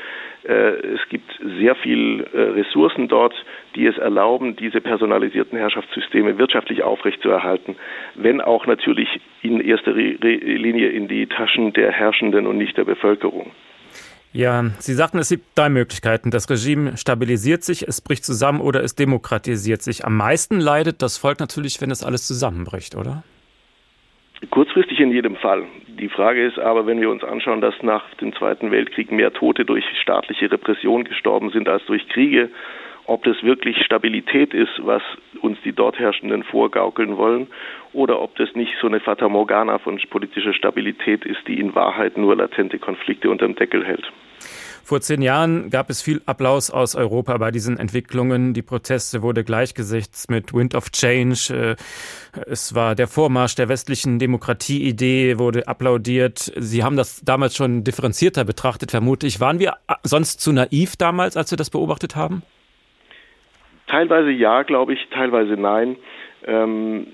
Äh, 0.45 0.53
es 0.95 1.01
gibt 1.09 1.31
sehr 1.59 1.75
viel 1.75 2.27
äh, 2.33 2.41
Ressourcen 2.41 3.09
dort, 3.09 3.35
die 3.75 3.87
es 3.87 3.99
erlauben, 3.99 4.57
diese 4.57 4.81
personalisierten 4.81 5.59
Herrschaftssysteme 5.59 6.39
wirtschaftlich 6.39 6.83
aufrechtzuerhalten, 6.83 7.77
wenn 8.15 8.41
auch 8.41 8.67
natürlich 8.67 9.21
in 9.43 9.61
erster 9.61 9.93
Linie 9.93 10.89
in 10.89 11.09
die 11.09 11.27
Taschen 11.27 11.73
der 11.73 11.93
Herrschenden 11.93 12.47
und 12.47 12.59
nicht 12.59 12.77
der 12.77 12.85
Bevölkerung. 12.85 13.51
Ja, 14.33 14.65
Sie 14.79 14.93
sagten, 14.93 15.19
es 15.19 15.31
gibt 15.31 15.47
drei 15.57 15.71
Möglichkeiten. 15.71 16.31
Das 16.31 16.51
Regime 16.51 16.97
stabilisiert 16.97 17.65
sich, 17.65 17.89
es 17.89 18.01
bricht 18.01 18.25
zusammen 18.25 18.61
oder 18.61 18.83
es 18.83 18.95
demokratisiert 18.95 19.83
sich. 19.83 20.05
Am 20.05 20.17
meisten 20.17 20.61
leidet 20.61 21.01
das 21.03 21.17
Volk 21.17 21.41
natürlich, 21.41 21.81
wenn 21.81 21.91
es 21.91 22.05
alles 22.05 22.27
zusammenbricht, 22.27 22.95
oder? 22.95 23.25
Kurzfristig 24.51 25.01
in 25.01 25.11
jedem 25.11 25.37
Fall. 25.37 25.65
Die 25.99 26.09
Frage 26.09 26.45
ist 26.45 26.59
aber, 26.59 26.87
wenn 26.87 27.01
wir 27.01 27.11
uns 27.11 27.25
anschauen, 27.25 27.61
dass 27.61 27.83
nach 27.83 28.15
dem 28.15 28.33
Zweiten 28.33 28.71
Weltkrieg 28.71 29.11
mehr 29.11 29.33
Tote 29.33 29.65
durch 29.65 29.85
staatliche 30.01 30.51
Repression 30.51 31.03
gestorben 31.05 31.51
sind 31.51 31.69
als 31.69 31.85
durch 31.87 32.09
Kriege, 32.09 32.51
ob 33.07 33.25
das 33.25 33.43
wirklich 33.43 33.83
Stabilität 33.85 34.55
ist, 34.55 34.85
was 34.85 35.03
uns 35.41 35.59
die 35.65 35.73
dort 35.73 35.99
Herrschenden 35.99 36.45
vorgaukeln 36.45 37.17
wollen, 37.17 37.49
oder 37.93 38.21
ob 38.21 38.37
das 38.37 38.55
nicht 38.55 38.75
so 38.81 38.87
eine 38.87 39.01
Fata 39.01 39.29
Morgana 39.29 39.79
von 39.79 39.99
politischer 40.11 40.53
Stabilität 40.53 41.25
ist, 41.25 41.41
die 41.49 41.59
in 41.59 41.75
Wahrheit 41.75 42.17
nur 42.17 42.37
latente 42.37 42.79
Konflikte 42.79 43.31
unterm 43.31 43.57
Deckel 43.57 43.85
hält. 43.85 44.13
Vor 44.89 45.03
zehn 45.03 45.21
Jahren 45.21 45.69
gab 45.69 45.91
es 45.91 46.01
viel 46.01 46.23
Applaus 46.25 46.71
aus 46.71 46.97
Europa 46.97 47.37
bei 47.37 47.51
diesen 47.51 47.79
Entwicklungen. 47.79 48.55
Die 48.55 48.63
Proteste 48.63 49.21
wurde 49.21 49.45
gleichgesetzt 49.45 50.31
mit 50.31 50.55
Wind 50.55 50.75
of 50.75 50.91
Change. 50.93 51.77
Äh, 52.35 52.41
es 52.51 52.75
war 52.75 52.95
der 52.95 53.07
Vormarsch 53.07 53.55
der 53.55 53.69
westlichen 53.69 54.19
Demokratieidee, 54.19 55.39
wurde 55.39 55.69
applaudiert. 55.69 56.51
Sie 56.57 56.85
haben 56.85 56.97
das 56.97 57.21
damals 57.23 57.55
schon 57.55 57.85
differenzierter 57.85 58.47
betrachtet, 58.47 58.91
vermute 58.91 59.27
ich. 59.27 59.41
Waren 59.41 59.59
wir 59.59 59.75
sonst 60.05 60.41
zu 60.41 60.53
naiv 60.53 60.97
damals, 60.97 61.37
als 61.37 61.51
wir 61.51 61.59
das 61.59 61.69
beobachtet 61.69 62.17
haben? 62.17 62.43
Teilweise 63.89 64.31
ja, 64.31 64.63
glaube 64.63 64.95
ich, 64.95 65.07
teilweise 65.13 65.61
nein. 65.61 65.97
Ähm, 66.47 67.09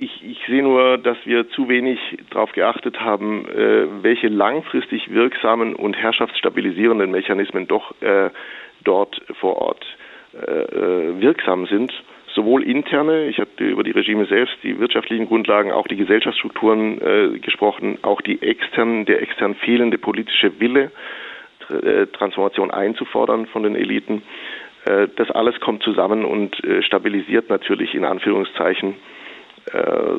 ich, 0.00 0.22
ich 0.24 0.38
sehe 0.46 0.62
nur, 0.62 0.98
dass 0.98 1.16
wir 1.24 1.48
zu 1.50 1.68
wenig 1.68 1.98
darauf 2.30 2.52
geachtet 2.52 3.00
haben, 3.00 3.46
äh, 3.48 4.02
welche 4.02 4.28
langfristig 4.28 5.12
wirksamen 5.12 5.74
und 5.74 5.96
herrschaftsstabilisierenden 5.96 7.10
Mechanismen 7.10 7.66
doch 7.66 7.94
äh, 8.02 8.30
dort 8.84 9.20
vor 9.40 9.56
Ort 9.56 9.84
äh, 10.34 10.50
äh, 10.50 11.20
wirksam 11.20 11.66
sind. 11.66 11.92
Sowohl 12.34 12.62
interne, 12.62 13.28
ich 13.28 13.38
hatte 13.38 13.64
über 13.64 13.82
die 13.82 13.92
Regime 13.92 14.26
selbst, 14.26 14.56
die 14.62 14.78
wirtschaftlichen 14.78 15.26
Grundlagen, 15.26 15.72
auch 15.72 15.88
die 15.88 15.96
Gesellschaftsstrukturen 15.96 17.00
äh, 17.00 17.38
gesprochen, 17.38 17.98
auch 18.02 18.20
die 18.20 18.42
externen, 18.42 19.06
der 19.06 19.22
extern 19.22 19.54
fehlende 19.54 19.96
politische 19.96 20.60
Wille, 20.60 20.90
äh, 21.70 22.06
Transformation 22.08 22.70
einzufordern 22.70 23.46
von 23.46 23.62
den 23.62 23.74
Eliten. 23.74 24.22
Das 25.16 25.32
alles 25.32 25.58
kommt 25.58 25.82
zusammen 25.82 26.24
und 26.24 26.62
stabilisiert 26.82 27.50
natürlich 27.50 27.96
in 27.96 28.04
Anführungszeichen 28.04 28.94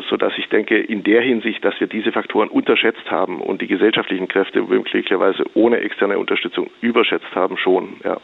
sodass 0.09 0.33
ich 0.37 0.49
denke, 0.49 0.77
in 0.77 1.03
der 1.03 1.21
Hinsicht, 1.21 1.63
dass 1.63 1.79
wir 1.79 1.87
diese 1.87 2.11
Faktoren 2.11 2.49
unterschätzt 2.49 3.09
haben 3.09 3.41
und 3.41 3.61
die 3.61 3.67
gesellschaftlichen 3.67 4.27
Kräfte 4.27 4.61
möglicherweise 4.61 5.45
ohne 5.53 5.77
externe 5.77 6.19
Unterstützung 6.19 6.69
überschätzt 6.81 7.33
haben, 7.33 7.57
schon. 7.57 7.95
Ja. 8.03 8.17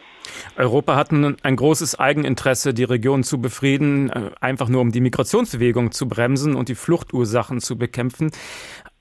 Europa 0.58 0.96
hat 0.96 1.12
ein 1.12 1.56
großes 1.56 2.00
Eigeninteresse, 2.00 2.74
die 2.74 2.84
Region 2.84 3.24
zu 3.24 3.42
befrieden, 3.42 4.10
äh, 4.10 4.32
einfach 4.42 4.70
nur 4.70 4.82
um 4.82 4.92
die 4.92 5.02
Migrationsbewegung 5.02 5.92
zu 5.92 6.08
bremsen 6.08 6.56
und 6.56 6.70
die 6.70 6.76
Fluchtursachen 6.76 7.60
zu 7.60 7.78
bekämpfen. 7.78 8.32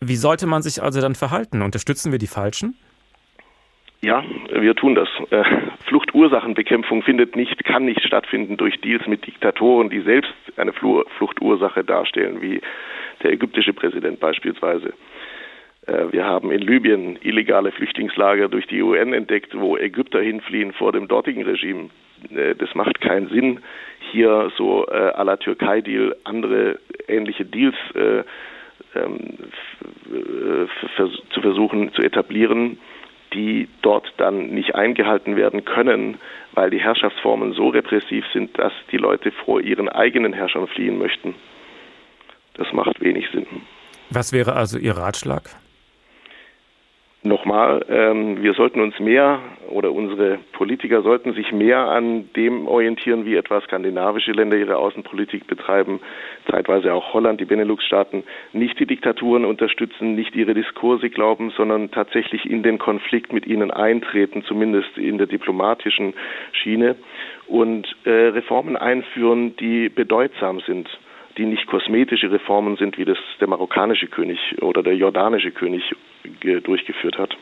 Wie 0.01 0.16
sollte 0.16 0.47
man 0.47 0.62
sich 0.62 0.83
also 0.83 1.01
dann 1.01 1.14
verhalten? 1.14 1.62
Unterstützen 1.62 2.12
wir 2.12 2.18
die 2.18 2.27
Falschen? 2.27 2.77
Ja, 4.05 4.24
wir 4.50 4.74
tun 4.74 4.96
das. 4.96 5.09
Äh, 5.30 5.44
Fluchtursachenbekämpfung 5.86 7.05
findet 7.05 7.36
nicht, 7.36 7.64
kann 7.64 7.84
nicht 7.84 8.03
stattfinden 8.03 8.57
durch 8.57 8.80
Deals 8.80 9.07
mit 9.07 9.24
Diktatoren, 9.24 9.90
die 9.90 10.00
selbst 10.00 10.34
eine 10.57 10.72
Fluchtursache 10.72 11.84
darstellen, 11.84 12.42
wie 12.42 12.61
der 13.22 13.30
ägyptische 13.30 13.72
Präsident 13.72 14.18
beispielsweise. 14.18 14.92
Äh, 15.86 16.11
wir 16.11 16.24
haben 16.24 16.50
in 16.50 16.62
Libyen 16.62 17.16
illegale 17.22 17.70
Flüchtlingslager 17.70 18.48
durch 18.48 18.66
die 18.66 18.82
UN 18.82 19.12
entdeckt, 19.12 19.57
wo 19.57 19.76
Ägypter 19.76 20.20
hinfliehen 20.20 20.72
vor 20.72 20.90
dem 20.90 21.07
dortigen 21.07 21.44
Regime. 21.44 21.90
Äh, 22.34 22.57
das 22.57 22.74
macht 22.74 23.00
keinen 23.00 23.28
Sinn, 23.28 23.61
hier 24.11 24.50
so 24.57 24.84
à 24.88 25.22
la 25.22 25.36
Türkei-Deal 25.36 26.16
andere 26.24 26.80
ähnliche 27.07 27.44
Deals 27.44 27.76
äh, 27.94 28.24
ähm, 28.96 29.38
zu 31.32 31.40
versuchen 31.40 31.92
zu 31.94 32.03
etablieren 32.03 32.78
die 33.35 33.68
dort 33.83 34.12
dann 34.16 34.49
nicht 34.49 34.74
eingehalten 34.74 35.37
werden 35.37 35.64
können, 35.64 36.18
weil 36.53 36.70
die 36.70 36.80
Herrschaftsformen 36.80 37.53
so 37.53 37.68
repressiv 37.68 38.24
sind, 38.33 38.59
dass 38.59 38.72
die 38.91 38.99
Leute 38.99 39.30
vor 39.30 39.61
ihren 39.61 39.89
eigenen 39.89 40.33
Herrschern 40.33 40.66
fliehen 40.66 40.99
möchten. 40.99 41.35
Das 42.55 42.72
macht 42.72 43.01
wenig 43.01 43.26
Sinn. 43.33 43.47
Was 44.11 44.33
wäre 44.33 44.55
also 44.55 44.78
Ihr 44.78 44.97
Ratschlag? 44.97 45.43
Nochmal, 47.25 47.85
ähm, 47.89 48.43
wir 48.43 48.53
sollten 48.55 48.81
uns 48.81 48.99
mehr 48.99 49.39
oder 49.68 49.93
unsere 49.93 50.41
Politiker 50.55 51.03
sollten 51.03 51.35
sich 51.35 51.53
mehr 51.53 51.79
an 51.79 52.29
dem 52.35 52.66
orientieren, 52.66 53.25
wie 53.25 53.37
etwa 53.37 53.61
skandinavische 53.61 54.33
Länder 54.33 54.57
ihre 54.57 54.77
Außenpolitik 54.77 55.47
betreiben, 55.47 56.01
zeitweise 56.51 56.93
auch 56.93 57.14
Holland, 57.14 57.41
die 57.41 57.45
Benelux-Staaten, 57.45 58.25
nicht 58.53 58.77
die 58.81 58.87
Diktaturen 58.87 59.45
unterstützen, 59.45 60.16
nicht 60.16 60.35
ihre 60.35 60.55
Diskurse 60.55 61.11
glauben, 61.11 61.53
sondern 61.57 61.93
tatsächlich 61.93 62.45
in 62.45 62.64
den 62.64 62.79
Konflikt 62.79 63.33
mit 63.33 63.47
ihnen 63.47 63.70
eintreten, 63.70 64.43
zumindest 64.43 64.99
in 64.99 65.18
der 65.18 65.29
diplomatischen 65.29 66.14
Schiene 66.51 66.97
und 67.47 67.87
äh, 68.03 68.11
Reformen 68.11 68.77
einführen, 68.77 69.55
die 69.57 69.89
bedeutsam 69.89 70.59
sind 70.59 70.89
die 71.39 71.47
nicht 71.47 71.66
kosmetische 71.66 72.31
Reformen 72.31 72.77
sind, 72.77 72.99
wie 72.99 73.07
das 73.07 73.16
der 73.41 73.49
marokkanische 73.49 74.07
König 74.07 74.39
oder 74.61 74.83
der 74.83 74.95
jordanische 74.95 75.51
König 75.51 75.83
durchgeführt 76.62 77.16
hat. 77.18 77.37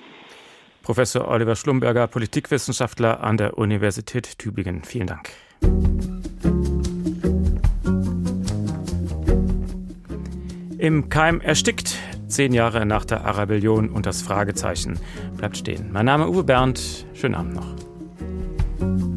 Professor 0.83 1.29
Oliver 1.29 1.57
Schlumberger, 1.57 2.07
Politikwissenschaftler 2.07 3.23
an 3.23 3.37
der 3.37 3.59
Universität 3.59 4.39
Tübingen. 4.39 4.83
Vielen 4.83 5.07
Dank. 5.07 5.31
Im 10.79 11.11
Keim 11.11 11.43
erstickt, 11.43 11.99
zehn 12.27 12.55
Jahre 12.55 12.87
nach 12.87 13.05
der 13.05 13.27
Arabellion 13.27 13.91
und 13.91 14.07
das 14.07 14.23
Fragezeichen 14.23 14.99
bleibt 15.37 15.59
stehen. 15.59 15.93
Mein 15.93 16.07
Name 16.07 16.25
ist 16.25 16.31
Uwe 16.31 16.45
Bernd, 16.45 17.05
schönen 17.13 17.35
Abend 17.35 17.55
noch. 17.55 19.10